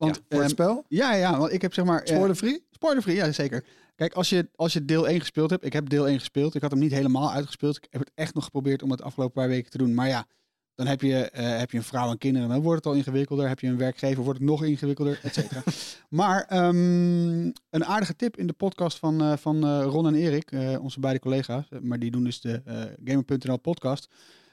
Want, 0.00 0.16
Voor 0.16 0.24
het 0.28 0.40
ehm, 0.40 0.48
spel? 0.48 0.84
Ja, 0.88 1.14
ja, 1.14 1.38
want 1.38 1.52
ik 1.52 1.62
heb 1.62 1.74
zeg 1.74 1.84
maar... 1.84 2.02
eh, 2.02 2.14
Spoiler-free? 2.14 2.66
Spoiler-free, 2.70 3.16
ja 3.16 3.32
zeker. 3.32 3.64
Kijk, 3.94 4.12
als 4.14 4.28
je, 4.28 4.48
als 4.54 4.72
je 4.72 4.84
deel 4.84 5.08
1 5.08 5.20
gespeeld 5.20 5.50
hebt, 5.50 5.64
ik 5.64 5.72
heb 5.72 5.88
deel 5.88 6.08
1 6.08 6.18
gespeeld. 6.18 6.54
Ik 6.54 6.62
had 6.62 6.70
hem 6.70 6.80
niet 6.80 6.92
helemaal 6.92 7.32
uitgespeeld. 7.32 7.76
Ik 7.76 7.86
heb 7.90 8.00
het 8.00 8.10
echt 8.14 8.34
nog 8.34 8.44
geprobeerd 8.44 8.82
om 8.82 8.90
het 8.90 9.02
afgelopen 9.02 9.34
paar 9.34 9.48
weken 9.48 9.70
te 9.70 9.78
doen. 9.78 9.94
Maar 9.94 10.08
ja, 10.08 10.26
dan 10.74 10.86
heb 10.86 11.00
je, 11.00 11.30
eh, 11.30 11.58
heb 11.58 11.70
je 11.70 11.76
een 11.76 11.84
vrouw 11.84 12.10
en 12.10 12.18
kinderen, 12.18 12.48
dan 12.48 12.62
wordt 12.62 12.84
het 12.84 12.92
al 12.92 12.98
ingewikkelder. 12.98 13.48
Heb 13.48 13.60
je 13.60 13.66
een 13.66 13.76
werkgever, 13.76 14.24
wordt 14.24 14.38
het 14.38 14.48
nog 14.48 14.64
ingewikkelder, 14.64 15.20
et 15.22 15.34
cetera. 15.34 15.62
maar 16.20 16.44
ehm, 16.44 17.44
een 17.70 17.84
aardige 17.84 18.16
tip 18.16 18.36
in 18.36 18.46
de 18.46 18.52
podcast 18.52 18.98
van, 18.98 19.20
eh, 19.20 19.36
van 19.36 19.82
Ron 19.82 20.06
en 20.06 20.14
Erik, 20.14 20.52
onze 20.80 21.00
beide 21.00 21.20
collega's, 21.20 21.68
maar 21.80 21.98
die 21.98 22.10
doen 22.10 22.24
dus 22.24 22.40
de 22.40 22.62
Gamer.nl 23.04 23.58
podcast. 23.58 24.08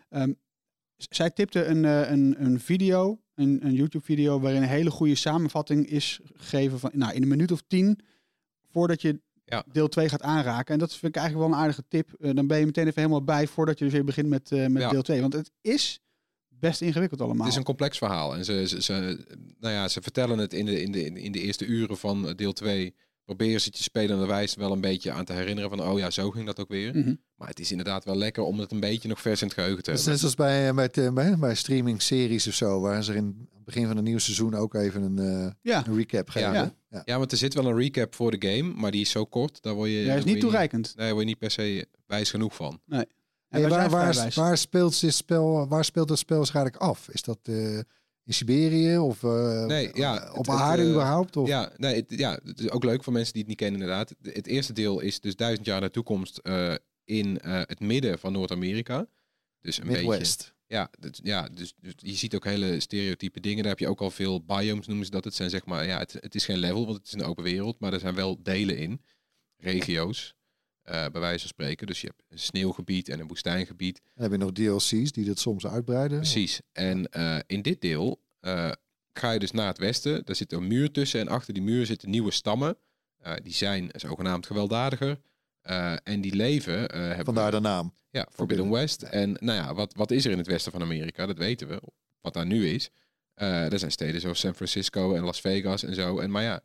Ehm, 0.10 0.32
zij 0.98 1.30
tipte 1.30 1.66
een, 1.66 1.84
een, 1.84 2.36
een 2.40 2.60
video, 2.60 3.20
een, 3.38 3.60
een 3.66 3.74
YouTube-video, 3.74 4.40
waarin 4.40 4.62
een 4.62 4.68
hele 4.68 4.92
goede 4.92 5.16
samenvatting 5.16 5.88
is 5.90 6.20
gegeven 6.36 6.80
van, 6.80 6.92
nou, 6.94 7.14
in 7.14 7.22
een 7.22 7.28
minuut 7.28 7.52
of 7.52 7.64
tien, 7.68 8.00
voordat 8.72 9.02
je 9.02 9.20
Ja. 9.46 9.64
deel 9.72 9.88
2 9.88 10.10
gaat 10.10 10.22
aanraken. 10.22 10.74
En 10.74 10.80
dat 10.80 10.92
vind 10.96 11.16
ik 11.16 11.22
eigenlijk 11.22 11.48
wel 11.50 11.58
een 11.58 11.64
aardige 11.64 11.84
tip. 11.88 12.14
Eh, 12.20 12.34
dan 12.36 12.48
ben 12.48 12.60
je 12.60 12.66
meteen 12.66 12.88
even 12.88 13.02
helemaal 13.02 13.24
bij 13.24 13.48
voordat 13.48 13.78
je 13.78 13.84
dus 13.86 13.94
weer 13.94 14.04
begint 14.06 14.28
met, 14.28 14.52
eh, 14.52 14.66
met 14.68 14.82
Ja. 14.82 14.90
deel 14.90 15.02
2. 15.02 15.22
Want 15.22 15.34
het 15.34 15.52
is 15.62 16.00
best 16.50 16.82
ingewikkeld 16.82 17.22
allemaal. 17.22 17.42
Het 17.44 17.52
is 17.52 17.58
een 17.58 17.64
complex 17.66 17.98
verhaal. 17.98 18.36
En 18.36 18.46
ze, 18.46 18.68
ze, 18.68 18.82
ze- 18.82 19.26
nou 19.60 19.74
ja, 19.74 19.88
ze 19.88 20.02
vertellen 20.02 20.38
het 20.38 20.54
in 20.54 20.66
de, 20.66 20.82
in, 20.82 20.92
de, 20.92 21.04
in 21.22 21.32
de 21.32 21.40
eerste 21.42 21.66
uren 21.66 21.98
van 21.98 22.34
deel 22.36 22.54
2. 22.54 22.96
Proberen 23.28 23.62
ze 23.62 23.68
het 23.68 23.78
je 23.78 23.84
spelende 23.84 24.26
wijs 24.26 24.56
wel 24.56 24.72
een 24.72 24.82
beetje 24.82 25.12
aan 25.12 25.26
te 25.26 25.34
herinneren 25.34 25.70
van, 25.70 25.82
oh 25.82 26.00
ja, 26.00 26.10
zo 26.10 26.32
ging 26.32 26.46
dat 26.46 26.60
ook 26.60 26.70
weer. 26.70 26.96
Mhm. 26.96 27.16
Maar 27.36 27.48
het 27.48 27.60
is 27.60 27.72
inderdaad 27.72 28.06
wel 28.06 28.16
lekker 28.18 28.44
om 28.44 28.60
het 28.60 28.72
een 28.72 28.80
beetje 28.80 29.08
nog 29.08 29.22
vers 29.22 29.42
in 29.42 29.48
het 29.48 29.56
geheugen 29.56 29.84
te 29.84 29.92
hebben. 29.92 30.10
net 30.10 30.20
zoals 30.20 30.36
bij, 30.36 30.74
bij, 30.74 30.90
bij, 30.90 31.14
bij, 31.14 31.38
bij 31.38 31.56
streaming-series 31.56 32.48
of 32.48 32.54
zo, 32.54 32.80
waar 32.80 33.04
ze 33.04 33.14
in 33.16 33.48
het 33.54 33.64
begin 33.66 33.88
van 33.88 33.98
een 33.98 34.04
nieuw 34.04 34.18
seizoen 34.18 34.56
ook 34.56 34.74
even 34.74 35.02
een, 35.02 35.20
eh, 35.20 35.52
Ja. 35.62 35.88
een 35.88 35.96
recap 35.98 36.30
geven. 36.30 36.54
Ja. 36.54 36.74
Ja. 36.90 37.02
Ja, 37.06 37.18
want 37.18 37.32
er 37.32 37.38
zit 37.38 37.54
wel 37.54 37.66
een 37.66 37.78
recap 37.78 38.16
voor 38.16 38.38
de 38.38 38.48
game, 38.50 38.74
maar 38.74 38.92
die 38.92 39.02
is 39.02 39.10
zo 39.10 39.26
kort, 39.26 39.62
daar 39.62 39.74
word 39.74 39.90
je... 39.90 39.96
Ja, 39.96 40.16
is 40.16 40.24
niet 40.24 40.36
je 40.36 40.42
toereikend. 40.42 40.86
Nee, 40.86 41.06
daar 41.06 41.14
word 41.16 41.20
je 41.24 41.30
niet 41.30 41.40
per 41.40 41.52
se 41.52 41.88
wijs 42.06 42.30
genoeg 42.30 42.56
van. 42.56 42.82
Nee. 42.86 43.06
En 43.50 43.60
Hey, 43.62 43.70
waar, 43.70 43.90
waar, 43.90 44.32
waar, 44.36 44.58
speelt 44.58 45.02
dit 45.02 45.14
spel, 45.14 45.68
waar 45.68 45.86
speelt 45.86 46.10
het 46.10 46.20
spel 46.20 46.46
zich 46.46 46.56
eigenlijk 46.56 46.86
af? 46.86 47.10
Is 47.10 47.22
dat 47.22 47.40
eh, 47.44 47.80
in 48.28 48.34
Siberië 48.34 48.98
of 48.98 49.24
eh, 49.24 49.66
Nee, 49.66 49.90
ja, 49.94 50.16
op 50.32 50.38
het- 50.38 50.56
het, 50.56 50.56
aarde 50.56 50.84
eh, 50.84 50.90
überhaupt? 50.90 51.38
Of? 51.38 51.48
Ja, 51.48 51.72
nee, 51.78 51.96
het, 51.96 52.06
ja, 52.20 52.40
het 52.44 52.60
is 52.60 52.70
ook 52.70 52.84
leuk 52.84 53.04
voor 53.04 53.14
mensen 53.14 53.32
die 53.34 53.42
het 53.42 53.50
niet 53.50 53.60
kennen 53.60 53.82
inderdaad. 53.82 54.14
Het, 54.22 54.48
eerste 54.48 54.74
deel 54.74 55.00
is 55.00 55.20
dus 55.20 55.36
duizend 55.36 55.66
jaar 55.66 55.80
naar 55.80 55.88
de 55.90 55.94
toekomst 55.96 56.38
eh, 56.38 56.74
in 57.06 57.40
eh, 57.40 57.62
het 57.66 57.80
midden 57.80 58.20
van 58.20 58.32
Noord-Amerika. 58.34 59.08
Dus 59.62 59.78
een 59.78 59.88
beetje... 59.88 60.08
Midwest. 60.08 60.56
Ja, 60.68 60.90
dus, 61.00 61.20
ja 61.24 61.50
dus, 61.50 61.74
dus 61.80 61.94
je 61.98 62.16
ziet 62.16 62.36
ook 62.36 62.44
hele 62.46 62.80
stereotype 62.80 63.40
dingen. 63.40 63.58
Daar 63.62 63.72
heb 63.72 63.80
je 63.80 63.88
ook 63.88 64.02
al 64.02 64.12
veel 64.12 64.44
biomes, 64.44 64.88
noemen 64.88 65.06
ze 65.06 65.12
dat. 65.12 65.24
Het 65.24 65.36
zijn 65.36 65.50
zeg 65.50 65.66
maar, 65.66 65.86
ja, 65.86 65.98
het, 65.98 66.14
het 66.20 66.36
is 66.36 66.46
geen 66.46 66.58
level, 66.58 66.86
want 66.86 66.98
het 66.98 67.08
is 67.08 67.14
een 67.14 67.24
open 67.24 67.44
wereld. 67.44 67.80
Maar 67.80 67.94
er 67.94 68.00
zijn 68.00 68.16
wel 68.16 68.44
delen 68.44 68.78
in, 68.78 69.02
regio's, 69.58 70.28
eh, 70.28 70.36
bij 70.88 71.20
wijze 71.20 71.40
van 71.40 71.48
spreken. 71.48 71.88
Dus 71.88 72.02
je 72.02 72.08
hebt 72.08 72.24
een 72.30 72.40
sneeuwgebied 72.40 73.10
en 73.10 73.20
een 73.20 73.28
woestijngebied. 73.28 74.02
Dan 74.16 74.24
heb 74.24 74.32
je 74.32 74.38
nog 74.38 74.52
DLC's 74.52 75.12
die 75.12 75.26
dat 75.26 75.40
soms 75.40 75.66
uitbreiden. 75.68 76.18
Precies. 76.18 76.62
En 76.72 77.10
eh, 77.10 77.38
in 77.48 77.62
dit 77.62 77.82
deel 77.82 78.22
eh, 78.40 78.72
ga 79.14 79.32
je 79.32 79.40
dus 79.40 79.52
naar 79.52 79.68
het 79.68 79.78
westen. 79.78 80.26
Daar 80.26 80.36
zit 80.36 80.52
een 80.52 80.68
muur 80.68 80.92
tussen 80.92 81.20
en 81.20 81.28
achter 81.28 81.54
die 81.54 81.64
muur 81.64 81.86
zitten 81.86 82.10
nieuwe 82.10 82.32
stammen. 82.32 82.78
Eh, 83.18 83.34
die 83.44 83.54
zijn 83.54 83.90
zogenaamd 83.96 84.46
gewelddadiger. 84.46 85.20
Eh, 85.62 85.94
en 86.04 86.22
die 86.22 86.36
leven... 86.36 86.90
eh, 86.90 87.20
Vandaar 87.24 87.52
de 87.52 87.60
naam. 87.60 87.94
Ja, 88.10 88.28
Forbidden 88.32 88.70
West. 88.70 89.02
En 89.02 89.32
nou 89.40 89.58
ja, 89.58 89.74
wat, 89.74 89.94
wat 89.94 90.12
is 90.12 90.26
er 90.26 90.32
in 90.32 90.38
het 90.38 90.48
westen 90.48 90.72
van 90.72 90.82
Amerika? 90.82 91.26
Dat 91.26 91.38
weten 91.38 91.68
we. 91.68 91.82
Wat 92.22 92.34
daar 92.34 92.46
nu 92.46 92.68
is. 92.68 92.90
Eh 93.34 93.72
er 93.72 93.80
zijn 93.80 93.92
steden 93.92 94.22
zoals 94.22 94.40
San 94.40 94.56
Francisco 94.56 95.16
en 95.16 95.24
Las 95.24 95.42
Vegas 95.42 95.84
en 95.84 95.94
zo. 95.96 96.20
En 96.20 96.32
maar 96.32 96.44
ja, 96.44 96.62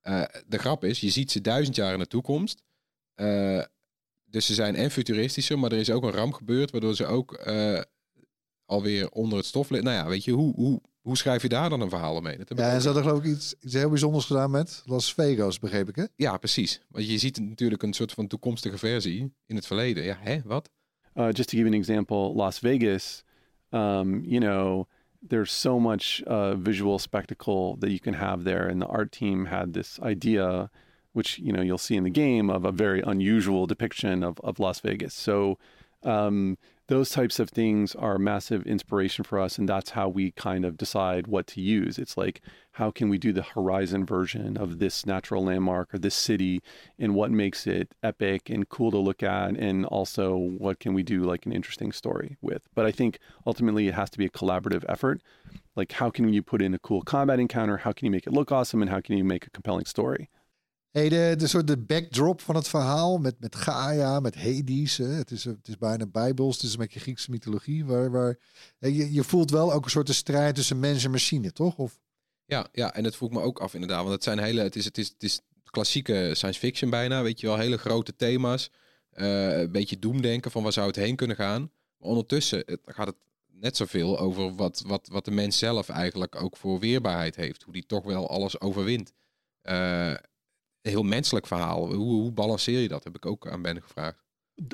eh, 0.00 0.22
de 0.46 0.58
grap 0.58 0.84
is, 0.84 1.00
je 1.00 1.10
ziet 1.10 1.30
ze 1.30 1.40
duizend 1.40 1.76
jaar 1.76 1.92
in 1.92 1.98
de 1.98 2.06
toekomst. 2.06 2.62
Eh, 3.18 3.62
dus 4.24 4.46
ze 4.46 4.54
zijn 4.54 4.74
en 4.74 4.90
futuristischer, 4.90 5.58
maar 5.58 5.72
er 5.72 5.78
is 5.78 5.90
ook 5.90 6.02
een 6.02 6.10
ramp 6.10 6.32
gebeurd, 6.32 6.70
waardoor 6.70 6.94
ze 6.94 7.06
ook 7.06 7.32
eh, 7.32 7.80
alweer 8.64 9.10
onder 9.10 9.38
het 9.38 9.46
stof 9.46 9.70
liggen. 9.70 9.90
Nou 9.90 10.02
ja, 10.02 10.10
weet 10.10 10.24
je, 10.24 10.32
hoe, 10.32 10.54
hoe, 10.54 10.80
hoe 11.00 11.16
schrijf 11.16 11.42
je 11.42 11.48
daar 11.48 11.70
dan 11.70 11.80
een 11.80 11.88
verhaal? 11.88 12.22
Dat 12.22 12.50
ik 12.50 12.58
Ja, 12.58 12.72
en 12.72 12.80
ze 12.80 12.86
hadden 12.86 13.04
geloof 13.04 13.24
ik 13.24 13.30
iets, 13.30 13.54
iets 13.60 13.74
heel 13.74 13.88
bijzonders 13.88 14.24
gedaan 14.24 14.50
met 14.50 14.82
Las 14.84 15.14
Vegas, 15.14 15.58
begreep 15.58 15.88
ik 15.88 15.96
hè? 15.96 16.04
ja, 16.16 16.36
precies. 16.36 16.80
Want 16.88 17.10
je 17.10 17.18
ziet 17.18 17.40
natuurlijk 17.40 17.82
een 17.82 17.92
soort 17.92 18.12
van 18.12 18.26
toekomstige 18.26 18.78
versie 18.78 19.34
in 19.46 19.56
het 19.56 19.66
verleden. 19.66 20.04
Ja, 20.04 20.16
hè, 20.20 20.40
wat? 20.44 20.70
Uh, 21.14 21.24
just 21.24 21.48
to 21.48 21.56
give 21.56 21.62
you 21.62 21.66
an 21.66 21.78
example, 21.78 22.32
Las 22.34 22.58
Vegas, 22.58 23.24
um, 23.70 24.24
you 24.24 24.40
know, 24.40 24.88
there's 25.28 25.60
so 25.60 25.78
much 25.78 26.22
uh, 26.26 26.54
visual 26.62 26.98
spectacle 26.98 27.76
that 27.78 27.90
you 27.90 27.98
can 27.98 28.14
have 28.14 28.44
there, 28.44 28.70
and 28.70 28.80
the 28.80 28.86
art 28.86 29.10
team 29.10 29.46
had 29.46 29.72
this 29.72 29.98
idea, 30.02 30.70
which 31.12 31.38
you 31.38 31.52
know 31.52 31.62
you'll 31.62 31.78
see 31.78 31.96
in 31.96 32.04
the 32.04 32.10
game, 32.10 32.50
of 32.50 32.64
a 32.64 32.72
very 32.72 33.00
unusual 33.02 33.66
depiction 33.66 34.22
of 34.22 34.40
of 34.40 34.58
Las 34.58 34.80
Vegas. 34.80 35.14
So. 35.14 35.58
Um, 36.04 36.58
those 36.88 37.10
types 37.10 37.38
of 37.38 37.50
things 37.50 37.94
are 37.94 38.16
massive 38.16 38.66
inspiration 38.66 39.22
for 39.22 39.38
us, 39.38 39.58
and 39.58 39.68
that's 39.68 39.90
how 39.90 40.08
we 40.08 40.30
kind 40.30 40.64
of 40.64 40.78
decide 40.78 41.26
what 41.26 41.46
to 41.48 41.60
use. 41.60 41.98
It's 41.98 42.16
like, 42.16 42.40
how 42.72 42.90
can 42.90 43.10
we 43.10 43.18
do 43.18 43.30
the 43.30 43.42
horizon 43.42 44.06
version 44.06 44.56
of 44.56 44.78
this 44.78 45.04
natural 45.04 45.44
landmark 45.44 45.92
or 45.92 45.98
this 45.98 46.14
city, 46.14 46.62
and 46.98 47.14
what 47.14 47.30
makes 47.30 47.66
it 47.66 47.94
epic 48.02 48.48
and 48.48 48.68
cool 48.70 48.90
to 48.90 48.98
look 48.98 49.22
at, 49.22 49.50
and 49.56 49.84
also 49.84 50.34
what 50.34 50.80
can 50.80 50.94
we 50.94 51.02
do 51.02 51.24
like 51.24 51.44
an 51.44 51.52
interesting 51.52 51.92
story 51.92 52.38
with? 52.40 52.62
But 52.74 52.86
I 52.86 52.90
think 52.90 53.18
ultimately 53.46 53.86
it 53.86 53.94
has 53.94 54.08
to 54.10 54.18
be 54.18 54.24
a 54.24 54.30
collaborative 54.30 54.84
effort. 54.88 55.20
Like, 55.76 55.92
how 55.92 56.08
can 56.08 56.32
you 56.32 56.42
put 56.42 56.62
in 56.62 56.72
a 56.72 56.78
cool 56.78 57.02
combat 57.02 57.38
encounter? 57.38 57.76
How 57.76 57.92
can 57.92 58.06
you 58.06 58.10
make 58.10 58.26
it 58.26 58.32
look 58.32 58.50
awesome? 58.50 58.80
And 58.80 58.90
how 58.90 59.02
can 59.02 59.18
you 59.18 59.24
make 59.24 59.46
a 59.46 59.50
compelling 59.50 59.84
story? 59.84 60.30
Hey, 60.90 61.08
de, 61.08 61.34
de 61.38 61.46
soort 61.46 61.66
de 61.66 61.78
backdrop 61.78 62.40
van 62.40 62.54
het 62.54 62.68
verhaal 62.68 63.18
met, 63.18 63.40
met 63.40 63.56
Gaia, 63.56 64.20
met 64.20 64.34
Hades. 64.34 64.96
Hè. 64.96 65.06
Het, 65.06 65.30
is, 65.30 65.44
het 65.44 65.68
is 65.68 65.78
bijna 65.78 66.06
bijbels, 66.06 66.54
het 66.54 66.64
is 66.64 66.72
een 66.72 66.78
beetje 66.78 67.00
Griekse 67.00 67.30
mythologie. 67.30 67.84
Waar, 67.84 68.10
waar, 68.10 68.38
je, 68.78 69.12
je 69.12 69.24
voelt 69.24 69.50
wel 69.50 69.72
ook 69.72 69.84
een 69.84 69.90
soort 69.90 70.06
de 70.06 70.12
strijd 70.12 70.54
tussen 70.54 70.78
mens 70.78 71.04
en 71.04 71.10
machine, 71.10 71.52
toch? 71.52 71.76
Of, 71.76 71.98
Ja, 72.44 72.68
ja, 72.72 72.94
en 72.94 73.02
dat 73.02 73.16
vroeg 73.16 73.30
me 73.30 73.40
ook 73.40 73.60
af 73.60 73.74
inderdaad. 73.74 74.00
Want 74.00 74.12
het 74.12 74.22
zijn 74.22 74.38
hele, 74.38 74.62
het 74.62 74.76
is, 74.76 74.84
het 74.84 74.98
is, 74.98 75.08
het 75.08 75.22
is 75.22 75.40
klassieke 75.70 76.30
science 76.34 76.58
fiction 76.58 76.90
bijna, 76.90 77.22
weet 77.22 77.40
je 77.40 77.46
wel, 77.46 77.56
hele 77.56 77.78
grote 77.78 78.16
thema's. 78.16 78.70
Eh, 79.10 79.58
een 79.58 79.72
beetje 79.72 79.98
doemdenken 79.98 80.50
van 80.50 80.62
waar 80.62 80.72
zou 80.72 80.86
het 80.86 80.96
heen 80.96 81.16
kunnen 81.16 81.36
gaan. 81.36 81.60
Maar 81.98 82.08
ondertussen 82.08 82.64
gaat 82.84 83.06
het 83.06 83.16
net 83.46 83.76
zoveel 83.76 84.18
over 84.18 84.54
wat, 84.54 84.82
wat, 84.86 85.08
wat 85.12 85.24
de 85.24 85.30
mens 85.30 85.58
zelf 85.58 85.88
eigenlijk 85.88 86.42
ook 86.42 86.56
voor 86.56 86.78
weerbaarheid 86.78 87.36
heeft. 87.36 87.62
Hoe 87.62 87.72
die 87.72 87.86
toch 87.86 88.04
wel 88.04 88.28
alles 88.28 88.60
overwint. 88.60 89.12
Eh, 89.62 90.14
heel 90.88 91.02
menselijk 91.02 91.46
verhaal. 91.46 91.94
Hoe, 91.94 91.96
hoe 91.96 92.32
balanceer 92.32 92.80
je 92.80 92.88
dat? 92.88 93.04
Heb 93.04 93.16
ik 93.16 93.26
ook 93.26 93.46
aan 93.48 93.62
Ben 93.62 93.82
gevraagd. 93.82 94.24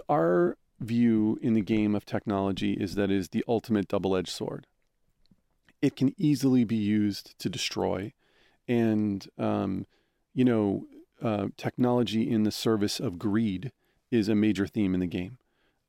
Our 0.07 0.57
view 0.81 1.37
in 1.41 1.55
the 1.55 1.75
game 1.75 1.97
of 1.97 2.05
technology 2.05 2.77
is 2.79 2.95
that 2.95 3.11
it 3.11 3.17
is 3.17 3.29
the 3.29 3.45
ultimate 3.47 3.87
double 3.89 4.17
edged 4.17 4.35
sword. 4.35 4.67
It 5.81 5.97
can 5.97 6.15
easily 6.17 6.65
be 6.65 6.77
used 6.77 7.39
to 7.39 7.49
destroy. 7.49 8.13
And, 8.67 9.29
um, 9.37 9.87
you 10.33 10.45
know, 10.45 10.87
uh, 11.23 11.49
technology 11.57 12.31
in 12.31 12.45
the 12.45 12.51
service 12.51 12.99
of 13.01 13.19
greed 13.19 13.73
is 14.11 14.29
a 14.29 14.35
major 14.35 14.67
theme 14.67 14.95
in 14.95 15.01
the 15.01 15.07
game. 15.07 15.39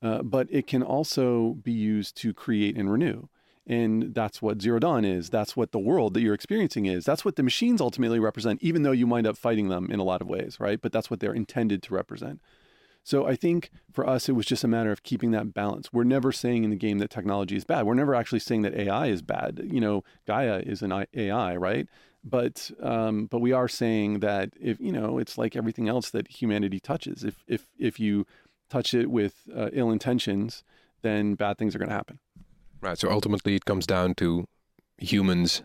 Uh, 0.02 0.22
but 0.22 0.48
it 0.52 0.68
can 0.68 0.84
also 0.84 1.56
be 1.64 1.72
used 1.72 2.16
to 2.18 2.34
create 2.34 2.78
and 2.78 2.92
renew. 2.92 3.28
And 3.68 4.14
that's 4.14 4.42
what 4.42 4.62
Zero 4.62 4.78
Dawn 4.78 5.04
is. 5.04 5.30
That's 5.30 5.58
what 5.58 5.72
the 5.72 5.80
world 5.80 6.14
that 6.14 6.22
you're 6.22 6.36
experiencing 6.36 6.86
is. 6.86 7.04
That's 7.04 7.26
what 7.26 7.36
the 7.36 7.44
machines 7.44 7.82
ultimately 7.82 8.20
represent, 8.20 8.62
even 8.62 8.84
though 8.84 8.92
you 8.92 9.08
wind 9.08 9.26
up 9.26 9.38
fighting 9.38 9.70
them 9.70 9.90
in 9.90 10.00
a 10.00 10.04
lot 10.04 10.22
of 10.22 10.28
ways, 10.28 10.60
right? 10.60 10.80
But 10.80 10.92
that's 10.92 11.10
what 11.10 11.20
they're 11.20 11.34
intended 11.34 11.82
to 11.84 11.94
represent. 11.94 12.42
So 13.06 13.28
I 13.28 13.36
think 13.36 13.70
for 13.92 14.08
us, 14.10 14.28
it 14.28 14.32
was 14.32 14.48
just 14.48 14.64
a 14.64 14.68
matter 14.68 14.92
of 14.92 15.04
keeping 15.04 15.30
that 15.32 15.54
balance. 15.54 15.94
We're 15.94 16.04
never 16.04 16.32
saying 16.32 16.64
in 16.64 16.72
the 16.72 16.76
game 16.76 16.98
that 17.00 17.12
technology 17.12 17.56
is 17.56 17.64
bad. 17.64 17.86
We're 17.86 17.94
never 17.94 18.16
actually 18.16 18.40
saying 18.40 18.64
that 18.64 18.74
AI 18.74 19.08
is 19.08 19.22
bad. 19.22 19.62
You 19.64 19.80
know, 19.80 20.04
Gaia 20.26 20.58
is 20.66 20.82
an 20.82 21.06
AI, 21.14 21.56
right? 21.56 21.88
But 22.24 22.72
um, 22.82 23.28
but 23.28 23.42
we 23.42 23.52
are 23.52 23.68
saying 23.68 24.22
that 24.22 24.54
if 24.60 24.80
you 24.80 24.92
know, 24.92 25.20
it's 25.20 25.38
like 25.38 25.56
everything 25.56 25.88
else 25.88 26.10
that 26.10 26.28
humanity 26.28 26.80
touches. 26.80 27.24
If 27.24 27.44
if 27.48 27.68
if 27.78 28.00
you 28.00 28.26
touch 28.72 28.96
it 28.96 29.12
with 29.12 29.48
uh, 29.56 29.70
ill 29.72 29.92
intentions, 29.92 30.64
then 31.04 31.36
bad 31.36 31.60
things 31.60 31.76
are 31.76 31.80
going 31.80 31.90
to 31.90 31.96
happen. 31.96 32.18
Right. 32.86 33.00
So 33.00 33.10
ultimately, 33.10 33.56
it 33.56 33.66
comes 33.66 33.88
down 33.88 34.14
to 34.16 34.48
humans 35.00 35.64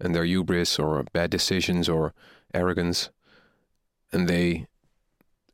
and 0.00 0.14
their 0.14 0.24
hubris 0.24 0.78
or 0.78 1.02
bad 1.12 1.28
decisions 1.28 1.90
or 1.90 2.14
arrogance, 2.54 3.10
and 4.10 4.26
they 4.26 4.66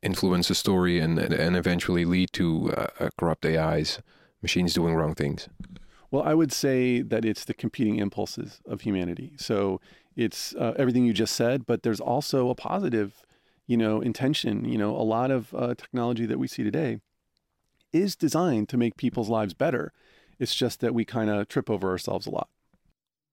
influence 0.01 0.47
the 0.47 0.55
story 0.55 0.99
and 0.99 1.19
and, 1.19 1.57
eventually 1.57 2.05
lead 2.05 2.31
to 2.31 2.71
uh, 2.71 2.87
uh, 3.01 3.09
corrupt 3.17 3.45
AIs, 3.45 3.99
machines 4.41 4.73
doing 4.73 4.95
wrong 4.95 5.13
things. 5.13 5.49
Well, 6.11 6.23
I 6.23 6.33
would 6.33 6.53
say 6.53 7.01
that 7.01 7.25
it's 7.25 7.43
the 7.43 7.53
competing 7.53 7.97
impulses 7.97 8.61
of 8.65 8.81
humanity. 8.81 9.33
So 9.35 9.81
it's 10.15 10.55
uh, 10.55 10.75
everything 10.77 11.03
you 11.03 11.13
just 11.13 11.35
said, 11.35 11.65
but 11.65 11.83
there's 11.83 11.99
also 11.99 12.49
a 12.49 12.55
positive, 12.55 13.25
you 13.67 13.75
know, 13.75 13.99
intention. 13.99 14.63
You 14.63 14.77
know, 14.77 14.95
a 14.95 15.03
lot 15.03 15.29
of 15.29 15.53
uh, 15.53 15.75
technology 15.75 16.25
that 16.25 16.39
we 16.39 16.47
see 16.47 16.63
today 16.63 17.01
is 17.91 18.15
designed 18.15 18.69
to 18.69 18.77
make 18.77 18.95
people's 18.95 19.27
lives 19.27 19.53
better. 19.53 19.91
It's 20.41 20.57
just 20.57 20.79
that 20.79 20.93
we 20.93 21.03
kind 21.03 21.29
of 21.29 21.45
trip 21.45 21.69
over 21.69 21.89
ourselves 21.89 22.27
a 22.27 22.31
lot. 22.31 22.47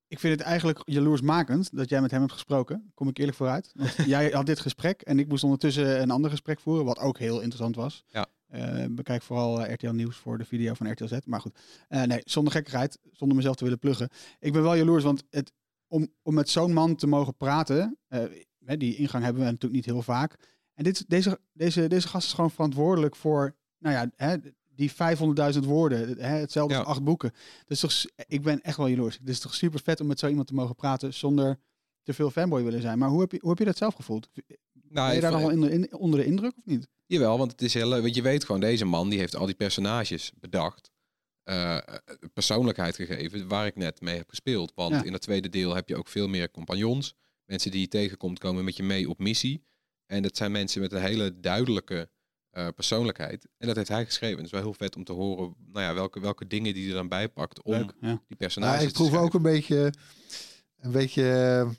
Ik 0.09 0.18
vind 0.18 0.38
het 0.38 0.48
eigenlijk 0.48 0.80
jaloersmakend 0.84 1.76
dat 1.76 1.88
jij 1.88 2.00
met 2.00 2.11
hem 2.11 2.20
hebt 2.20 2.32
gesproken. 2.32 2.90
Kom 2.94 3.09
ik 3.09 3.18
eerlijk 3.18 3.36
vooruit. 3.36 3.72
Want 3.74 3.96
jij 4.06 4.30
had 4.30 4.46
dit 4.46 4.61
gesprek 4.61 5.02
en 5.02 5.18
ik 5.18 5.28
moest 5.28 5.44
ondertussen 5.44 6.02
een 6.02 6.11
ander 6.11 6.30
gesprek 6.30 6.61
voeren, 6.61 6.84
wat 6.84 6.98
ook 6.98 7.18
heel 7.18 7.34
interessant 7.40 7.76
was. 7.76 8.04
Ja. 8.09 8.26
Eh, 8.46 8.84
bekijk 8.90 9.22
vooral 9.22 9.64
eh, 9.64 9.72
RTL 9.72 9.90
Nieuws 9.90 10.16
voor 10.16 10.38
de 10.38 10.44
video 10.44 10.74
van 10.74 10.90
RTL 10.90 11.06
Z. 11.06 11.18
Maar 11.24 11.40
goed, 11.40 11.59
Eh, 11.88 12.02
nee, 12.02 12.20
zonder 12.24 12.52
gekkigheid, 12.52 12.98
zonder 13.12 13.36
mezelf 13.36 13.56
te 13.56 13.64
willen 13.64 13.78
pluggen. 13.78 14.09
Ik 14.38 14.52
ben 14.52 14.62
wel 14.62 14.74
jaloers, 14.74 15.04
want 15.04 15.24
het, 15.30 15.52
om, 15.86 16.09
om 16.22 16.34
met 16.34 16.48
zo'n 16.48 16.72
man 16.72 16.96
te 16.96 17.06
mogen 17.06 17.36
praten, 17.36 17.98
eh, 18.09 18.24
hè, 18.64 18.76
die 18.76 18.96
ingang 18.96 19.24
hebben 19.24 19.42
we 19.42 19.48
natuurlijk 19.48 19.74
niet 19.74 19.84
heel 19.94 20.02
vaak. 20.02 20.36
En 20.74 20.84
dit, 20.84 21.09
deze, 21.09 21.40
deze, 21.52 21.86
deze 21.88 22.09
gast 22.09 22.26
is 22.26 22.32
gewoon 22.32 22.50
verantwoordelijk 22.50 23.16
voor, 23.16 23.54
nou 23.78 23.94
ja, 23.94 24.11
hè, 24.16 24.36
die 24.79 24.91
500.000 25.55 25.59
woorden. 25.64 26.18
Hè, 26.18 26.29
hetzelfde 26.37 26.74
Ja. 26.74 26.81
als 26.81 26.89
acht 26.89 27.05
boeken. 27.05 27.33
Dus 27.64 27.81
toch, 27.81 27.93
ik 28.26 28.43
ben 28.43 28.61
echt 28.61 28.76
wel 28.76 28.87
jaloers. 28.87 29.18
Het 29.18 29.29
is 29.29 29.41
toch 29.41 29.55
super 29.55 29.81
vet 29.85 30.01
om 30.01 30.07
met 30.07 30.18
zo 30.18 30.29
iemand 30.29 30.47
te 30.47 30.55
mogen 30.55 30.74
praten 30.74 31.14
zonder 31.14 31.59
te 32.03 32.12
veel 32.12 32.31
fanboy 32.31 32.62
willen 32.62 32.81
zijn. 32.81 32.99
Maar 32.99 33.09
hoe 33.09 33.20
heb 33.20 33.33
je, 33.33 33.39
hoe 33.41 33.49
heb 33.51 33.59
je 33.59 33.64
dat 33.64 33.76
zelf 33.76 33.95
gevoeld? 33.95 34.29
ben 34.35 34.45
Nou, 34.91 35.14
je 35.14 35.20
daar 35.20 35.33
nog 35.33 35.41
wel 35.41 35.51
in, 35.51 35.95
onder 35.95 36.20
de 36.20 36.26
indruk 36.26 36.53
of 36.57 36.64
niet? 36.64 36.89
Jawel, 37.07 37.39
want 37.39 37.51
het 37.53 37.62
is 37.62 37.74
heel 37.74 37.89
leuk. 37.89 38.03
Want 38.03 38.14
je 38.14 38.22
weet 38.22 38.45
gewoon, 38.45 38.61
deze 38.61 38.85
man 38.85 39.09
die 39.09 39.18
heeft 39.18 39.37
al 39.37 39.47
die 39.47 39.55
personages 39.55 40.33
bedacht. 40.41 40.91
eh, 41.43 41.79
persoonlijkheid 42.33 42.97
gegeven 42.97 43.49
waar 43.49 43.66
ik 43.66 43.76
net 43.76 44.01
mee 44.01 44.16
heb 44.16 44.29
gespeeld. 44.29 44.72
Want 44.74 44.95
Ja. 44.95 45.03
in 45.03 45.12
het 45.12 45.22
tweede 45.22 45.49
deel 45.49 45.74
heb 45.74 45.89
je 45.89 45.97
ook 45.97 46.09
veel 46.09 46.29
meer 46.29 46.51
compagnons. 46.51 47.14
Mensen 47.45 47.70
die 47.70 47.81
je 47.81 47.89
tegenkomt 47.89 48.39
komen 48.39 48.64
met 48.64 48.76
je 48.76 48.83
mee 48.83 49.09
op 49.09 49.18
missie. 49.18 49.62
En 50.07 50.22
dat 50.22 50.37
zijn 50.37 50.53
mensen 50.53 50.81
met 50.81 50.93
een 50.93 51.01
hele 51.03 51.41
duidelijke 51.41 52.11
eh, 52.51 52.68
persoonlijkheid. 52.74 53.46
En 53.59 53.66
dat 53.66 53.76
heeft 53.76 53.88
hij 53.88 54.05
geschreven. 54.05 54.36
Het 54.36 54.46
is 54.46 54.53
wel 54.53 54.61
heel 54.61 54.74
vet 54.74 54.96
om 54.96 55.05
te 55.05 55.12
horen 55.12 55.55
nou 55.72 55.84
ja, 55.86 55.94
welke, 55.94 56.20
welke 56.20 56.46
dingen 56.46 56.74
die 56.74 56.88
er 56.88 56.94
dan 56.94 57.09
bij 57.09 57.28
pakt 57.28 57.62
om 57.62 57.72
Leuk, 57.72 57.92
ja. 58.01 58.20
die 58.28 58.36
personages 58.36 58.74
Nou, 58.76 58.82
ik 58.88 58.94
te 58.94 58.94
proef 58.94 59.07
schrijven. 59.09 59.28
ook 59.28 59.34
een 59.34 59.42
beetje, 59.53 59.92
een 60.80 60.90
beetje 60.92 61.32
eh, 61.32 61.70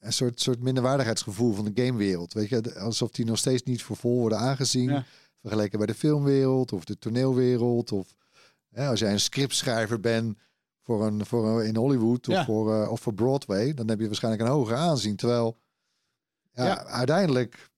een 0.00 0.12
soort, 0.12 0.40
soort 0.40 0.60
minderwaardigheidsgevoel 0.62 1.52
van 1.54 1.64
de 1.72 1.82
gamewereld. 1.84 2.32
Weet 2.32 2.48
je, 2.48 2.78
alsof 2.78 3.10
die 3.10 3.24
nog 3.24 3.38
steeds 3.38 3.62
niet 3.62 3.82
voor 3.82 3.96
vol 3.96 4.18
worden 4.18 4.38
aangezien. 4.38 4.90
Ja. 4.90 5.04
Vergeleken 5.40 5.78
bij 5.78 5.86
de 5.86 5.94
filmwereld 5.94 6.72
of 6.72 6.84
de 6.84 6.98
toneelwereld. 6.98 7.92
Of 7.92 8.14
hè, 8.70 8.88
als 8.88 9.00
jij 9.00 9.12
een 9.12 9.20
scriptschrijver 9.20 10.00
bent 10.00 10.38
voor 10.82 11.06
een, 11.06 11.26
voor 11.26 11.46
een, 11.60 11.66
in 11.66 11.76
Hollywood 11.76 12.28
of, 12.28 12.34
Ja. 12.34 12.44
voor, 12.44 12.82
eh, 12.82 12.90
of 12.90 13.00
voor 13.00 13.14
Broadway, 13.14 13.74
dan 13.74 13.88
heb 13.88 14.00
je 14.00 14.06
waarschijnlijk 14.06 14.42
een 14.44 14.48
hoger 14.50 14.76
aanzien. 14.76 15.16
Terwijl 15.16 15.58
ja, 16.52 16.64
Ja. 16.66 16.84
uiteindelijk, 16.84 17.69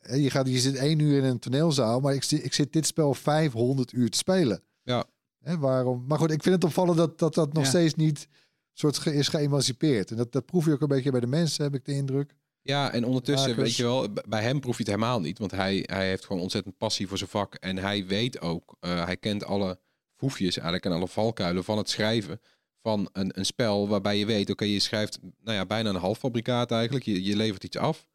je, 0.00 0.30
gaat, 0.30 0.48
je 0.48 0.58
zit 0.58 0.74
één 0.74 0.98
uur 0.98 1.18
in 1.18 1.24
een 1.24 1.38
toneelzaal, 1.38 2.00
maar 2.00 2.14
ik, 2.14 2.22
zit- 2.22 2.44
ik 2.44 2.52
zit 2.54 2.72
dit 2.72 2.86
spel 2.86 3.14
500 3.14 3.92
uur 3.92 4.10
te 4.10 4.18
spelen. 4.18 4.62
Ja. 4.82 5.04
Hè, 5.40 5.58
waarom? 5.58 6.04
Maar 6.08 6.18
goed, 6.18 6.30
ik 6.30 6.42
vind 6.42 6.54
het 6.54 6.64
opvallend 6.64 6.96
dat 6.96 7.18
dat, 7.18 7.34
dat 7.34 7.52
nog 7.52 7.62
Ja. 7.62 7.68
steeds 7.68 7.94
niet 7.94 8.28
soort 8.72 8.98
ge- 8.98 9.14
is 9.14 9.28
geëmancipeerd. 9.28 10.10
En 10.10 10.16
dat, 10.16 10.32
dat 10.32 10.46
proef 10.46 10.64
je 10.64 10.72
ook 10.72 10.80
een 10.80 10.88
beetje 10.88 11.10
bij 11.10 11.20
de 11.20 11.26
mensen, 11.26 11.64
heb 11.64 11.74
ik 11.74 11.84
de 11.84 11.92
indruk. 11.92 12.34
Ja, 12.62 12.92
en 12.92 13.04
ondertussen, 13.04 13.56
weet 13.56 13.76
je 13.76 13.82
wel, 13.82 14.06
bij 14.28 14.42
hem 14.42 14.60
proef 14.60 14.76
je 14.76 14.82
het 14.82 14.92
helemaal 14.92 15.20
niet. 15.20 15.38
Want 15.38 15.50
hij, 15.50 15.84
hij 15.86 16.08
heeft 16.08 16.24
gewoon 16.26 16.42
ontzettend 16.42 16.76
passie 16.76 17.08
voor 17.08 17.18
zijn 17.18 17.30
vak. 17.30 17.54
En 17.54 17.76
hij 17.78 18.06
weet 18.06 18.40
ook, 18.40 18.76
eh, 18.80 19.04
hij 19.04 19.16
kent 19.16 19.44
alle 19.44 19.78
foefjes 20.16 20.54
eigenlijk 20.54 20.84
en 20.86 20.92
alle 20.92 21.08
valkuilen 21.08 21.64
van 21.64 21.78
het 21.78 21.88
schrijven 21.90 22.40
van 22.82 23.08
een, 23.12 23.38
een 23.38 23.46
spel 23.46 23.88
waarbij 23.88 24.18
je 24.18 24.26
weet, 24.26 24.50
oké, 24.50 24.64
je 24.64 24.78
schrijft 24.80 25.18
nou 25.42 25.56
ja, 25.56 25.66
bijna 25.66 25.88
een 25.90 25.96
halffabrikaat 25.96 26.70
eigenlijk. 26.70 27.04
Je, 27.04 27.22
je 27.24 27.36
levert 27.36 27.64
iets 27.64 27.76
af. 27.76 28.06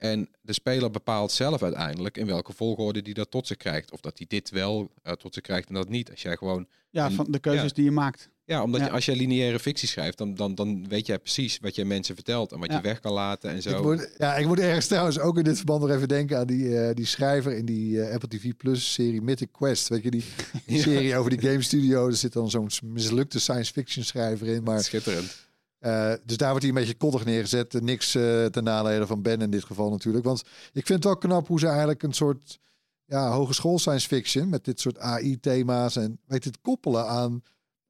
En 0.00 0.28
de 0.42 0.52
speler 0.52 0.90
bepaalt 0.90 1.32
zelf 1.32 1.62
uiteindelijk 1.62 2.16
in 2.16 2.26
welke 2.26 2.52
volgorde 2.52 3.02
die 3.02 3.14
dat 3.14 3.30
tot 3.30 3.46
zich 3.46 3.56
krijgt. 3.56 3.92
Of 3.92 4.00
dat 4.00 4.18
hij 4.18 4.26
dit 4.28 4.50
wel 4.50 4.90
eh, 5.02 5.12
tot 5.12 5.34
zich 5.34 5.42
krijgt 5.42 5.68
en 5.68 5.74
dat 5.74 5.88
niet. 5.88 6.10
Als 6.10 6.22
jij 6.22 6.36
gewoon 6.36 6.66
Ja, 6.90 7.10
van 7.10 7.26
de 7.30 7.38
keuzes 7.38 7.62
ja. 7.68 7.74
die 7.74 7.84
je 7.84 7.90
maakt. 7.90 8.28
ja, 8.44 8.62
omdat 8.62 8.80
Ja. 8.80 8.86
Je, 8.86 8.92
als 8.92 9.04
jij 9.04 9.16
lineaire 9.16 9.58
fictie 9.58 9.88
schrijft, 9.88 10.18
dan, 10.18 10.34
dan, 10.34 10.54
dan 10.54 10.88
weet 10.88 11.06
jij 11.06 11.18
precies 11.18 11.58
wat 11.60 11.74
je 11.74 11.84
mensen 11.84 12.14
vertelt 12.14 12.52
en 12.52 12.58
wat 12.58 12.70
Ja. 12.70 12.76
je 12.76 12.82
weg 12.82 13.00
kan 13.00 13.12
laten 13.12 13.50
en 13.50 13.62
zo. 13.62 13.76
Ik 13.78 13.82
moet, 13.82 14.14
ja, 14.18 14.36
ik 14.36 14.46
moet 14.46 14.58
ergens 14.60 14.86
trouwens 14.86 15.18
ook 15.18 15.38
in 15.38 15.44
dit 15.44 15.56
verband 15.56 15.80
nog 15.80 15.90
even 15.90 16.08
denken 16.08 16.38
aan 16.38 16.46
die, 16.46 16.78
eh, 16.78 16.94
die 16.94 17.06
schrijver 17.06 17.56
in 17.56 17.64
die 17.66 18.02
eh, 18.02 18.14
Apple 18.14 18.28
TV 18.28 18.56
Plus 18.56 18.92
serie 18.92 19.22
Mythic 19.22 19.52
Quest. 19.52 19.88
Weet 19.88 20.02
je, 20.02 20.10
die 20.10 20.24
Ja. 20.66 20.82
serie 20.82 21.16
over 21.16 21.30
die 21.30 21.40
game 21.50 21.62
studio. 21.62 22.06
Er 22.06 22.16
zit 22.16 22.32
dan 22.32 22.50
zo'n 22.50 22.68
mislukte 22.84 23.40
science 23.40 23.72
fiction 23.72 24.04
schrijver 24.04 24.46
in. 24.46 24.62
Maar 24.62 24.82
Schitterend. 24.84 25.48
Eh, 25.80 26.12
dus 26.24 26.36
daar 26.36 26.50
wordt 26.50 26.64
hij 26.64 26.74
een 26.74 26.80
beetje 26.80 26.96
koddig 26.96 27.24
neergezet. 27.24 27.74
Eh, 27.74 27.80
Niks 27.80 28.14
eh, 28.14 28.44
ten 28.44 28.64
nadele 28.64 29.06
van 29.06 29.22
Ben 29.22 29.40
in 29.40 29.50
dit 29.50 29.64
geval 29.64 29.90
natuurlijk. 29.90 30.24
Want 30.24 30.40
ik 30.72 30.86
vind 30.86 30.88
het 30.88 31.04
wel 31.04 31.16
knap 31.16 31.46
hoe 31.46 31.58
ze 31.58 31.66
eigenlijk 31.66 32.02
een 32.02 32.12
soort 32.12 32.58
ja, 33.04 33.30
hogeschool 33.30 33.78
science 33.78 34.08
fiction 34.08 34.48
met 34.48 34.64
dit 34.64 34.80
soort 34.80 34.98
AI-thema's 34.98 35.96
en 35.96 36.20
weet 36.26 36.44
het 36.44 36.60
koppelen 36.60 37.06
aan, 37.08 37.42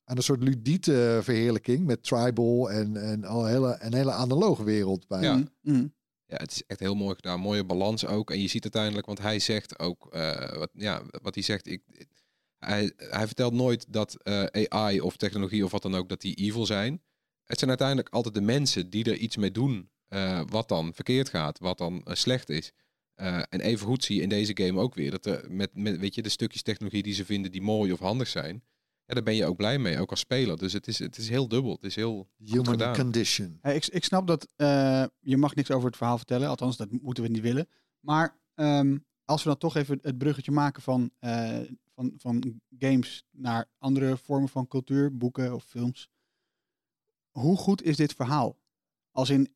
aan 0.05 0.17
een 0.17 0.23
soort 0.23 0.43
ludiete 0.43 1.21
verheerlijking 1.23 1.87
met 1.87 2.03
tribal 2.03 2.71
en, 2.71 2.97
en 2.97 3.25
al 3.25 3.45
een 3.45 3.51
hele, 3.51 3.77
een 3.81 3.95
hele 3.95 4.13
analoge 4.13 4.65
wereld 4.65 5.07
bij. 5.09 5.23
Ja. 5.23 5.43
Mm. 5.63 5.93
Ja, 6.31 6.37
het 6.37 6.51
is 6.51 6.63
echt 6.67 6.81
heel 6.81 6.95
mooi 6.95 7.15
gedaan. 7.15 7.41
Mooie 7.41 7.65
balans 7.65 8.07
ook. 8.07 8.31
En 8.31 8.41
je 8.41 8.49
ziet 8.49 8.63
uiteindelijk, 8.63 9.07
want 9.07 9.19
hij 9.19 9.39
zegt 9.39 9.79
ook, 9.79 10.07
eh, 10.13 10.57
wat, 10.57 10.71
ja, 10.73 11.03
wat 11.23 11.35
hij 11.35 11.45
zegt, 11.45 11.67
ik, 11.67 11.83
hij, 12.59 12.93
hij 12.97 13.27
vertelt 13.27 13.53
nooit 13.53 13.93
dat 13.93 14.23
eh, 14.23 14.45
AI 14.69 15.01
of 15.01 15.17
technologie 15.17 15.65
of 15.65 15.71
wat 15.71 15.83
dan 15.83 15.95
ook, 15.95 16.09
dat 16.09 16.21
die 16.21 16.35
evil 16.35 16.67
zijn. 16.67 17.03
Het 17.51 17.59
zijn 17.59 17.71
uiteindelijk 17.71 18.09
altijd 18.09 18.35
de 18.35 18.41
mensen 18.41 18.91
die 18.91 19.05
er 19.05 19.17
iets 19.17 19.37
mee 19.37 19.51
doen, 19.51 19.91
eh, 20.09 20.43
wat 20.47 20.69
dan 20.69 20.95
verkeerd 20.95 21.29
gaat, 21.29 21.59
wat 21.59 21.79
dan 21.79 22.03
eh, 22.05 22.15
slecht 22.15 22.49
is. 22.49 22.73
Eh, 23.15 23.43
en 23.49 23.61
even 23.61 23.87
goed 23.87 24.05
zie 24.05 24.17
je 24.17 24.23
in 24.23 24.29
deze 24.29 24.53
game 24.55 24.81
ook 24.81 24.95
weer 24.95 25.11
dat 25.11 25.27
er 25.27 25.45
met, 25.49 25.71
met 25.75 25.99
weet 25.99 26.15
je, 26.15 26.23
de 26.23 26.29
stukjes 26.29 26.63
technologie 26.63 27.03
die 27.03 27.15
ze 27.15 27.25
vinden 27.25 27.53
die 27.53 27.63
mooi 27.63 27.93
of 27.93 27.99
handig 27.99 28.29
zijn, 28.29 28.63
ja, 29.11 29.17
daar 29.17 29.25
ben 29.25 29.35
je 29.35 29.47
ook 29.47 29.57
blij 29.57 29.79
mee, 29.79 29.99
ook 29.99 30.11
als 30.11 30.21
speler. 30.21 30.57
Dus 30.59 30.73
het 30.73 30.87
is, 30.87 30.99
het 30.99 31.17
is 31.17 31.29
heel 31.29 31.49
dubbel. 31.49 31.73
Het 31.73 31.85
is 31.85 31.95
heel 31.95 32.29
Human 32.37 32.95
condition. 32.95 33.59
Hey, 33.61 33.75
ik, 33.77 33.87
ik 33.87 34.05
snap 34.05 34.27
dat 34.27 34.49
eh, 34.57 35.05
je 35.21 35.37
mag 35.37 35.55
niks 35.55 35.71
over 35.71 35.87
het 35.87 35.97
verhaal 35.97 36.17
vertellen. 36.17 36.49
Althans, 36.49 36.77
dat 36.77 36.91
moeten 36.91 37.23
we 37.23 37.29
niet 37.29 37.43
willen. 37.43 37.69
Maar 38.01 38.37
ehm, 38.55 38.97
als 39.25 39.43
we 39.43 39.49
dan 39.49 39.59
toch 39.59 39.77
even 39.77 39.99
het 40.03 40.19
bruggetje 40.19 40.53
maken 40.53 40.83
van, 40.83 41.11
eh, 41.19 41.59
van, 41.95 42.13
van 42.17 42.61
games 42.79 43.25
naar 43.31 43.69
andere 43.79 44.17
vormen 44.17 44.49
van 44.49 44.67
cultuur, 44.67 45.17
boeken 45.17 45.55
of 45.55 45.65
films. 45.65 46.09
Hoe 47.31 47.57
goed 47.57 47.83
is 47.83 47.97
dit 47.97 48.13
verhaal? 48.13 48.57
Als 49.13 49.31
in, 49.31 49.55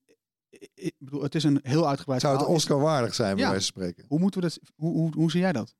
ik- 0.74 0.94
bedoel, 0.98 1.22
het 1.22 1.34
is 1.34 1.44
een 1.44 1.60
heel 1.62 1.88
uitgebreid 1.88 2.20
Zou 2.20 2.32
het 2.32 2.42
verhaal. 2.42 2.60
Oscar 2.60 2.80
waardig 2.80 3.14
zijn, 3.14 3.34
bij 3.34 3.44
Ja. 3.44 3.50
wijze 3.50 3.72
van 3.72 3.82
spreken? 3.82 4.04
Hoe 4.08 4.18
moeten 4.18 4.40
we 4.40 4.46
dat? 4.46 4.58
Hoe, 4.76 4.92
hoe, 4.92 5.12
hoe 5.14 5.30
zie 5.30 5.40
jij 5.40 5.52
dat? 5.52 5.74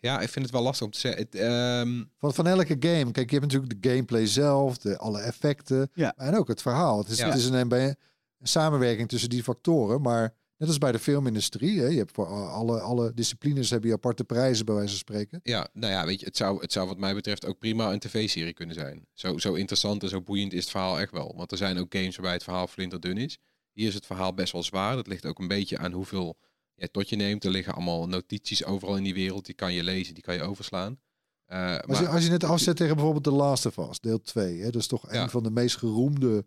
Ja, 0.00 0.20
ik 0.20 0.28
vind 0.28 0.44
het 0.44 0.54
wel 0.54 0.62
lastig 0.62 0.86
om 0.86 0.92
te 0.92 0.98
zeggen. 0.98 1.22
Het, 1.22 1.34
ehm, 1.34 2.04
Van, 2.18 2.34
van 2.34 2.46
elke 2.46 2.76
game. 2.80 3.10
Kijk, 3.10 3.30
je 3.30 3.38
hebt 3.38 3.52
natuurlijk 3.52 3.82
de 3.82 3.88
gameplay 3.90 4.26
zelf, 4.26 4.78
de, 4.78 4.98
alle 4.98 5.20
effecten. 5.20 5.90
Ja. 5.94 6.14
En 6.16 6.36
ook 6.36 6.48
het 6.48 6.62
verhaal. 6.62 6.98
Het 6.98 7.08
is, 7.08 7.18
Ja. 7.18 7.26
het 7.26 7.36
is 7.36 7.44
een, 7.46 7.54
een, 7.54 7.72
een 7.72 7.96
samenwerking 8.42 9.08
tussen 9.08 9.28
die 9.30 9.42
factoren. 9.42 10.00
Maar 10.00 10.34
net 10.56 10.68
als 10.68 10.78
bij 10.78 10.92
de 10.92 10.98
filmindustrie. 10.98 11.80
Hè, 11.80 11.86
je 11.86 11.96
hebt 11.96 12.12
voor 12.14 12.26
alle, 12.26 12.80
alle 12.80 13.14
disciplines 13.14 13.70
heb 13.70 13.84
je 13.84 13.92
aparte 13.92 14.24
prijzen, 14.24 14.64
bij 14.66 14.74
wijze 14.74 14.88
van 14.90 14.98
spreken. 14.98 15.40
Ja, 15.42 15.68
nou 15.72 15.92
ja, 15.92 16.06
weet 16.06 16.20
je, 16.20 16.26
het 16.26 16.36
zou, 16.36 16.60
het 16.60 16.72
zou 16.72 16.88
wat 16.88 16.98
mij 16.98 17.14
betreft 17.14 17.46
ook 17.46 17.58
prima 17.58 17.92
een 17.92 17.98
tv-serie 17.98 18.52
kunnen 18.52 18.74
zijn. 18.74 19.06
Zo, 19.12 19.38
zo 19.38 19.54
interessant 19.54 20.02
en 20.02 20.08
zo 20.08 20.22
boeiend 20.22 20.52
is 20.52 20.60
het 20.60 20.70
verhaal 20.70 21.00
echt 21.00 21.12
wel. 21.12 21.32
Want 21.36 21.50
er 21.52 21.56
zijn 21.58 21.78
ook 21.78 21.94
games 21.94 22.16
waarbij 22.16 22.34
het 22.34 22.42
verhaal 22.44 22.66
flinterdun 22.66 23.16
is. 23.16 23.38
Hier 23.72 23.88
is 23.88 23.94
het 23.94 24.06
verhaal 24.06 24.34
best 24.34 24.52
wel 24.52 24.62
zwaar. 24.62 24.94
Dat 24.96 25.06
ligt 25.06 25.26
ook 25.26 25.38
een 25.38 25.48
beetje 25.48 25.78
aan 25.78 25.92
hoeveel 25.92 26.36
jij 26.74 26.88
tot 26.88 27.08
je 27.08 27.16
neemt. 27.16 27.44
Er 27.44 27.50
liggen 27.50 27.74
allemaal 27.74 28.08
notities 28.08 28.64
overal 28.64 28.96
in 28.96 29.02
die 29.02 29.14
wereld. 29.14 29.46
Die 29.46 29.54
kan 29.54 29.72
je 29.72 29.82
lezen, 29.84 30.14
die 30.14 30.22
kan 30.22 30.34
je 30.34 30.42
overslaan. 30.42 30.98
Als, 31.46 31.58
je, 31.98 32.04
maar, 32.04 32.08
als 32.08 32.24
je 32.24 32.30
het 32.30 32.44
afzet 32.44 32.76
tegen 32.76 32.94
bijvoorbeeld 32.94 33.24
The 33.24 33.30
Last 33.30 33.66
of 33.66 33.76
Us, 33.76 34.00
deel 34.00 34.20
2. 34.20 34.58
Hè, 34.58 34.64
dat 34.70 34.80
is 34.80 34.86
toch 34.86 35.12
Ja. 35.12 35.22
een 35.22 35.30
van 35.30 35.42
de 35.42 35.50
meest 35.50 35.76
geroemde 35.76 36.44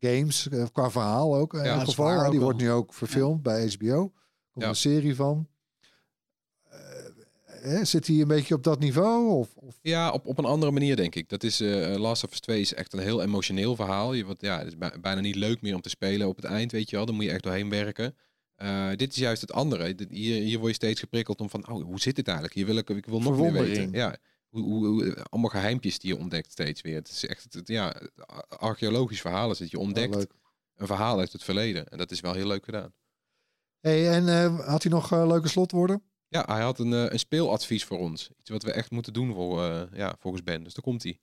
games, 0.00 0.48
eh, 0.48 0.64
qua 0.72 0.90
verhaal 0.90 1.36
ook. 1.36 1.54
In 1.54 1.64
Ja, 1.64 1.84
geval. 1.84 2.04
waar 2.06 2.30
die 2.30 2.40
wordt 2.40 2.58
nu 2.58 2.70
ook 2.70 2.94
verfilmd 2.94 3.42
bij 3.42 3.68
HBO. 3.78 3.98
Komt 4.52 4.64
Ja. 4.64 4.68
een 4.68 4.76
serie 4.76 5.14
van. 5.14 5.48
Eh, 7.62 7.82
zit 7.84 8.06
hij 8.06 8.20
een 8.20 8.28
beetje 8.28 8.54
op 8.54 8.62
dat 8.64 8.78
niveau? 8.78 9.28
Of, 9.30 9.48
of 9.54 9.78
ja, 9.82 10.10
op, 10.10 10.26
op 10.26 10.38
een 10.38 10.44
andere 10.44 10.72
manier 10.72 10.96
denk 10.96 11.14
ik. 11.14 11.28
Dat 11.28 11.42
is, 11.42 11.60
eh 11.60 11.94
Last 11.96 12.24
of 12.24 12.30
Us 12.32 12.40
2 12.40 12.60
is 12.60 12.74
echt 12.74 12.92
een 12.92 12.98
heel 12.98 13.22
emotioneel 13.22 13.76
verhaal. 13.76 14.12
Je, 14.12 14.24
wat, 14.24 14.40
ja, 14.40 14.58
het 14.58 14.66
is 14.66 14.76
bij- 14.78 14.94
bijna 15.00 15.20
niet 15.20 15.34
leuk 15.34 15.60
meer 15.60 15.74
om 15.74 15.80
te 15.80 15.88
spelen 15.88 16.28
op 16.28 16.36
het 16.36 16.44
eind, 16.44 16.72
weet 16.72 16.90
je 16.90 16.96
wel. 16.96 17.06
Dan 17.06 17.14
moet 17.14 17.24
je 17.24 17.30
echt 17.30 17.42
doorheen 17.42 17.68
werken. 17.70 18.16
Eh, 18.56 18.88
dit 18.96 19.10
is 19.12 19.18
juist 19.18 19.40
het 19.40 19.52
andere. 19.52 19.94
Hier, 20.10 20.42
hier 20.42 20.56
word 20.58 20.68
je 20.70 20.74
steeds 20.76 21.00
geprikkeld 21.00 21.40
om 21.40 21.50
van, 21.50 21.68
oh, 21.70 21.84
hoe 21.84 22.00
zit 22.00 22.16
het 22.16 22.26
eigenlijk? 22.26 22.56
Hier 22.56 22.66
wil 22.66 22.76
ik, 22.76 22.90
ik 22.90 23.06
wil 23.06 23.20
nog 23.20 23.38
meer 23.38 23.52
weten. 23.52 23.90
Ja, 23.92 24.16
hoe, 24.48 24.62
hoe, 24.62 24.86
hoe- 24.86 25.22
allemaal 25.28 25.50
geheimpjes 25.50 25.98
die 25.98 26.14
je 26.14 26.18
ontdekt 26.20 26.50
steeds 26.52 26.80
weer. 26.80 26.94
Het 26.94 27.08
is 27.08 27.26
echt, 27.26 27.54
het, 27.54 27.68
ja, 27.68 28.00
archeologisch 28.48 29.20
verhaal 29.20 29.50
is 29.50 29.58
het. 29.58 29.70
Je 29.70 29.78
ontdekt 29.78 30.26
een 30.76 30.86
verhaal 30.86 31.18
uit 31.18 31.32
het 31.32 31.44
verleden. 31.44 31.88
En 31.88 31.98
dat 31.98 32.10
is 32.10 32.20
wel 32.20 32.32
heel 32.32 32.46
leuk 32.46 32.64
gedaan. 32.64 32.92
Hey, 33.80 34.10
en 34.10 34.28
eh, 34.28 34.68
had 34.68 34.82
hij 34.82 34.92
nog 34.92 35.12
eh, 35.12 35.26
leuke 35.26 35.48
slotwoorden? 35.48 36.02
Ja, 36.28 36.44
hij 36.46 36.62
had 36.62 36.78
een, 36.78 36.92
eh, 36.92 37.04
een 37.12 37.18
speeladvies 37.18 37.84
voor 37.84 37.98
ons. 37.98 38.30
Iets 38.40 38.50
wat 38.50 38.62
we 38.62 38.72
echt 38.72 38.90
moeten 38.90 39.12
doen 39.12 39.34
voor, 39.34 39.62
eh, 39.64 39.82
ja, 39.92 40.14
volgens 40.18 40.42
Ben. 40.42 40.64
Dus 40.64 40.74
daar 40.74 40.84
komt 40.84 41.02
hij. 41.02 41.18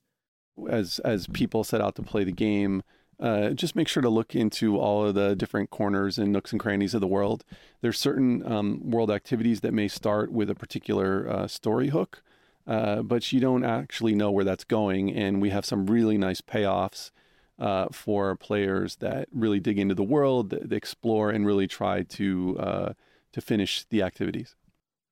as 0.70 1.02
as 1.02 1.26
people 1.32 1.64
set 1.64 1.80
out 1.82 1.96
to 1.96 2.04
play 2.04 2.24
the 2.34 2.44
game, 2.46 2.82
uh, 3.18 3.52
just 3.56 3.76
make 3.76 3.90
sure 3.90 4.06
to 4.06 4.12
look 4.14 4.34
into 4.34 4.80
all 4.80 5.08
of 5.08 5.14
the 5.14 5.34
different 5.36 5.70
corners 5.70 6.18
and 6.20 6.28
nooks 6.30 6.52
and 6.52 6.62
crannies 6.62 6.94
of 6.94 7.02
the 7.02 7.08
world. 7.08 7.44
There's 7.82 8.00
certain 8.02 8.52
um, 8.52 8.80
world 8.92 9.10
activities 9.12 9.60
that 9.60 9.72
may 9.74 9.88
start 9.90 10.32
with 10.32 10.50
a 10.50 10.54
particular 10.54 11.28
uh, 11.28 11.48
story 11.48 11.90
hook, 11.90 12.22
uh, 12.68 13.02
but 13.02 13.32
you 13.32 13.40
don't 13.40 13.64
actually 13.64 14.14
know 14.14 14.32
where 14.32 14.46
that's 14.46 14.66
going. 14.66 15.16
And 15.16 15.42
we 15.42 15.50
have 15.50 15.66
some 15.66 15.86
really 15.86 16.18
nice 16.18 16.42
payoffs 16.42 17.12
uh, 17.60 17.88
for 17.92 18.36
players 18.36 18.98
that 18.98 19.28
really 19.32 19.60
dig 19.60 19.78
into 19.78 19.96
the 19.96 20.04
world, 20.04 20.50
that, 20.50 20.70
that 20.70 20.76
explore, 20.76 21.30
and 21.30 21.46
really 21.46 21.68
try 21.68 22.04
to 22.04 22.58
uh, 22.60 22.94
to 23.32 23.42
finish 23.42 23.86
the 23.90 24.04
activities. 24.04 24.56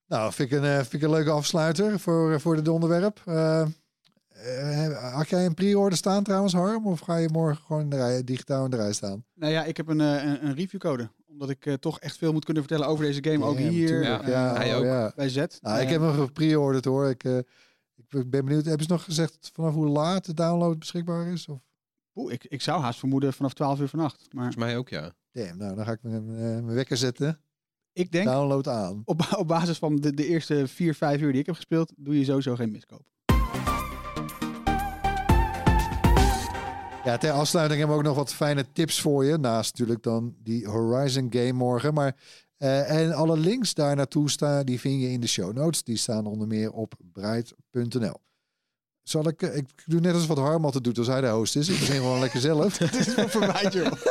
Nou, 0.07 0.33
vind 0.33 0.51
ik 0.51 0.57
een, 0.57 0.63
eh, 0.63 0.75
vind 0.75 0.93
ik 0.93 1.01
een 1.01 1.09
leuke 1.09 1.29
afsluiter 1.29 1.99
voor, 1.99 2.41
voor 2.41 2.55
dit 2.55 2.67
onderwerp. 2.67 3.21
Eh, 3.25 3.61
eh, 4.33 5.13
had 5.13 5.29
jij 5.29 5.45
een 5.45 5.53
pre-order 5.53 5.97
staan 5.97 6.23
trouwens, 6.23 6.53
Harm? 6.53 6.87
Of 6.87 6.99
ga 6.99 7.17
je 7.17 7.29
morgen 7.31 7.63
gewoon 7.65 7.81
in 7.81 7.89
de 7.89 7.95
rij, 7.95 8.23
digitaal 8.23 8.65
in 8.65 8.71
de 8.71 8.77
rij 8.77 8.93
staan? 8.93 9.23
Nou 9.33 9.51
ja, 9.51 9.63
ik 9.63 9.77
heb 9.77 9.87
een, 9.87 10.01
eh, 10.01 10.23
een, 10.23 10.45
een 10.45 10.55
reviewcode. 10.55 11.09
Omdat 11.43 11.57
ik 11.57 11.65
eh, 11.65 11.73
toch 11.73 11.99
echt 11.99 12.17
veel 12.17 12.33
moet 12.33 12.45
kunnen 12.45 12.63
vertellen 12.63 12.87
over 12.87 13.05
deze 13.05 13.23
game. 13.23 13.45
ook 13.45 13.57
hier 13.57 14.01
eh, 14.01 14.27
Ja, 14.27 14.53
hij 14.55 14.71
oh, 14.71 14.77
ook. 14.77 14.83
ja. 14.83 15.11
bij 15.15 15.29
Z. 15.29 15.35
Nou, 15.35 15.79
ik 15.79 15.85
Eh, 15.85 15.89
heb 15.91 16.01
hem 16.01 16.13
gepre-orderd 16.13 16.85
hoor. 16.85 17.09
Ik, 17.09 17.23
eh, 17.23 17.37
ik 18.09 18.29
ben 18.29 18.45
benieuwd. 18.45 18.65
Hebben 18.65 18.85
ze 18.85 18.91
nog 18.91 19.03
gezegd 19.03 19.49
vanaf 19.53 19.73
hoe 19.73 19.87
laat 19.87 20.25
de 20.25 20.33
download 20.33 20.79
beschikbaar 20.79 21.27
is? 21.27 21.47
Of? 21.47 21.59
oeh, 22.15 22.33
ik, 22.33 22.43
ik 22.45 22.61
zou 22.61 22.81
haast 22.81 22.99
vermoeden 22.99 23.33
vanaf 23.33 23.53
12 23.53 23.79
uur 23.79 23.87
vannacht. 23.87 24.17
Maar 24.19 24.43
Volgens 24.43 24.55
mij 24.55 24.77
ook, 24.77 24.89
ja. 24.89 25.13
Damn, 25.31 25.57
nou 25.57 25.75
dan 25.75 25.85
ga 25.85 25.91
ik 25.91 25.99
mijn, 26.03 26.29
eh, 26.29 26.35
mijn 26.37 26.65
wekker 26.73 26.97
zetten. 26.97 27.39
ik 27.93 28.11
denk, 28.11 28.25
Download 28.27 28.67
aan. 28.67 29.01
op, 29.05 29.21
op 29.37 29.47
basis 29.47 29.77
van 29.77 29.95
de, 29.95 30.13
de 30.13 30.27
eerste 30.27 30.67
4, 30.67 30.95
5 30.95 31.21
uur 31.21 31.31
die 31.31 31.39
ik 31.41 31.45
heb 31.45 31.55
gespeeld, 31.55 31.93
doe 31.97 32.17
je 32.19 32.23
sowieso 32.25 32.55
geen 32.55 32.71
miskoop. 32.71 33.05
Ja, 37.03 37.17
ter 37.17 37.31
afsluiting 37.31 37.79
hebben 37.79 37.97
we 37.97 38.03
ook 38.03 38.07
nog 38.09 38.17
wat 38.17 38.33
fijne 38.33 38.65
tips 38.73 39.01
voor 39.01 39.25
je. 39.25 39.37
Naast 39.37 39.71
natuurlijk 39.71 40.03
dan 40.03 40.35
die 40.43 40.67
Horizon 40.67 41.27
game 41.29 41.51
morgen. 41.51 41.93
Maar, 41.93 42.15
eh, 42.57 42.91
en 43.01 43.13
alle 43.13 43.37
links 43.37 43.73
daar 43.73 43.95
naartoe 43.95 44.29
staan, 44.29 44.65
die 44.65 44.79
vind 44.79 45.01
je 45.01 45.09
in 45.11 45.19
de 45.21 45.27
show 45.27 45.53
notes. 45.53 45.83
Die 45.83 45.97
staan 45.97 46.25
onder 46.25 46.47
meer 46.47 46.71
op 46.71 46.93
bright.nl. 47.13 48.21
Zal 49.03 49.27
ik, 49.27 49.41
eh, 49.41 49.55
ik 49.55 49.65
doe 49.85 49.99
net 49.99 50.13
als 50.13 50.25
wat 50.25 50.37
Harm 50.37 50.65
altijd 50.65 50.83
doet 50.83 50.97
als 50.97 51.07
hij 51.07 51.21
de 51.21 51.27
host 51.27 51.55
is. 51.55 51.69
Ik 51.69 51.79
begin 51.79 51.95
gewoon 51.95 52.19
lekker 52.19 52.39
zelf. 52.39 52.77
Het 52.79 52.95
is 52.95 53.15
wel 53.15 53.27
verwijt, 53.29 53.73
joh. 53.73 53.91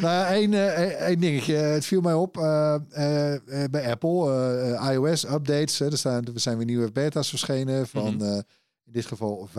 Nou, 0.00 0.26
één, 0.26 0.54
eh, 0.54 1.06
één 1.06 1.20
dingetje. 1.20 1.54
Het 1.54 1.84
viel 1.84 2.00
mij 2.00 2.12
op 2.12 2.32
bij 3.70 3.90
Apple. 3.90 4.90
iOS 4.92 5.24
updates. 5.24 5.78
Hè, 5.78 5.90
er, 5.90 5.98
staan, 5.98 6.24
er 6.24 6.40
zijn 6.40 6.56
weer 6.56 6.66
nieuwe 6.66 6.92
beta's 6.92 7.28
verschenen 7.28 7.86
van 7.88 8.14
Mhm. 8.16 8.40
In 8.86 8.92
dit 8.92 9.06
geval 9.06 9.48
15.4 9.48 9.54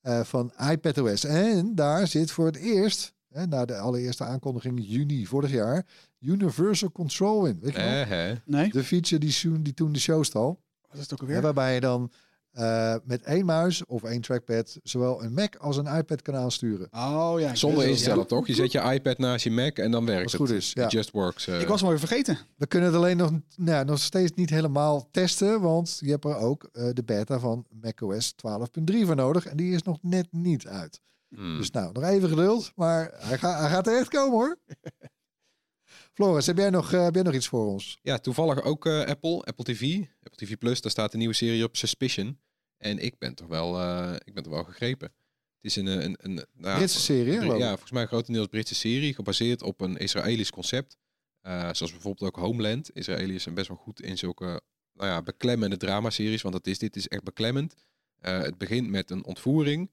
eh, 0.00 0.20
van 0.24 0.52
iPadOS. 0.70 1.24
En 1.24 1.74
daar 1.74 2.06
zit 2.06 2.30
voor 2.30 2.46
het 2.46 2.56
eerst, 2.56 3.14
hè, 3.28 3.46
na 3.46 3.64
de 3.64 3.78
allereerste 3.78 4.24
aankondiging 4.24 4.80
juni 4.86 5.26
vorig 5.26 5.50
jaar, 5.50 5.86
Universal 6.20 6.92
Control 6.92 7.46
in. 7.46 7.58
Weet 7.60 7.72
je 7.74 7.78
wel? 7.80 8.04
Hè? 8.06 8.34
Nee, 8.44 8.70
De 8.70 8.84
feature 8.84 9.18
die, 9.20 9.62
die 9.62 9.74
toen 9.74 9.92
de 9.92 9.98
show 9.98 10.24
stal. 10.24 10.60
wat 10.88 10.94
is 10.96 11.00
het 11.00 11.12
ook 11.12 11.18
Hè, 11.20 11.24
alweer? 11.26 11.42
waarbij 11.42 11.74
je 11.74 11.80
dan 11.80 12.10
eh, 12.58 12.94
met 13.04 13.22
één 13.22 13.44
muis 13.44 13.84
of 13.84 14.02
één 14.02 14.20
trackpad 14.20 14.78
zowel 14.82 15.22
een 15.22 15.34
Mac 15.34 15.56
als 15.56 15.76
een 15.76 15.86
iPad 15.86 16.22
kan 16.22 16.34
aansturen. 16.34 16.88
Oh 16.90 17.34
ja. 17.38 17.54
Zonder 17.54 17.86
instellen, 17.86 18.18
ja. 18.18 18.24
toch? 18.24 18.46
Je 18.46 18.54
zet 18.54 18.72
je 18.72 18.80
iPad 18.92 19.18
naast 19.18 19.44
je 19.44 19.50
Mac 19.50 19.78
en 19.78 19.90
dan 19.90 20.06
werkt 20.06 20.22
Als 20.22 20.32
het. 20.32 20.40
het 20.40 20.50
goed 20.50 20.58
is, 20.58 20.72
ja. 20.72 20.84
It 20.84 20.90
just 20.92 21.10
works. 21.10 21.46
eh. 21.46 21.60
Ik 21.60 21.68
was 21.68 21.80
hem 21.80 21.88
even 21.92 22.06
vergeten. 22.08 22.38
We 22.56 22.66
kunnen 22.66 22.88
het 22.88 22.98
alleen 22.98 23.16
nog, 23.16 23.30
nou, 23.30 23.42
ja, 23.78 23.82
nog 23.82 23.98
steeds 23.98 24.32
niet 24.34 24.50
helemaal 24.50 25.08
testen, 25.10 25.60
want 25.60 25.96
je 26.00 26.10
hebt 26.10 26.24
er 26.24 26.36
ook 26.36 26.68
eh, 26.72 26.88
de 26.92 27.04
beta 27.04 27.38
van 27.38 27.66
macOS 27.80 28.34
12.3 28.34 28.96
voor 29.04 29.16
nodig 29.16 29.46
en 29.46 29.56
die 29.56 29.74
is 29.74 29.82
nog 29.82 29.98
net 30.02 30.26
niet 30.30 30.66
uit. 30.66 31.00
Hmm. 31.28 31.56
Dus 31.58 31.70
nou, 31.70 31.92
nog 31.92 32.04
even 32.04 32.28
geduld, 32.28 32.72
maar 32.76 33.10
hij, 33.16 33.38
gaat 33.38 33.60
hij 33.60 33.68
gaat 33.70 33.86
er 33.86 33.98
echt 33.98 34.08
komen 34.08 34.38
hoor. 34.38 34.58
Floris, 36.14 36.46
heb 36.46 36.56
jij, 36.56 36.70
nog, 36.70 36.92
eh, 36.92 37.02
heb 37.04 37.14
jij 37.14 37.22
nog 37.22 37.34
iets 37.34 37.48
voor 37.48 37.66
ons? 37.66 37.98
Ja, 38.02 38.18
toevallig 38.18 38.62
ook 38.62 38.86
eh, 38.86 39.04
Apple, 39.04 39.44
Apple 39.44 39.64
TV. 39.64 40.00
Apple 40.22 40.46
TV 40.46 40.58
Plus, 40.58 40.80
daar 40.80 40.90
staat 40.90 41.12
een 41.12 41.18
nieuwe 41.18 41.34
serie 41.34 41.64
op 41.64 41.76
Suspicion. 41.76 42.38
En 42.78 42.98
ik 42.98 43.18
ben 43.18 43.34
toch 43.34 43.48
wel, 43.48 43.80
eh, 43.80 44.14
ik 44.24 44.34
ben 44.34 44.42
toch 44.42 44.52
wel 44.52 44.64
gegrepen. 44.64 45.12
Het 45.60 45.70
is 45.70 45.76
een, 45.76 45.86
een, 45.86 46.02
een, 46.02 46.16
een 46.20 46.46
nou 46.54 46.76
Britse 46.76 47.00
serie. 47.00 47.40
Ja, 47.40 47.68
volgens 47.68 47.90
mij 47.90 48.02
een 48.02 48.08
grotendeels 48.08 48.46
Britse 48.46 48.74
serie, 48.74 49.14
gebaseerd 49.14 49.62
op 49.62 49.80
een 49.80 49.96
Israëlisch 49.96 50.50
concept. 50.50 50.96
Eh, 51.40 51.60
zoals 51.72 51.92
bijvoorbeeld 51.92 52.30
ook 52.30 52.42
Homeland. 52.42 52.90
Israëliërs 52.94 53.42
zijn 53.42 53.54
best 53.54 53.68
wel 53.68 53.76
goed 53.76 54.02
in 54.02 54.18
zulke 54.18 54.60
nou 54.98 55.10
ja, 55.10 55.22
beklemmende 55.22 55.76
dramaseries, 55.76 56.42
want 56.42 56.54
dat 56.54 56.66
is, 56.66 56.78
dit 56.78 56.96
is 56.96 57.08
echt 57.08 57.22
beklemmend. 57.22 57.74
Eh, 58.20 58.40
het 58.40 58.58
begint 58.58 58.88
met 58.88 59.10
een 59.10 59.24
ontvoering. 59.24 59.90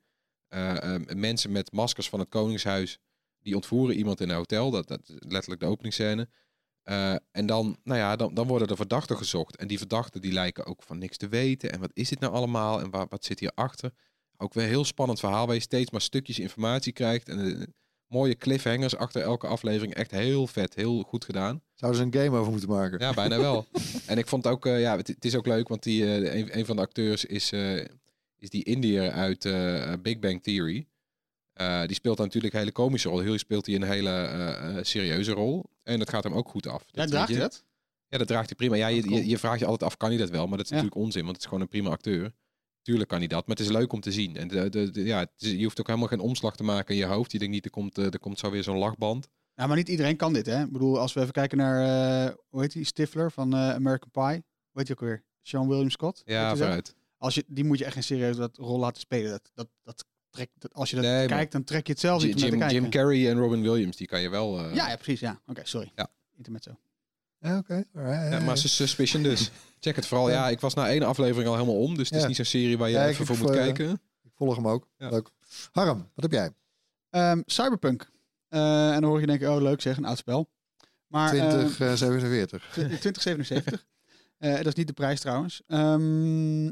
Eh, 0.48 0.96
eh, 0.96 1.02
mensen 1.16 1.52
met 1.52 1.72
maskers 1.72 2.10
van 2.10 2.20
het 2.20 2.30
Koningshuis, 2.30 3.00
die 3.42 3.56
ontvoeren 3.56 3.96
iemand 3.96 4.22
in 4.22 4.30
een 4.30 4.36
hotel. 4.36 4.72
Dat, 4.72 4.88
dat 4.88 5.02
is 5.10 5.16
letterlijk 5.20 5.62
de 5.62 5.68
openingsscène. 5.68 6.30
Eh, 6.86 7.16
en 7.32 7.46
dan, 7.46 7.78
nou 7.84 8.00
ja, 8.00 8.16
dan, 8.16 8.34
dan 8.34 8.48
worden 8.48 8.68
de 8.68 8.76
verdachten 8.76 9.18
gezocht. 9.18 9.56
En 9.56 9.68
die 9.68 9.78
verdachten 9.78 10.22
die 10.22 10.32
lijken 10.32 10.66
ook 10.66 10.84
van 10.84 10.98
niks 10.98 11.18
te 11.18 11.28
weten. 11.28 11.72
En 11.72 11.80
wat 11.80 11.92
is 11.94 12.10
dit 12.10 12.20
nou 12.20 12.34
allemaal? 12.34 12.80
En 12.82 12.90
waar, 12.90 13.06
wat 13.10 13.26
zit 13.26 13.40
hierachter? 13.40 13.92
Ook 14.38 14.54
weer 14.54 14.64
een 14.64 14.70
heel 14.70 14.86
spannend 14.86 15.20
verhaal 15.20 15.46
waar 15.46 15.56
je 15.56 15.62
steeds 15.62 15.92
maar 15.92 16.02
stukjes 16.02 16.40
informatie 16.40 16.94
krijgt. 16.94 17.30
En 17.30 17.60
eh, 17.60 17.68
mooie 18.08 18.36
cliffhangers 18.36 18.96
achter 18.96 19.22
elke 19.22 19.48
aflevering. 19.48 19.94
Echt 19.94 20.12
heel 20.12 20.48
vet, 20.48 20.76
heel 20.76 21.02
goed 21.02 21.26
gedaan. 21.26 21.62
Zouden 21.74 22.02
ze 22.02 22.08
een 22.08 22.24
game 22.24 22.38
over 22.38 22.52
moeten 22.52 22.70
maken? 22.70 23.00
Ja, 23.00 23.14
bijna 23.14 23.38
wel. 23.40 23.66
en 24.08 24.18
ik 24.18 24.28
vond 24.28 24.48
ook, 24.48 24.66
eh, 24.66 24.80
ja, 24.80 24.98
het, 24.98 25.08
het 25.08 25.26
is 25.26 25.36
ook 25.36 25.48
leuk, 25.48 25.68
want 25.68 25.84
die, 25.84 26.06
een, 26.06 26.58
een 26.58 26.66
van 26.66 26.76
de 26.76 26.82
acteurs 26.82 27.26
is, 27.26 27.52
is 28.38 28.50
die 28.50 28.64
Indiër 28.64 29.12
uit 29.12 29.50
Big 30.02 30.20
Bang 30.20 30.44
Theory. 30.44 30.88
Eh, 31.56 31.86
die 31.86 31.96
speelt 31.96 32.18
dan 32.18 32.26
natuurlijk 32.26 32.54
een 32.54 32.60
hele 32.60 32.72
komische 32.72 33.10
rol. 33.10 33.20
Hier 33.22 33.40
speelt 33.40 33.66
hij 33.66 33.76
een 33.76 33.84
hele 33.84 34.10
eh, 34.10 34.78
eh, 34.78 34.84
serieuze 34.84 35.32
rol. 35.32 35.64
En 35.84 36.00
dat 36.00 36.10
gaat 36.10 36.24
hem 36.24 36.34
ook 36.34 36.50
goed 36.50 36.68
af. 36.68 36.84
Ja, 36.88 37.02
Dat 37.02 37.08
draagt 37.12 37.28
hij 37.28 37.38
je. 37.38 37.42
dat? 37.44 37.64
Ja, 38.08 38.18
dat 38.18 38.28
draagt 38.28 38.46
hij 38.50 38.56
prima. 38.56 38.76
Ja, 38.76 38.88
je, 38.88 39.02
Cool. 39.02 39.18
je, 39.18 39.28
je 39.28 39.38
vraagt 39.38 39.60
je 39.60 39.66
altijd 39.66 39.90
af, 39.92 39.98
kan 39.98 40.10
hij 40.10 40.18
dat 40.18 40.30
wel? 40.30 40.48
Maar 40.48 40.58
dat 40.58 40.66
is 40.66 40.72
Ja. 40.72 40.76
natuurlijk 40.76 41.02
onzin, 41.06 41.22
want 41.24 41.34
het 41.34 41.42
is 41.42 41.46
gewoon 41.48 41.62
een 41.64 41.70
prima 41.70 41.90
acteur. 41.90 42.32
Tuurlijk 42.82 43.10
kan 43.10 43.18
hij 43.20 43.28
dat, 43.28 43.48
maar 43.48 43.56
het 43.56 43.66
is 43.66 43.72
leuk 43.72 43.94
om 43.94 44.00
te 44.00 44.12
zien. 44.12 44.36
En 44.38 44.48
de, 44.48 44.70
de, 44.70 44.92
de- 44.92 45.04
ja, 45.04 45.28
is- 45.38 45.52
je 45.52 45.64
hoeft 45.64 45.80
ook 45.80 45.88
helemaal 45.88 46.08
geen 46.08 46.20
omslag 46.20 46.56
te 46.56 46.64
maken 46.64 46.94
in 46.96 47.00
je 47.00 47.06
hoofd. 47.08 47.32
Je 47.32 47.38
denkt 47.40 47.54
niet, 47.54 47.66
er 47.66 47.72
komt, 47.72 47.98
er 47.98 48.20
komt 48.20 48.40
zo 48.40 48.50
weer 48.52 48.64
zo'n 48.64 48.78
lachband. 48.78 49.28
Ja, 49.56 49.68
maar 49.68 49.76
niet 49.78 49.90
iedereen 49.90 50.16
kan 50.16 50.34
dit, 50.34 50.46
hè? 50.46 50.64
Ik 50.64 50.72
bedoel, 50.72 51.00
als 51.00 51.14
we 51.14 51.20
even 51.22 51.34
kijken 51.34 51.58
naar, 51.58 52.36
hoe 52.50 52.62
heet 52.62 52.72
die, 52.72 52.84
Stifler 52.86 53.32
van 53.32 53.56
American 53.56 54.12
Pie. 54.12 54.44
Weet 54.72 54.88
je 54.88 54.94
ook 54.94 55.00
weer? 55.00 55.24
Sean 55.42 55.68
William 55.68 55.90
Scott. 55.90 56.22
Ja, 56.26 56.56
vooruit. 56.56 56.96
Als 57.18 57.36
je, 57.36 57.44
die 57.48 57.64
moet 57.64 57.78
je 57.78 57.86
echt 57.86 57.94
geen 57.94 58.04
serieus 58.04 58.36
dat 58.36 58.58
rol 58.58 58.80
laten 58.80 59.00
spelen. 59.02 59.32
Dat, 59.32 59.52
dat, 59.54 59.68
dat 59.84 60.06
trekt, 60.36 60.52
dat, 60.58 60.74
als 60.74 60.90
je 60.90 60.96
dat 60.96 61.06
Nee, 61.06 61.28
kijkt, 61.28 61.52
dan 61.52 61.64
trek 61.64 61.86
je 61.88 61.92
het 61.92 62.02
zelf 62.02 62.22
Jim, 62.22 62.36
niet 62.36 62.44
om 62.44 62.58
naar 62.58 62.68
te 62.68 62.74
Jim, 62.76 62.82
kijken. 62.90 63.00
Jim 63.00 63.20
Carrey 63.20 63.32
en 63.32 63.38
Robin 63.40 63.62
Williams, 63.62 63.98
die 63.98 64.08
kan 64.08 64.22
je 64.22 64.30
wel... 64.30 64.60
eh, 64.60 64.76
ja, 64.76 64.90
ja, 64.90 64.96
precies. 64.96 65.20
Ja. 65.20 65.42
Oké, 65.48 65.62
sorry. 65.64 65.92
Ja. 65.96 66.08
Intermezzo. 66.38 66.78
Ja, 67.40 67.58
Oké, 67.58 67.84
alright. 67.96 68.32
Ja, 68.32 68.40
maar 68.40 68.58
Sus- 68.58 68.76
Suspicion 68.76 69.24
dus. 69.24 69.52
Check 69.80 69.96
het 69.96 70.08
vooral. 70.08 70.30
Ja, 70.30 70.50
ik 70.50 70.60
was 70.60 70.74
na 70.74 70.90
één 70.90 71.04
aflevering 71.04 71.48
al 71.50 71.54
helemaal 71.56 71.82
om. 71.82 71.98
Dus 71.98 72.10
het 72.10 72.20
is 72.20 72.28
niet 72.28 72.36
zo'n 72.36 72.46
serie 72.46 72.78
waar 72.78 72.90
je 72.90 72.96
Ja, 72.96 73.04
ik 73.04 73.10
even 73.12 73.26
voor 73.26 73.38
moet 73.38 73.50
eh, 73.50 73.56
kijken. 73.56 73.92
Ik 74.24 74.32
volg 74.36 74.56
hem 74.56 74.68
ook. 74.68 74.88
Ja. 74.98 75.10
Leuk. 75.10 75.30
Harm, 75.72 75.98
wat 76.14 76.24
heb 76.24 76.32
jij? 76.32 76.52
Ehm, 77.10 77.42
Cyberpunk. 77.46 78.12
Eh, 78.48 78.94
en 78.94 79.02
dan 79.02 79.10
hoor 79.10 79.20
je 79.20 79.26
denken, 79.28 79.52
oh 79.56 79.62
leuk 79.62 79.82
zeg, 79.82 79.98
een 79.98 80.06
oud 80.06 80.18
spel. 80.18 80.50
Maar, 81.08 81.34
ehm, 81.34 81.68
2047. 81.68 82.68
2077. 82.72 83.86
Eh, 84.38 84.56
dat 84.56 84.66
is 84.66 84.74
niet 84.74 84.88
de 84.88 84.94
prijs 84.94 85.20
trouwens. 85.20 85.62
Ehm, 85.68 86.64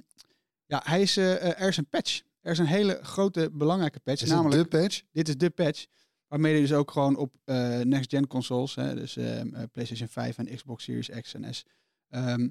ja, 0.65 0.81
hij 0.83 1.01
is, 1.01 1.17
er 1.17 1.67
is 1.67 1.77
een 1.77 1.87
patch. 1.89 2.21
Er 2.43 2.51
is 2.51 2.57
een 2.57 2.65
hele 2.65 2.99
grote, 3.01 3.49
belangrijke 3.53 3.99
patch. 3.99 4.21
Is 4.21 4.29
namelijk, 4.29 4.71
de 4.71 4.77
patch? 4.77 5.01
dit 5.11 5.27
is 5.27 5.37
de 5.37 5.49
patch. 5.49 5.85
Waarmee 6.27 6.53
je 6.53 6.61
dus 6.61 6.73
ook 6.73 6.91
gewoon 6.91 7.15
op 7.15 7.35
eh, 7.43 7.79
next-gen 7.79 8.27
consoles, 8.27 8.75
hè, 8.75 8.95
dus 8.95 9.17
ehm, 9.17 9.55
eh, 9.55 9.63
PlayStation 9.71 10.07
5 10.07 10.37
en 10.37 10.55
Xbox 10.55 10.83
Series 10.83 11.09
X 11.21 11.33
en 11.33 11.53
S, 11.53 11.65
ehm, 12.09 12.49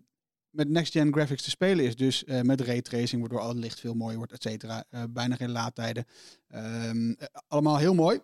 met 0.50 0.68
next-gen 0.68 1.12
graphics 1.12 1.42
te 1.42 1.50
spelen 1.50 1.84
is. 1.84 1.96
Dus 1.96 2.24
eh, 2.24 2.40
met 2.40 2.60
raytracing, 2.60 3.20
waardoor 3.20 3.40
al 3.40 3.48
het 3.48 3.58
licht 3.58 3.80
veel 3.80 3.94
mooier 3.94 4.16
wordt, 4.16 4.32
et 4.32 4.42
cetera. 4.42 4.84
Bijna 5.10 5.36
geen 5.36 5.50
laadtijden. 5.50 6.04
Ehm, 6.48 7.10
eh, 7.10 7.26
allemaal 7.48 7.76
heel 7.76 7.94
mooi. 7.94 8.20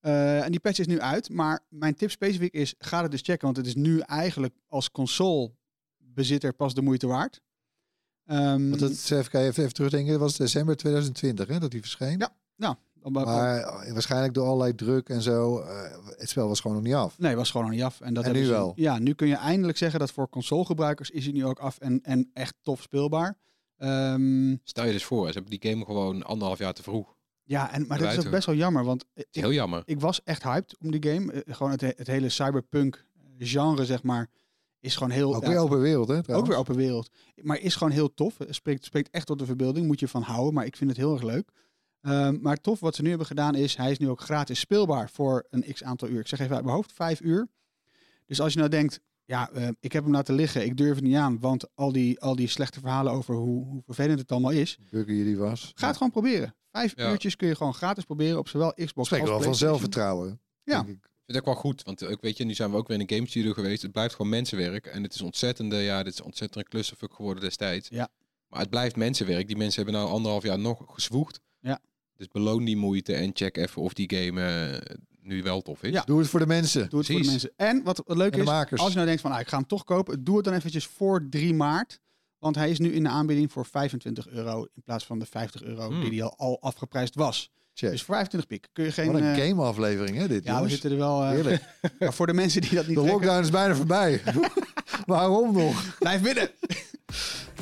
En 0.00 0.50
die 0.50 0.60
patch 0.60 0.78
is 0.78 0.86
nu 0.86 1.00
uit. 1.00 1.30
Maar 1.30 1.60
mijn 1.68 1.94
tip 1.94 2.10
specifiek 2.10 2.52
is, 2.52 2.74
ga 2.78 3.02
het 3.02 3.10
dus 3.10 3.22
checken. 3.22 3.44
Want 3.44 3.56
het 3.56 3.66
is 3.66 3.74
nu 3.74 4.00
eigenlijk 4.00 4.54
als 4.66 4.90
consolebezitter 4.90 6.52
pas 6.52 6.74
de 6.74 6.82
moeite 6.82 7.06
waard. 7.06 7.40
Ehm, 8.30 8.68
Want 8.68 8.80
dat, 8.80 8.90
even, 8.90 9.08
kijken, 9.30 9.40
even, 9.40 9.62
even 9.62 9.74
terugdenken, 9.74 10.10
dat 10.12 10.20
was 10.20 10.36
december 10.36 10.76
2020 10.76 11.48
hè, 11.48 11.58
dat 11.58 11.70
die 11.70 11.80
verscheen. 11.80 12.18
Ja. 12.18 12.32
nou, 12.56 12.76
Maar- 13.02 13.56
eh, 13.58 13.92
waarschijnlijk 13.92 14.34
door 14.34 14.46
allerlei 14.46 14.74
druk 14.74 15.08
en 15.08 15.22
zo. 15.22 15.58
eh, 15.58 15.96
het 16.16 16.28
spel 16.28 16.48
was 16.48 16.60
gewoon 16.60 16.76
nog 16.76 16.86
niet 16.86 16.94
af. 16.94 17.18
Nee, 17.18 17.36
was 17.36 17.50
gewoon 17.50 17.66
nog 17.66 17.74
niet 17.74 17.84
af. 17.84 18.00
En, 18.00 18.14
dat 18.14 18.24
En 18.24 18.32
nu 18.32 18.44
ze- 18.44 18.50
wel? 18.50 18.72
Ja, 18.76 18.98
nu 18.98 19.14
kun 19.14 19.28
je 19.28 19.34
eindelijk 19.36 19.78
zeggen 19.78 19.98
dat 20.00 20.10
voor 20.12 20.28
consolegebruikers 20.28 21.10
is 21.10 21.24
hij 21.24 21.32
nu 21.32 21.44
ook 21.44 21.58
af 21.58 21.78
en, 21.78 22.00
en 22.02 22.30
echt 22.32 22.54
tof 22.62 22.82
speelbaar. 22.82 23.36
Ehm, 23.76 24.56
Stel 24.64 24.84
je 24.84 24.92
dus 24.92 25.04
voor, 25.04 25.26
ze 25.26 25.32
hebben 25.32 25.58
die 25.58 25.70
game 25.70 25.84
gewoon 25.84 26.22
anderhalf 26.22 26.58
jaar 26.58 26.72
te 26.74 26.82
vroeg. 26.82 27.14
ja, 27.44 27.72
en, 27.72 27.86
maar 27.86 27.98
dat 27.98 28.12
is 28.12 28.18
ook 28.24 28.30
best 28.30 28.46
wel 28.46 28.54
jammer, 28.54 28.84
want 28.84 29.04
Het 29.14 29.26
is 29.30 29.40
heel 29.40 29.52
jammer. 29.52 29.82
ik 29.84 30.00
was 30.00 30.22
echt 30.24 30.42
hyped 30.42 30.76
om 30.80 30.90
die 30.90 31.10
game. 31.12 31.32
Eh, 31.32 31.54
Gewoon 31.54 31.72
het, 31.72 31.80
he- 31.80 31.92
het 31.96 32.06
hele 32.06 32.28
cyberpunk 32.28 33.06
genre, 33.38 33.84
zeg 33.84 34.02
maar, 34.02 34.28
is 34.80 34.96
gewoon 34.96 35.12
heel... 35.12 35.34
Ook 35.34 35.42
ja, 35.42 35.48
weer 35.48 35.58
open 35.58 35.80
wereld, 35.80 36.08
hè? 36.08 36.16
Ook 36.16 36.22
trouwens. 36.22 36.48
weer 36.50 36.58
open 36.58 36.76
wereld. 36.76 37.10
Maar 37.42 37.58
is 37.60 37.74
gewoon 37.76 37.92
heel 37.92 38.14
tof. 38.14 38.38
Het 38.38 38.54
Spreekt, 38.54 38.84
spreekt 38.84 39.10
echt 39.10 39.26
tot 39.26 39.38
de 39.38 39.46
verbeelding. 39.46 39.86
Moet 39.86 40.00
je 40.00 40.08
van 40.08 40.22
houden. 40.22 40.54
Maar 40.54 40.66
ik 40.66 40.76
vind 40.76 40.90
het 40.90 40.98
heel 40.98 41.12
erg 41.12 41.22
leuk. 41.22 41.50
Ehm, 42.00 42.38
maar 42.40 42.56
tof 42.56 42.80
wat 42.80 42.94
ze 42.94 43.02
nu 43.02 43.08
hebben 43.08 43.26
gedaan 43.26 43.54
is... 43.54 43.76
Hij 43.76 43.90
is 43.90 43.98
nu 43.98 44.08
ook 44.08 44.20
gratis 44.20 44.60
speelbaar 44.60 45.10
voor 45.10 45.46
een 45.50 45.72
x 45.72 45.82
aantal 45.82 46.08
uur. 46.08 46.20
Ik 46.20 46.26
zeg 46.28 46.38
even 46.40 46.54
uit 46.54 46.64
mijn 46.64 46.76
hoofd. 46.76 46.92
Vijf 46.92 47.20
uur. 47.20 47.48
Dus 48.26 48.40
als 48.40 48.52
je 48.52 48.58
nou 48.58 48.70
denkt... 48.70 49.00
Ja, 49.24 49.50
eh, 49.50 49.68
ik 49.80 49.92
heb 49.92 50.02
hem 50.02 50.12
laten 50.12 50.34
liggen. 50.34 50.64
Ik 50.64 50.76
durf 50.76 50.94
het 50.94 51.04
niet 51.04 51.16
aan. 51.16 51.40
Want 51.40 51.66
al 51.74 51.92
die, 51.92 52.20
al 52.20 52.36
die 52.36 52.48
slechte 52.48 52.80
verhalen 52.80 53.12
over 53.12 53.34
hoe, 53.34 53.64
hoe 53.66 53.82
vervelend 53.84 54.18
het 54.18 54.30
allemaal 54.32 54.50
is. 54.50 54.78
Bugger 54.90 55.06
die 55.24 55.38
was. 55.38 55.72
Ga 55.74 55.86
het 55.86 55.96
gewoon 55.96 56.12
proberen. 56.12 56.54
Vijf 56.70 56.92
Ja. 56.96 57.10
uurtjes 57.10 57.36
kun 57.36 57.48
je 57.48 57.54
gewoon 57.56 57.74
gratis 57.74 58.04
proberen 58.04 58.38
op 58.38 58.48
zowel 58.48 58.72
Xbox 58.84 59.06
Spreekt 59.06 59.22
als 59.28 59.32
wel 59.32 59.42
van 59.42 59.54
zelfvertrouwen. 59.54 60.40
Ja. 60.62 60.82
denk 60.82 60.96
ik. 60.96 61.09
Vind 61.30 61.42
het 61.44 61.48
ook 61.48 61.54
wel 61.54 61.72
goed, 61.72 61.82
want 61.82 62.10
ik 62.10 62.20
weet 62.20 62.36
je, 62.36 62.44
nu 62.44 62.54
zijn 62.54 62.70
we 62.70 62.76
ook 62.76 62.88
weer 62.88 63.00
in 63.00 63.06
een 63.08 63.16
game 63.16 63.28
studio 63.28 63.52
geweest. 63.52 63.82
Het 63.82 63.92
blijft 63.92 64.14
gewoon 64.14 64.30
mensenwerk 64.30 64.86
en 64.86 65.02
het 65.02 65.14
is 65.14 65.20
ontzettende, 65.20 65.76
ja, 65.76 66.02
dit 66.02 66.12
is 66.12 66.20
ontzettend 66.20 66.64
een 66.64 66.70
clusterfuck 66.70 67.14
geworden 67.14 67.42
destijds. 67.42 67.88
Ja. 67.88 68.08
Maar 68.48 68.60
het 68.60 68.70
blijft 68.70 68.96
mensenwerk. 68.96 69.46
Die 69.46 69.56
mensen 69.56 69.82
hebben 69.82 70.00
nou 70.00 70.12
anderhalf 70.14 70.42
jaar 70.42 70.58
nog 70.58 70.84
gezwoegd. 70.88 71.40
Ja. 71.60 71.78
Dus 72.16 72.28
beloon 72.28 72.64
die 72.64 72.76
moeite 72.76 73.14
en 73.14 73.30
check 73.34 73.56
even 73.56 73.82
of 73.82 73.92
die 73.92 74.14
game 74.14 74.42
eh, 74.42 74.96
nu 75.20 75.42
wel 75.42 75.60
tof 75.62 75.82
is. 75.82 75.92
Ja. 75.92 76.02
Doe 76.04 76.18
het 76.18 76.28
voor 76.28 76.40
de 76.40 76.46
mensen. 76.46 76.88
Doe 76.88 76.98
het 76.98 77.10
voor 77.10 77.20
de 77.20 77.26
mensen. 77.26 77.52
En 77.56 77.82
wat, 77.82 78.02
wat 78.06 78.16
leuk 78.16 78.32
En 78.32 78.40
is, 78.40 78.44
makers. 78.46 78.80
als 78.80 78.88
je 78.88 78.94
nou 78.94 79.06
denkt 79.06 79.22
van, 79.22 79.32
ah, 79.32 79.40
ik 79.40 79.48
ga 79.48 79.56
hem 79.56 79.66
toch 79.66 79.84
kopen, 79.84 80.24
doe 80.24 80.36
het 80.36 80.44
dan 80.44 80.54
eventjes 80.54 80.86
voor 80.86 81.26
3 81.30 81.54
maart. 81.54 82.00
Want 82.38 82.54
hij 82.56 82.70
is 82.70 82.78
nu 82.78 82.92
in 82.92 83.02
de 83.02 83.08
aanbieding 83.08 83.52
voor 83.52 83.66
25 83.66 84.28
euro 84.28 84.66
in 84.74 84.82
plaats 84.84 85.06
van 85.06 85.18
de 85.18 85.26
50 85.26 85.62
euro 85.62 85.88
Hmm. 85.90 86.00
die 86.00 86.10
hij 86.10 86.22
al, 86.22 86.36
al 86.38 86.60
afgeprijsd 86.62 87.14
was. 87.14 87.50
Check. 87.80 87.90
Dus 87.90 88.02
voor 88.02 88.14
25 88.14 88.48
pik 88.50 88.68
kun 88.72 88.84
je 88.84 88.92
geen... 88.92 89.12
Wat 89.12 89.20
een 89.20 89.34
eh, 89.34 89.44
gameaflevering, 89.46 90.16
hè, 90.16 90.28
dit, 90.28 90.44
ja, 90.44 90.62
we 90.62 90.68
zitten 90.68 90.90
er 90.90 90.96
wel... 90.96 91.22
eh, 91.22 91.30
Heerlijk. 91.30 91.62
maar 91.98 92.12
voor 92.12 92.26
de 92.26 92.32
mensen 92.32 92.60
die 92.60 92.74
dat 92.74 92.86
niet 92.86 92.96
De 92.96 93.02
trekken, 93.02 93.20
lockdown 93.26 93.42
is 93.44 93.50
bijna 93.50 93.74
voorbij. 93.74 94.22
Waarom 95.06 95.52
nog? 95.52 95.96
blijf 95.98 96.22
binnen. 96.22 96.50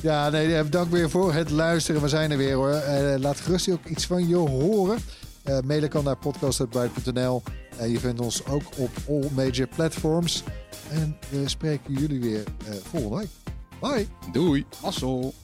Ja, 0.01 0.29
nee, 0.31 0.63
bedankt 0.63 0.93
weer 0.93 1.11
voor 1.11 1.33
het 1.33 1.51
luisteren. 1.51 2.01
We 2.03 2.09
zijn 2.09 2.31
er 2.31 2.37
weer 2.37 2.55
hoor. 2.55 2.71
Eh, 2.71 3.19
laat 3.19 3.41
gerust 3.41 3.71
ook 3.71 3.85
iets 3.87 4.07
van 4.07 4.29
je 4.29 4.35
horen. 4.37 4.99
Eh 5.43 5.59
mailen 5.61 5.89
kan 5.89 6.05
naar 6.05 6.17
podcast.buiten.nl. 6.17 7.43
En 7.77 7.91
je 7.91 7.99
vindt 8.01 8.21
ons 8.21 8.47
ook 8.47 8.63
op 8.77 8.91
all 9.09 9.29
major 9.35 9.67
platforms. 9.67 10.43
En 10.91 11.17
we 11.29 11.49
spreken 11.49 11.93
jullie 11.95 12.21
weer 12.21 12.43
eh, 12.67 12.75
volgende 12.91 13.17
week. 13.17 13.29
Bye! 13.81 14.07
Doei! 14.33 14.65
Assel. 14.83 15.35